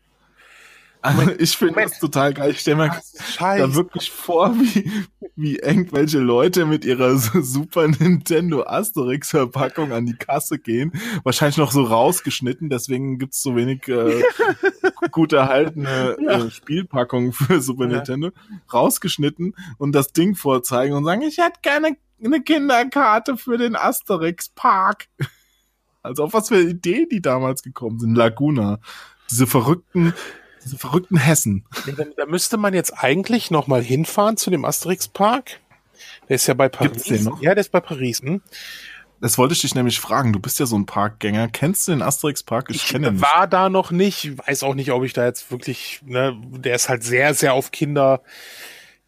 [1.07, 2.51] Also ich finde das total geil.
[2.51, 3.01] Ich stelle mir
[3.39, 4.91] da wirklich vor, wie,
[5.35, 10.91] wie irgendwelche Leute mit ihrer Super Nintendo Asterix Verpackung an die Kasse gehen.
[11.23, 14.21] Wahrscheinlich noch so rausgeschnitten, deswegen gibt's so wenig äh,
[15.11, 17.97] gut erhaltene äh, Spielpackungen für Super Ja.
[17.97, 18.31] Nintendo.
[18.71, 24.49] Rausgeschnitten und das Ding vorzeigen und sagen, ich hätte gerne eine Kinderkarte für den Asterix
[24.49, 25.07] Park.
[26.01, 28.15] Also auf was für Ideen die damals gekommen sind.
[28.15, 28.79] Laguna.
[29.29, 30.13] Diese verrückten,
[30.67, 31.65] diese verrückten Hessen.
[31.85, 35.59] Dann, da müsste man jetzt eigentlich noch mal hinfahren zu dem Asterix-Park.
[36.29, 36.91] Der ist ja bei Paris.
[36.91, 37.41] Gibt's den noch?
[37.41, 38.21] Ja, der ist bei Paris.
[38.21, 38.41] Hm?
[39.19, 40.33] Das wollte ich dich nämlich fragen.
[40.33, 41.47] Du bist ja so ein Parkgänger.
[41.47, 42.69] Kennst du den Asterix Park?
[42.69, 45.49] Ich, Ich kenne ihn war da noch nicht, weiß auch nicht, ob ich da jetzt
[45.51, 48.21] wirklich, ne, der ist halt sehr, sehr auf Kinder,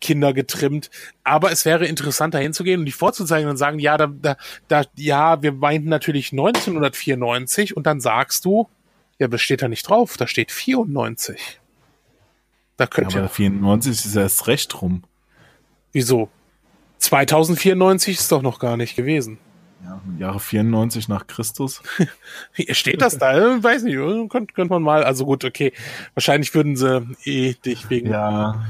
[0.01, 0.89] Kinder getrimmt.
[1.23, 4.37] Aber es wäre interessant, da hinzugehen und die vorzuzeigen und sagen, ja, da, da,
[4.67, 8.67] da, ja, wir meinten natürlich 1994 und dann sagst du,
[9.19, 11.59] ja, das steht da nicht drauf, da steht 94.
[12.77, 15.03] Da Ja, könnt aber ihr, 94 ist erst recht rum.
[15.91, 16.29] wieso?
[16.99, 19.37] 2094 ist doch noch gar nicht gewesen.
[19.83, 21.81] Ja, Jahre 94 nach Christus.
[22.71, 23.63] Steht das da?
[23.63, 23.95] Weiß nicht,
[24.29, 25.71] könnte könnt man mal, also gut, okay.
[26.15, 28.65] Wahrscheinlich würden sie eh dich wegen Ja.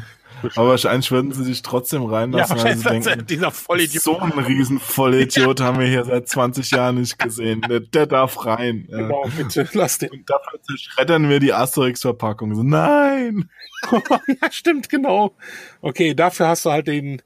[0.55, 4.03] Aber wahrscheinlich würden sie sich trotzdem Ja, reinlassen, weil sie denken, dieser Vollidiot.
[4.03, 7.61] so ein riesen Vollidiot haben wir hier seit 20 Jahren nicht gesehen.
[7.61, 8.87] Der, der darf rein.
[8.89, 8.97] Ja.
[8.97, 10.11] Genau, bitte, lass den.
[10.11, 12.55] Und dafür zerschreddern wir die Asterix-Verpackung.
[12.55, 13.49] So, nein!
[13.91, 15.35] ja, stimmt, genau.
[15.81, 17.21] Okay, dafür hast du halt den,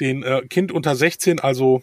[0.00, 1.82] den äh, Kind unter 16, also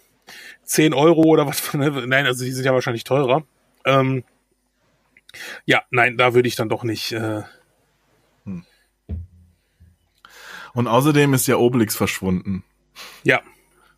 [0.64, 1.74] 10 Euro oder was.
[1.74, 1.90] ne?
[2.08, 3.44] Nein, also die sind ja wahrscheinlich teurer.
[3.86, 4.24] Ähm,
[5.66, 7.12] ja, nein, da würde ich dann doch nicht.
[7.12, 7.44] Äh,
[10.74, 12.64] Und außerdem ist ja Obelix verschwunden.
[13.24, 13.42] ja,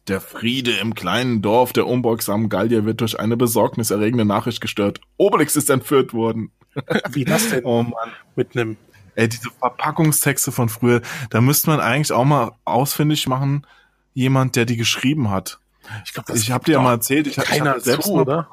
[0.07, 4.99] Der Friede im kleinen Dorf der unbeugsamen Gallier wird durch eine besorgniserregende Nachricht gestört.
[5.17, 6.51] Obelix ist entführt worden.
[7.11, 8.11] wie das denn Oh Mann.
[8.35, 8.77] mit einem.
[9.15, 13.67] Ey, diese Verpackungstexte von früher, da müsste man eigentlich auch mal ausfindig machen,
[14.13, 15.59] jemand, der die geschrieben hat.
[16.05, 18.47] Ich glaube, Ich habe dir ja mal erzählt, ich, hab- habe selbst, zu, mal- oder?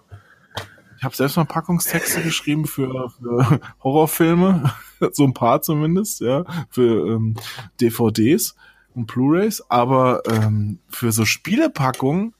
[0.98, 4.72] Ich hab selbst mal Packungstexte geschrieben für, für Horrorfilme,
[5.12, 7.36] so ein paar zumindest, ja, für ähm,
[7.80, 8.56] DVDs
[8.94, 12.34] und Blu-rays, aber ähm, für so Spielepackungen,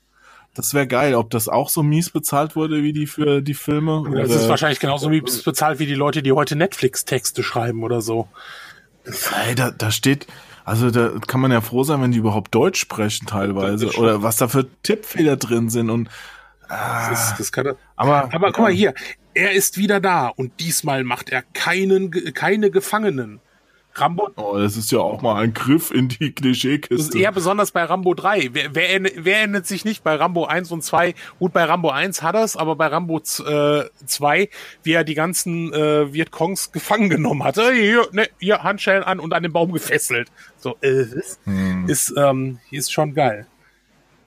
[0.54, 4.02] das wäre geil, ob das auch so mies bezahlt wurde wie die für die Filme.
[4.12, 8.00] Das oder- ist wahrscheinlich genauso wie bezahlt wie die Leute, die heute Netflix-Texte schreiben oder
[8.00, 8.26] so.
[9.46, 10.26] Ey, da, da steht,
[10.64, 14.22] also da kann man ja froh sein, wenn die überhaupt Deutsch sprechen teilweise Das oder
[14.24, 16.08] was da für Tippfehler drin sind und
[16.68, 17.76] ah, Das, das kann er.
[17.96, 18.94] aber Aber guck mal hier,
[19.34, 23.40] er ist wieder da und diesmal macht er keinen, keine Gefangenen.
[23.94, 27.18] Rambo, Oh, das ist ja auch mal ein Griff in die das ist Klischeekiste.
[27.18, 28.50] eher besonders bei Rambo 3.
[28.52, 31.14] Wer, wer, wer erinnert sich nicht bei Rambo 1 und 2?
[31.40, 34.48] Gut, bei Rambo 1 hat er es, aber bei Rambo äh, 2,
[34.84, 37.72] wie er die ganzen äh, Vietcongs gefangen genommen hatte.
[37.72, 40.30] Hier, ne, hier Handschellen an und an den Baum gefesselt.
[40.58, 41.40] So, äh, ist,
[41.88, 43.46] ist, ähm, ist schon geil.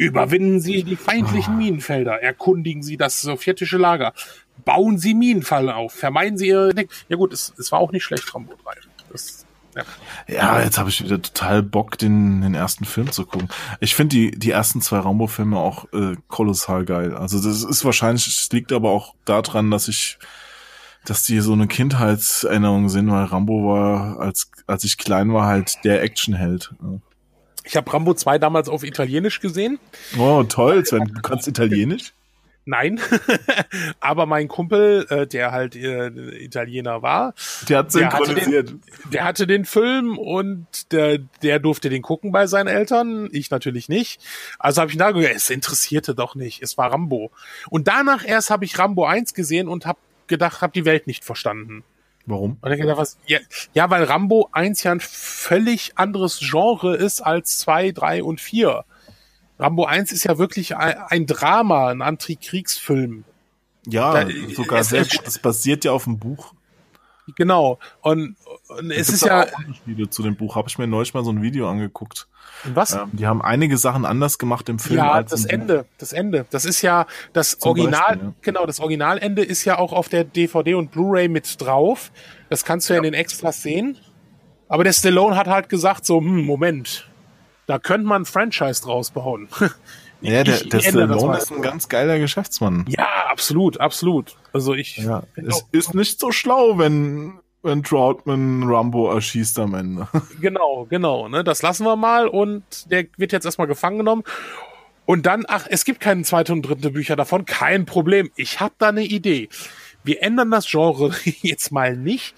[0.01, 4.13] Überwinden Sie die feindlichen Minenfelder, erkundigen Sie das sowjetische Lager,
[4.65, 6.73] bauen Sie Minenfallen auf, vermeiden Sie Ihre...
[7.07, 8.73] Ja gut, es, es war auch nicht schlecht, Rambo 3.
[9.11, 9.45] Das,
[9.75, 9.83] ja.
[10.27, 13.49] Ja, jetzt habe ich wieder total Bock, den, den ersten Film zu gucken.
[13.79, 17.15] Ich finde die, die ersten zwei Rambo-Filme auch äh, kolossal geil.
[17.15, 20.17] Also das ist wahrscheinlich, es liegt aber auch daran, dass ich,
[21.05, 25.83] dass die so eine Kindheitserinnerung sind, weil Rambo war, als, als ich klein war, halt
[25.83, 26.73] der Actionheld.
[27.63, 29.79] Ich habe Rambo 2 damals auf Italienisch gesehen.
[30.17, 32.13] Oh, toll, Sven, du kannst Italienisch?
[32.65, 32.99] Nein,
[33.99, 36.09] aber mein Kumpel, äh, der halt äh,
[36.43, 37.33] Italiener war,
[37.67, 38.73] Der hat Der hatte synchronisiert.
[39.11, 43.89] der hatte den Film und der, der durfte den gucken bei seinen Eltern, ich natürlich
[43.89, 44.21] nicht.
[44.59, 47.31] Also habe ich da gesagt, es interessierte doch nicht, es war Rambo.
[47.71, 49.97] Und danach erst habe ich Rambo 1 gesehen und habe
[50.27, 51.83] gedacht, habe die Welt nicht verstanden.
[52.25, 52.57] Warum?
[52.61, 53.39] Was, ja,
[53.73, 58.85] ja, weil Rambo 1 ja ein völlig anderes Genre ist als 2, 3 und 4.
[59.59, 63.23] Rambo 1 ist ja wirklich ein, ein Drama, ein Antikriegsfilm.
[63.87, 65.21] Ja, da, sogar sehr gut.
[65.25, 66.53] Das basiert ja auf dem Buch.
[67.35, 67.79] Genau.
[68.01, 68.35] Und,
[68.67, 69.43] und es ist ja.
[69.43, 70.55] Unterschiede zu dem Buch.
[70.55, 72.27] Habe ich mir neulich mal so ein Video angeguckt.
[72.63, 72.93] Was?
[72.93, 74.99] Ähm, die haben einige Sachen anders gemacht im Film.
[74.99, 75.85] Ja, das Ende, Buch.
[75.97, 76.45] das Ende.
[76.49, 78.33] Das ist ja das Zum Original, Beispiel, ja.
[78.41, 82.11] genau, das Originalende ist ja auch auf der DVD und Blu-ray mit drauf.
[82.49, 83.97] Das kannst du ja, ja in den Extras sehen.
[84.67, 87.09] Aber der Stallone hat halt gesagt so, hm, Moment,
[87.65, 89.47] da könnte man ein Franchise draus bauen.
[90.21, 92.85] Ja, der, der Stallone ist ein ganz geiler Geschäftsmann.
[92.87, 94.35] Ja, absolut, absolut.
[94.53, 94.97] Also ich.
[94.97, 100.07] Ja, es ist nicht so schlau, wenn wenn Troutman Rambo erschießt am Ende.
[100.41, 101.27] Genau, genau.
[101.27, 104.23] Ne, das lassen wir mal und der wird jetzt erstmal gefangen genommen.
[105.05, 108.31] Und dann, ach, es gibt keinen zweiten und dritten Bücher davon, kein Problem.
[108.35, 109.49] Ich habe da eine Idee.
[110.03, 111.11] Wir ändern das Genre
[111.41, 112.33] jetzt mal nicht.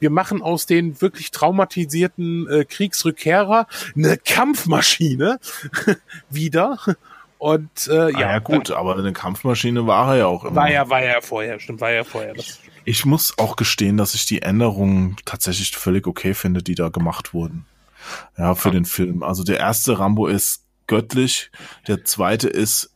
[0.00, 5.38] Wir machen aus den wirklich traumatisierten äh, Kriegsrückkehrer eine Kampfmaschine
[6.30, 6.78] wieder
[7.38, 10.56] und äh, ah, ja, ja gut, aber eine Kampfmaschine war er ja auch immer.
[10.56, 12.34] War ja, war ja vorher, stimmt, war ja vorher.
[12.34, 16.88] Das ich muss auch gestehen, dass ich die Änderungen tatsächlich völlig okay finde, die da
[16.88, 17.66] gemacht wurden.
[18.38, 18.74] Ja, für ja.
[18.74, 19.24] den Film.
[19.24, 21.50] Also der erste Rambo ist göttlich,
[21.88, 22.92] der zweite ist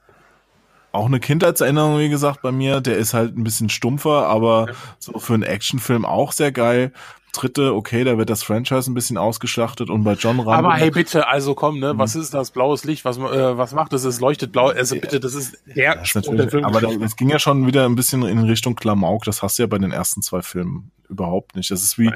[0.92, 2.80] auch eine Kindheitserinnerung, wie gesagt, bei mir.
[2.80, 4.68] Der ist halt ein bisschen stumpfer, aber
[4.98, 6.92] so für einen Actionfilm auch sehr geil
[7.32, 10.52] dritte, okay, da wird das Franchise ein bisschen ausgeschlachtet und bei John Rambo.
[10.52, 12.22] Aber hey, bitte, also komm, ne, was mhm.
[12.22, 13.04] ist das blaues Licht?
[13.04, 14.04] Was, äh, was macht das?
[14.04, 14.68] Es leuchtet blau.
[14.68, 16.64] Also bitte, das ist der, ja, Sprung, der Film.
[16.64, 19.24] Aber es ging ja schon wieder ein bisschen in Richtung Klamauk.
[19.24, 21.70] Das hast du ja bei den ersten zwei Filmen überhaupt nicht.
[21.70, 22.10] Das ist wie.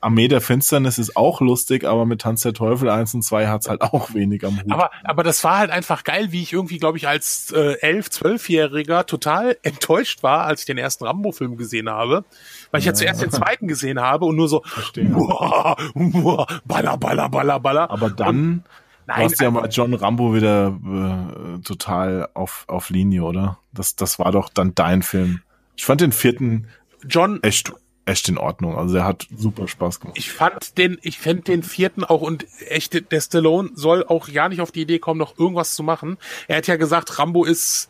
[0.00, 3.68] Armee der Finsternis ist auch lustig, aber mit Tanz der Teufel 1 und 2 hat's
[3.68, 4.72] halt auch wenig am Hut.
[4.72, 8.10] Aber, aber das war halt einfach geil, wie ich irgendwie, glaube ich, als äh, 11-,
[8.10, 12.24] 12-Jähriger total enttäuscht war, als ich den ersten Rambo-Film gesehen habe.
[12.70, 14.62] Weil ich ja, ja zuerst den zweiten gesehen habe und nur so,
[14.96, 17.90] uah, uah, baller, baller, baller, baller.
[17.90, 18.64] Aber dann und,
[19.06, 23.58] nein, warst ja mal John Rambo wieder äh, total auf, auf Linie, oder?
[23.72, 25.40] Das, das war doch dann dein Film.
[25.76, 26.68] Ich fand den vierten
[27.06, 27.72] John echt
[28.10, 28.76] echt in Ordnung.
[28.76, 30.18] Also er hat super Spaß gemacht.
[30.18, 34.48] Ich fand den, ich fände den vierten auch und echt, der Stallone soll auch ja
[34.48, 36.18] nicht auf die Idee kommen, noch irgendwas zu machen.
[36.48, 37.88] Er hat ja gesagt, Rambo ist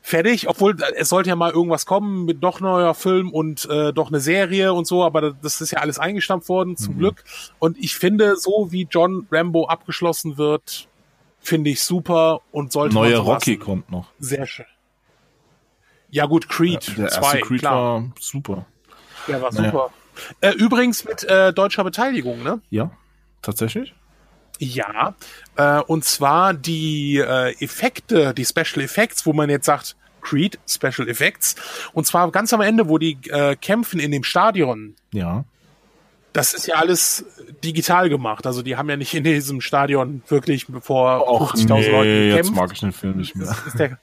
[0.00, 4.08] fertig, obwohl es sollte ja mal irgendwas kommen mit noch neuer Film und äh, doch
[4.08, 6.98] eine Serie und so, aber das ist ja alles eingestampft worden, zum mhm.
[6.98, 7.24] Glück.
[7.58, 10.88] Und ich finde, so wie John Rambo abgeschlossen wird,
[11.40, 13.62] finde ich super und sollte Neue so Rocky lassen.
[13.62, 14.08] kommt noch.
[14.18, 14.66] Sehr schön.
[16.10, 17.74] Ja gut, Creed 2, ja, der erste Creed klar.
[17.74, 18.66] war super.
[19.28, 19.70] Der war naja.
[19.70, 19.90] super.
[20.40, 22.60] Äh, übrigens mit äh, deutscher Beteiligung, ne?
[22.70, 22.90] Ja,
[23.42, 23.94] tatsächlich.
[24.58, 25.14] Ja,
[25.56, 31.08] äh, und zwar die äh, Effekte, die Special Effects, wo man jetzt sagt, Creed Special
[31.08, 31.54] Effects.
[31.92, 34.96] Und zwar ganz am Ende, wo die äh, kämpfen in dem Stadion.
[35.12, 35.44] Ja.
[36.32, 37.24] Das ist ja alles
[37.64, 38.46] digital gemacht.
[38.46, 42.36] Also die haben ja nicht in diesem Stadion wirklich vor 50.000 nee, Leuten gekämpft.
[42.36, 43.46] Jetzt mag ich den Film nicht mehr.
[43.46, 43.98] Das ist der,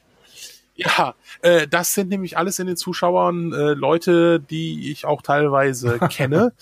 [0.76, 6.00] ja, äh, das sind nämlich alles in den Zuschauern äh, Leute, die ich auch teilweise
[6.10, 6.54] kenne.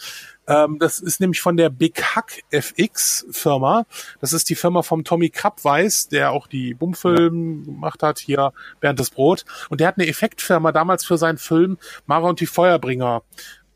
[0.48, 3.86] Ähm, das ist nämlich von der Big Hack FX Firma.
[4.22, 7.66] Das ist die Firma vom Tommy Krabweis, der auch die Bumfilm ja.
[7.66, 9.46] gemacht hat, hier Bernd das Brot.
[9.70, 13.24] Und der hat eine Effektfirma damals für seinen Film Mara und die Feuerbringer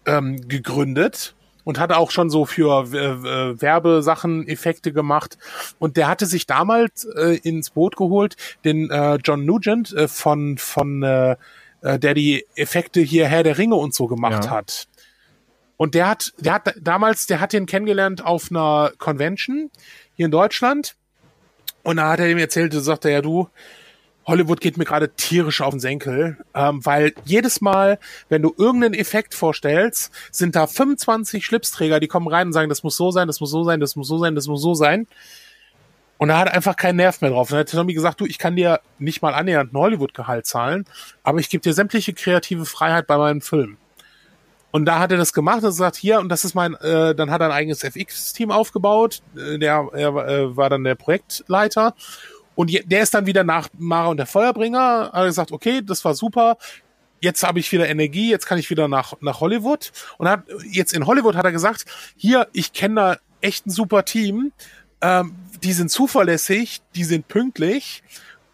[0.06, 1.36] ähm, gegründet
[1.68, 5.38] und hat auch schon so für äh, Werbesachen Effekte gemacht.
[5.80, 10.58] Und der hatte sich damals äh, ins Boot geholt, den äh, John Nugent äh, von,
[10.58, 11.36] von äh,
[11.82, 14.50] äh, der die Effekte hier Herr der Ringe und so gemacht ja.
[14.52, 14.88] hat.
[15.76, 19.70] Und der hat, der hat damals, der hat den kennengelernt auf einer Convention
[20.16, 20.96] hier in Deutschland.
[21.84, 23.50] Und da hat er ihm erzählt, da sagt er, ja du,
[24.28, 27.98] Hollywood geht mir gerade tierisch auf den Senkel, ähm, weil jedes Mal,
[28.28, 32.84] wenn du irgendeinen Effekt vorstellst, sind da 25 Schlipsträger, die kommen rein und sagen, das
[32.84, 35.08] muss so sein, das muss so sein, das muss so sein, das muss so sein.
[36.18, 37.50] Und er hat einfach keinen Nerv mehr drauf.
[37.50, 40.86] Und dann hat Tommy gesagt, du, ich kann dir nicht mal annähernd ein Hollywood-Gehalt zahlen,
[41.24, 43.78] aber ich gebe dir sämtliche kreative Freiheit bei meinem Film.
[44.72, 47.32] Und da hat er das gemacht und gesagt, hier, und das ist mein, äh, dann
[47.32, 51.96] hat er ein eigenes FX-Team aufgebaut, äh, der er, äh, war dann der Projektleiter
[52.58, 56.16] und der ist dann wieder nach Mara und der Feuerbringer, hat gesagt, okay, das war
[56.16, 56.58] super.
[57.22, 59.92] Jetzt habe ich wieder Energie, jetzt kann ich wieder nach, nach Hollywood.
[60.18, 61.86] Und hat jetzt in Hollywood hat er gesagt,
[62.16, 64.54] hier, ich kenne da echt ein super Team.
[65.02, 68.02] Ähm, die sind zuverlässig, die sind pünktlich,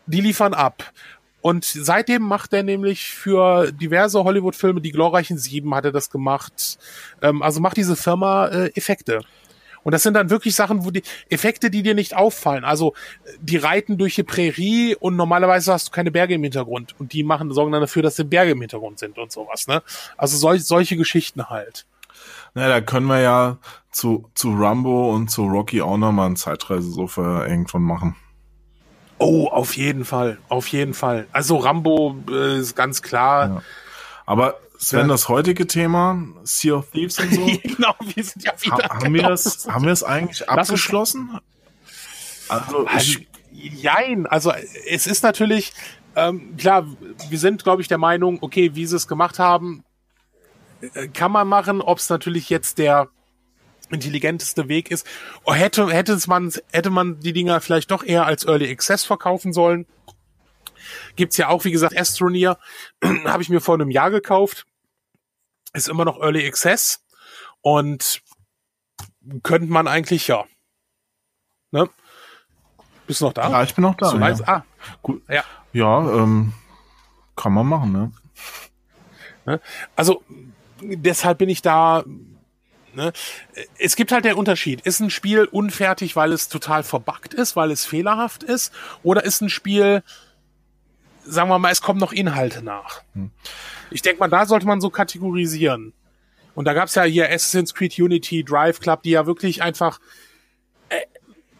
[0.05, 0.91] die liefern ab.
[1.39, 6.77] Und seitdem macht er nämlich für diverse Hollywood-Filme, die glorreichen Sieben hat er das gemacht.
[7.21, 9.21] Ähm, also macht diese Firma äh, Effekte.
[9.83, 12.63] Und das sind dann wirklich Sachen, wo die Effekte, die dir nicht auffallen.
[12.63, 12.93] Also
[13.39, 16.95] die reiten durch die Prärie und normalerweise hast du keine Berge im Hintergrund.
[16.99, 19.67] Und die machen, sorgen dann dafür, dass die Berge im Hintergrund sind und sowas.
[19.67, 19.81] Ne?
[20.17, 21.85] Also sol solche Geschichten halt.
[22.53, 23.57] Na, da können wir ja
[23.91, 28.15] zu, zu Rumbo und zu Rocky auch nochmal ein Zeitreisesofa irgendwann machen.
[29.17, 31.27] Oh, auf jeden Fall, auf jeden Fall.
[31.31, 33.47] Also Rambo äh, ist ganz klar.
[33.47, 33.61] Ja.
[34.25, 37.45] Aber Sven, das heutige Thema, Sea of Thieves und so.
[37.63, 38.89] genau, wir sind ja wieder.
[38.89, 41.39] Ha haben, wir das, haben wir es eigentlich abgeschlossen?
[42.49, 44.51] Also, ich, jein, also
[44.87, 45.73] es ist natürlich,
[46.15, 46.85] ähm, klar,
[47.29, 49.83] wir sind, glaube ich, der Meinung, okay, wie sie es gemacht haben,
[50.81, 53.07] äh, kann man machen, ob es natürlich jetzt der
[53.89, 55.07] intelligenteste Weg ist.
[55.45, 59.53] Oh, hätte, hätte man, hätte man die Dinger vielleicht doch eher als Early Access verkaufen
[59.53, 59.85] sollen.
[61.15, 62.57] Gibt's ja auch, wie gesagt, Astroneer.
[63.25, 64.65] Habe ich mir vor einem Jahr gekauft.
[65.73, 67.03] Ist immer noch Early Access.
[67.61, 68.21] Und
[69.41, 70.45] könnte man eigentlich, ja.
[71.71, 71.89] Ne?
[73.07, 73.49] Bist du noch da?
[73.49, 74.15] Ja, ich bin noch da.
[74.15, 74.37] Ja.
[74.45, 74.63] Ah,
[75.01, 75.23] gut.
[75.27, 76.53] Ja, ja ähm,
[77.35, 78.11] kann man machen, ne?
[79.45, 79.61] ne?
[79.95, 80.23] Also,
[80.81, 82.03] deshalb bin ich da
[82.95, 83.11] Ne?
[83.77, 84.81] Es gibt halt der Unterschied.
[84.81, 88.71] Ist ein Spiel unfertig, weil es total verbuggt ist, weil es fehlerhaft ist?
[89.01, 90.03] Oder ist ein Spiel,
[91.25, 93.01] sagen wir mal, es kommen noch Inhalte nach?
[93.13, 93.31] Hm.
[93.89, 95.93] Ich denke mal, da sollte man so kategorisieren.
[96.55, 99.99] Und da gab es ja hier Assassin's Creed Unity, Drive Club, die ja wirklich einfach
[100.89, 101.01] äh,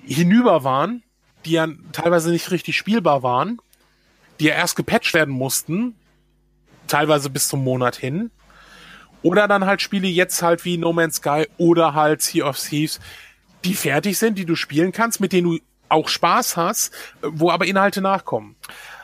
[0.03, 1.03] hinüber waren,
[1.45, 3.60] die ja teilweise nicht richtig spielbar waren,
[4.40, 5.95] die ja erst gepatcht werden mussten,
[6.88, 8.31] teilweise bis zum Monat hin.
[9.22, 12.99] Oder dann halt Spiele jetzt halt wie No Man's Sky oder halt Sea of Thieves,
[13.64, 17.65] die fertig sind, die du spielen kannst, mit denen du auch Spaß hast, wo aber
[17.65, 18.56] Inhalte nachkommen.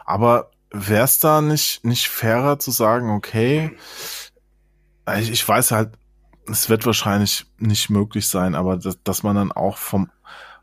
[0.09, 3.77] Aber wär's da nicht, nicht fairer zu sagen, okay,
[5.19, 5.91] ich, ich weiß halt,
[6.47, 10.09] es wird wahrscheinlich nicht möglich sein, aber dass, dass man dann auch vom,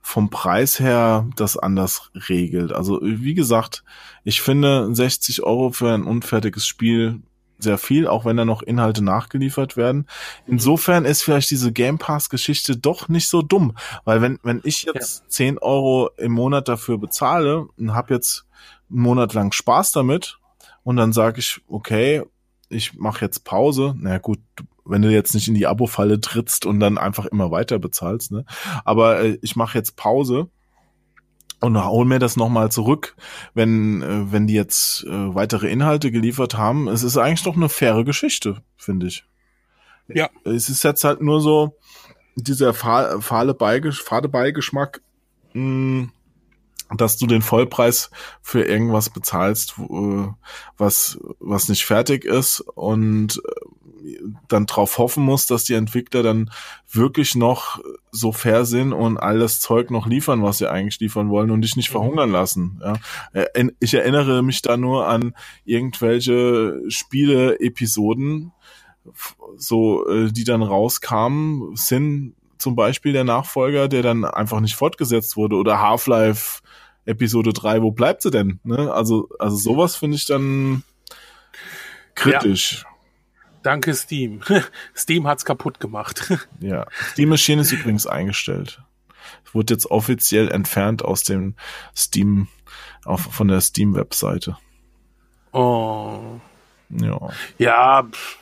[0.02, 2.72] vom Preis her das anders regelt.
[2.72, 3.84] Also wie gesagt,
[4.24, 7.22] ich finde 60 Euro für ein unfertiges Spiel
[7.56, 10.08] sehr viel, auch wenn da noch Inhalte nachgeliefert werden.
[10.48, 14.82] Insofern ist vielleicht diese Game Pass Geschichte doch nicht so dumm, weil wenn, wenn ich
[14.82, 15.28] jetzt ja.
[15.28, 18.45] 10 Euro im Monat dafür bezahle und habe jetzt
[18.90, 20.38] einen Monat lang Spaß damit
[20.82, 22.22] und dann sage ich, okay,
[22.68, 24.40] ich mache jetzt Pause, na gut,
[24.84, 28.44] wenn du jetzt nicht in die Abo-Falle trittst und dann einfach immer weiter bezahlst, ne?
[28.84, 30.48] Aber äh, ich mache jetzt Pause
[31.60, 33.16] und hol mir das nochmal zurück,
[33.54, 36.88] wenn, äh, wenn die jetzt äh, weitere Inhalte geliefert haben.
[36.88, 39.24] Es ist eigentlich doch eine faire Geschichte, finde ich.
[40.08, 40.30] Ja.
[40.44, 41.76] Es ist jetzt halt nur so
[42.36, 45.00] dieser fahle Beigesch fade Beigeschmack,
[45.54, 46.12] mh, hm,
[46.94, 48.10] dass du den Vollpreis
[48.42, 49.74] für irgendwas bezahlst,
[50.78, 56.50] was, was nicht fertig ist und äh, dann drauf hoffen muss, dass die Entwickler dann
[56.90, 57.80] wirklich noch
[58.12, 61.76] so fair sind und alles Zeug noch liefern, was sie eigentlich liefern wollen und dich
[61.76, 61.92] nicht mhm.
[61.92, 62.80] verhungern lassen.
[62.82, 62.94] Ja.
[63.32, 65.34] Äh, ich erinnere mich da nur an
[65.64, 68.52] irgendwelche Spiele-Episoden,
[69.56, 75.36] so, äh, die dann rauskamen, sind zum Beispiel der Nachfolger, der dann einfach nicht fortgesetzt
[75.36, 76.60] wurde oder Half-Life
[77.06, 78.60] Episode 3, wo bleibt sie denn?
[78.64, 78.92] Ne?
[78.92, 80.82] Also, also sowas finde ich dann
[82.14, 82.82] kritisch.
[82.82, 82.90] Ja.
[83.62, 84.42] Danke Steam.
[84.96, 86.32] Steam hat's kaputt gemacht.
[86.60, 88.80] ja, Steam Machine ist übrigens eingestellt.
[89.52, 91.54] Wurde jetzt offiziell entfernt aus dem
[91.96, 92.48] Steam,
[93.04, 94.56] auf, von der Steam-Webseite.
[95.52, 96.40] Oh.
[96.90, 97.18] Ja.
[97.58, 98.38] Ja, pff?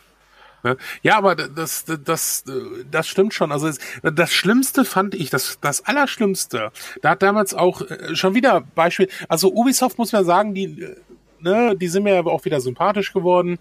[1.03, 2.45] Ja, aber das, das,
[2.91, 3.53] das stimmt schon.
[3.53, 3.71] Also
[4.03, 6.73] das Schlimmste fand ich, das, das Allerschlimmste.
[7.03, 10.97] Da hat damals auch äh, schon wieder Beispiel, also Ubisoft muss man sagen, die, äh,
[11.41, 13.59] ne, die sind mir aber auch wieder sympathisch geworden.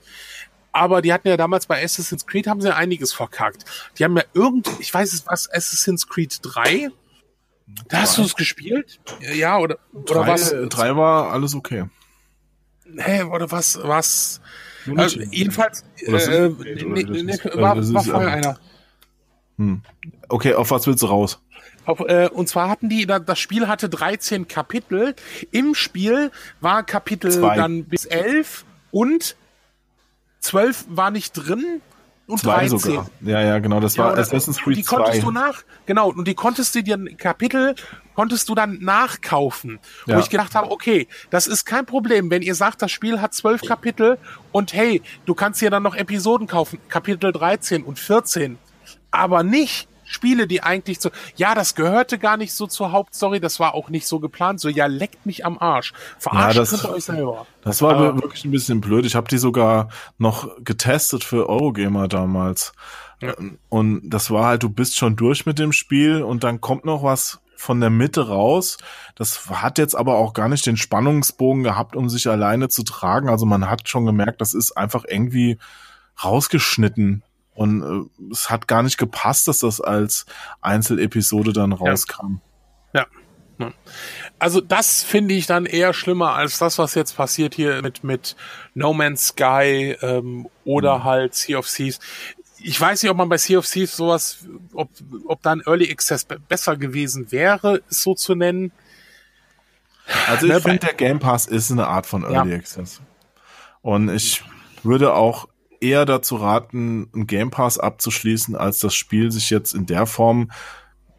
[0.71, 3.65] Aber die hatten ja damals bei Assassin's Creed haben sie ja einiges verkackt.
[3.97, 6.89] Die haben ja irgend, ich weiß es was, Assassin's Creed 3.
[7.87, 8.99] Da hast du es gespielt?
[9.19, 10.55] Ja, oder, oder drei, was?
[10.69, 11.85] Drei war alles okay.
[12.97, 14.41] Hä, oder was, was?
[14.95, 18.59] Also, jedenfalls, äh, äh, nee, nee, war, war vorher einer.
[19.57, 19.81] Hm.
[20.29, 21.41] Okay, auf was willst du raus?
[21.85, 25.15] Auf, äh, und zwar hatten die, das Spiel hatte 13 Kapitel.
[25.51, 26.31] Im Spiel
[26.61, 27.55] war Kapitel Zwei.
[27.55, 29.35] dann bis 11 und
[30.39, 31.81] 12 war nicht drin
[32.27, 32.79] und Zwei 13.
[32.79, 33.07] Sogar.
[33.21, 34.95] Ja, ja, genau, das war ja, Assassin's Creed die 2.
[34.95, 37.75] konntest du nach, genau, und die konntest du dir ein Kapitel
[38.15, 39.79] konntest du dann nachkaufen.
[40.05, 40.15] Ja.
[40.15, 43.33] Wo ich gedacht habe, okay, das ist kein Problem, wenn ihr sagt, das Spiel hat
[43.33, 44.17] zwölf Kapitel
[44.51, 48.57] und hey, du kannst dir dann noch Episoden kaufen, Kapitel 13 und 14.
[49.11, 53.59] Aber nicht Spiele, die eigentlich so, ja, das gehörte gar nicht so zur Hauptstory, das
[53.59, 55.93] war auch nicht so geplant, so, ja, leckt mich am Arsch.
[56.19, 57.47] Verarscht Ja, das- könnt ihr euch selber.
[57.61, 59.05] Das war Aber- wirklich ein bisschen blöd.
[59.05, 62.73] Ich habe die sogar noch getestet für Eurogamer damals.
[63.21, 63.33] Ja.
[63.69, 67.03] Und das war halt, du bist schon durch mit dem Spiel und dann kommt noch
[67.03, 68.77] was von der Mitte raus.
[69.15, 73.29] Das hat jetzt aber auch gar nicht den Spannungsbogen gehabt, um sich alleine zu tragen.
[73.29, 75.57] Also man hat schon gemerkt, das ist einfach irgendwie
[76.21, 77.23] rausgeschnitten.
[77.55, 77.83] Und
[78.19, 80.25] äh, es hat gar nicht gepasst, dass das als
[80.61, 82.37] Einzelepisode dann rauskam.
[84.39, 88.35] Also das finde ich dann eher schlimmer als das, was jetzt passiert hier mit, mit
[88.73, 91.03] No Man's Sky ähm, oder Mhm.
[91.05, 91.99] halt Sea of Thieves.
[92.57, 94.39] Ich weiß nicht, ob man bei Sea of Thieves sowas,
[94.73, 94.89] ob,
[95.27, 98.71] ob da ein Early Access be- besser gewesen wäre, es so zu nennen.
[100.27, 102.31] Also Ne, ich bei- finde, der Game Pass ist eine Art von Ja.
[102.39, 103.01] Early Access.
[103.81, 104.43] Und ich
[104.81, 105.47] würde auch
[105.83, 110.51] eher dazu raten, einen Game Pass abzuschließen, als das Spiel sich jetzt in der Form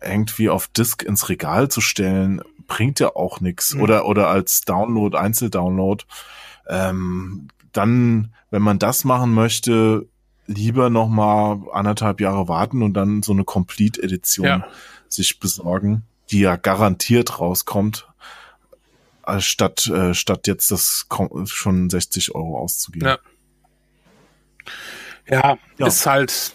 [0.02, 3.74] irgendwie auf Disk ins Regal zu stellen, bringt ja auch nichts.
[3.74, 3.82] Mhm.
[3.82, 6.04] Oder, oder als Download, Einzeldownload.
[6.68, 10.06] Ähm, dann, wenn man das machen möchte,
[10.46, 14.66] lieber noch mal anderthalb Jahre warten und dann so eine Complete-Edition Ja.
[15.08, 18.08] sich besorgen, die ja garantiert rauskommt,
[19.22, 21.06] als statt, äh, statt jetzt das
[21.46, 23.08] schon 60 Euro auszugeben.
[23.08, 23.18] Ja.
[25.28, 25.86] Ja, Ja.
[25.86, 26.52] ist halt,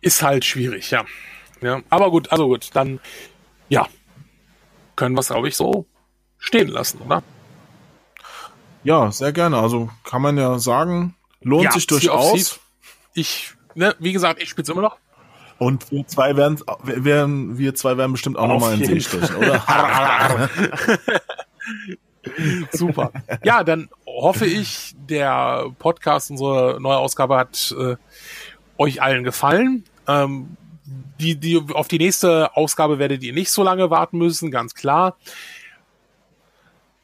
[0.00, 1.04] ist halt schwierig, ja.
[1.60, 3.00] Ja, aber gut, also gut, dann,
[3.68, 3.86] ja,
[4.94, 5.86] können wir es, glaube ich, so
[6.38, 7.22] stehen lassen, oder?
[8.84, 9.58] Ja, sehr gerne.
[9.58, 12.60] Also kann man ja sagen, lohnt Ja, sich durchaus.
[13.14, 14.98] Ich, ne, wie gesagt, ich spiele immer noch.
[15.58, 19.64] Und wir zwei werden, werden, wir zwei werden bestimmt auch nochmal in See stechen, oder?
[22.72, 23.10] Super.
[23.42, 27.96] Ja, dann hoffe ich, der Podcast, unsere neue Ausgabe hat äh,
[28.78, 29.84] euch allen gefallen.
[30.08, 30.56] Ähm,
[31.20, 35.16] die, die, auf die nächste Ausgabe werdet ihr nicht so lange warten müssen, ganz klar.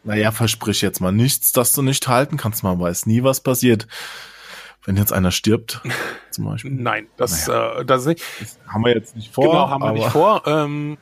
[0.04, 2.62] naja, versprich jetzt mal nichts, dass du nicht halten kannst.
[2.62, 3.86] Man weiß nie, was passiert.
[4.84, 5.80] Wenn jetzt einer stirbt,
[6.30, 6.72] zum Beispiel.
[6.72, 8.22] Nein, das, äh, das nicht.
[8.40, 9.44] Das haben wir jetzt nicht vor.
[9.44, 10.42] genau, haben wir nicht vor.
[10.46, 10.98] Ähm,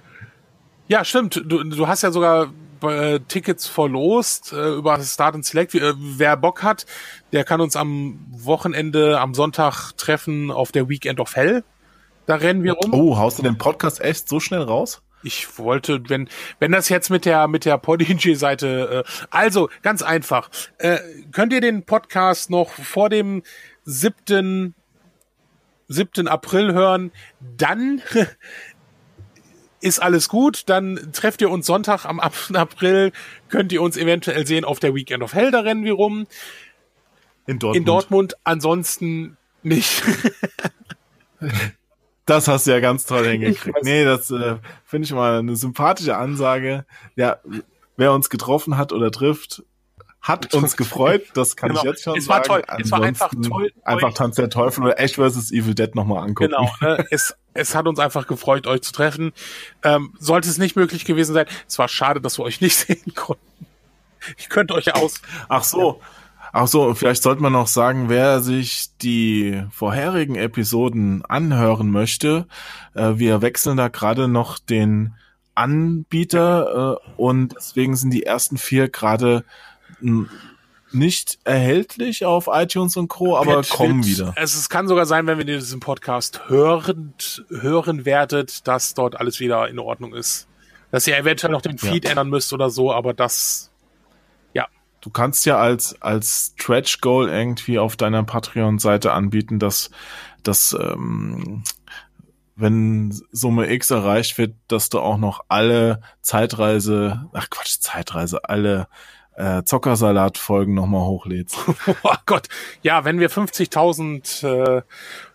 [0.89, 1.43] ja, stimmt.
[1.47, 5.75] Du, du hast ja sogar äh, Tickets verlost äh, über Start and Select.
[5.75, 6.87] Äh, wer Bock hat,
[7.33, 11.65] der kann uns am Wochenende, am Sonntag treffen auf der Weekend of Hell.
[12.27, 12.95] Da rennen wir rum.
[12.95, 15.03] Oh, haust du den Podcast echt so schnell raus?
[15.23, 16.29] Ich wollte, wenn,
[16.59, 20.99] wenn das jetzt mit der, mit der Podigy-Seite, äh, also ganz einfach, äh,
[21.33, 23.43] könnt ihr den Podcast noch vor dem
[23.85, 24.75] 7.
[25.89, 26.29] 7.
[26.29, 28.01] April hören, dann
[29.81, 32.55] ist alles gut, dann trefft ihr uns Sonntag am 8.
[32.57, 33.13] April,
[33.49, 36.27] könnt ihr uns eventuell sehen auf der Weekend of Hell, da rennen wir rum,
[37.47, 37.77] In Dortmund.
[37.77, 40.03] in Dortmund, ansonsten nicht.
[42.27, 43.83] Das hast du ja ganz toll hingekriegt.
[43.83, 46.85] Nee, das äh, finde ich mal eine sympathische Ansage.
[47.17, 47.39] Ja,
[47.97, 49.65] wer uns getroffen hat oder trifft,
[50.23, 51.23] hat uns gefreut.
[51.35, 51.81] Das kann Genau.
[51.81, 52.63] ich jetzt schon Es war sagen.
[52.67, 52.79] toll.
[52.79, 55.51] Es war einfach Ansonsten toll, Einfach Tanz der Teufel oder Ash vs.
[55.53, 56.51] Evil Dead nochmal angucken.
[56.51, 57.07] Genau, ne?
[57.11, 59.33] es, es hat uns einfach gefreut, euch zu treffen.
[59.83, 63.15] Ähm, sollte es nicht möglich gewesen sein, es war schade, dass wir euch nicht sehen
[63.15, 63.43] konnten.
[64.37, 65.23] Ich könnte euch aus.
[65.49, 66.01] Ach so.
[66.53, 72.47] Ach so, vielleicht sollte man noch sagen, wer sich die vorherigen Episoden anhören möchte.
[72.95, 75.15] Äh, wir wechseln da gerade noch den
[75.55, 79.45] Anbieter äh, und deswegen sind die ersten vier gerade
[80.93, 84.33] nicht erhältlich auf iTunes und Co., aber Wird- kommen wird- wieder.
[84.37, 89.39] Es, es kann sogar sein, wenn wir diesen Podcast hörend, hören werdet, dass dort alles
[89.41, 90.49] wieder in Ordnung ist.
[90.91, 93.69] Dass ihr eventuell noch den Feed ändern müsst oder so, aber das,
[95.03, 99.91] Du kannst ja als, als Stretch Goal irgendwie auf deiner Patreon-Seite anbieten, dass,
[100.43, 101.65] dass ähm,
[102.55, 108.89] wenn Summe X erreicht wird, dass du auch noch alle Zeitreise, ach Quatsch, Zeitreise, alle
[109.41, 111.59] äh, Zockersalat-Folgen nochmal hochlädst.
[112.03, 112.49] oh Gott,
[112.83, 114.83] ja, wenn wir 50.000 äh,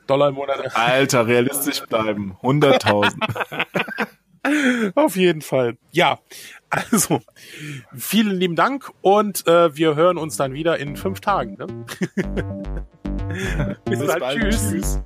[0.08, 2.38] Dollar im Monat Alter, realistisch bleiben.
[2.42, 3.14] 100.000.
[4.96, 5.78] Auf jeden Fall.
[5.92, 6.20] Ja,
[6.70, 7.20] also
[7.96, 11.58] vielen lieben Dank und äh, wir hören uns dann wieder in fünf Tagen.
[11.58, 11.66] Ne?
[13.86, 14.20] Bis, Bis dann.
[14.20, 14.40] bald.
[14.40, 14.72] Tschüss.
[14.72, 15.02] Tschüss.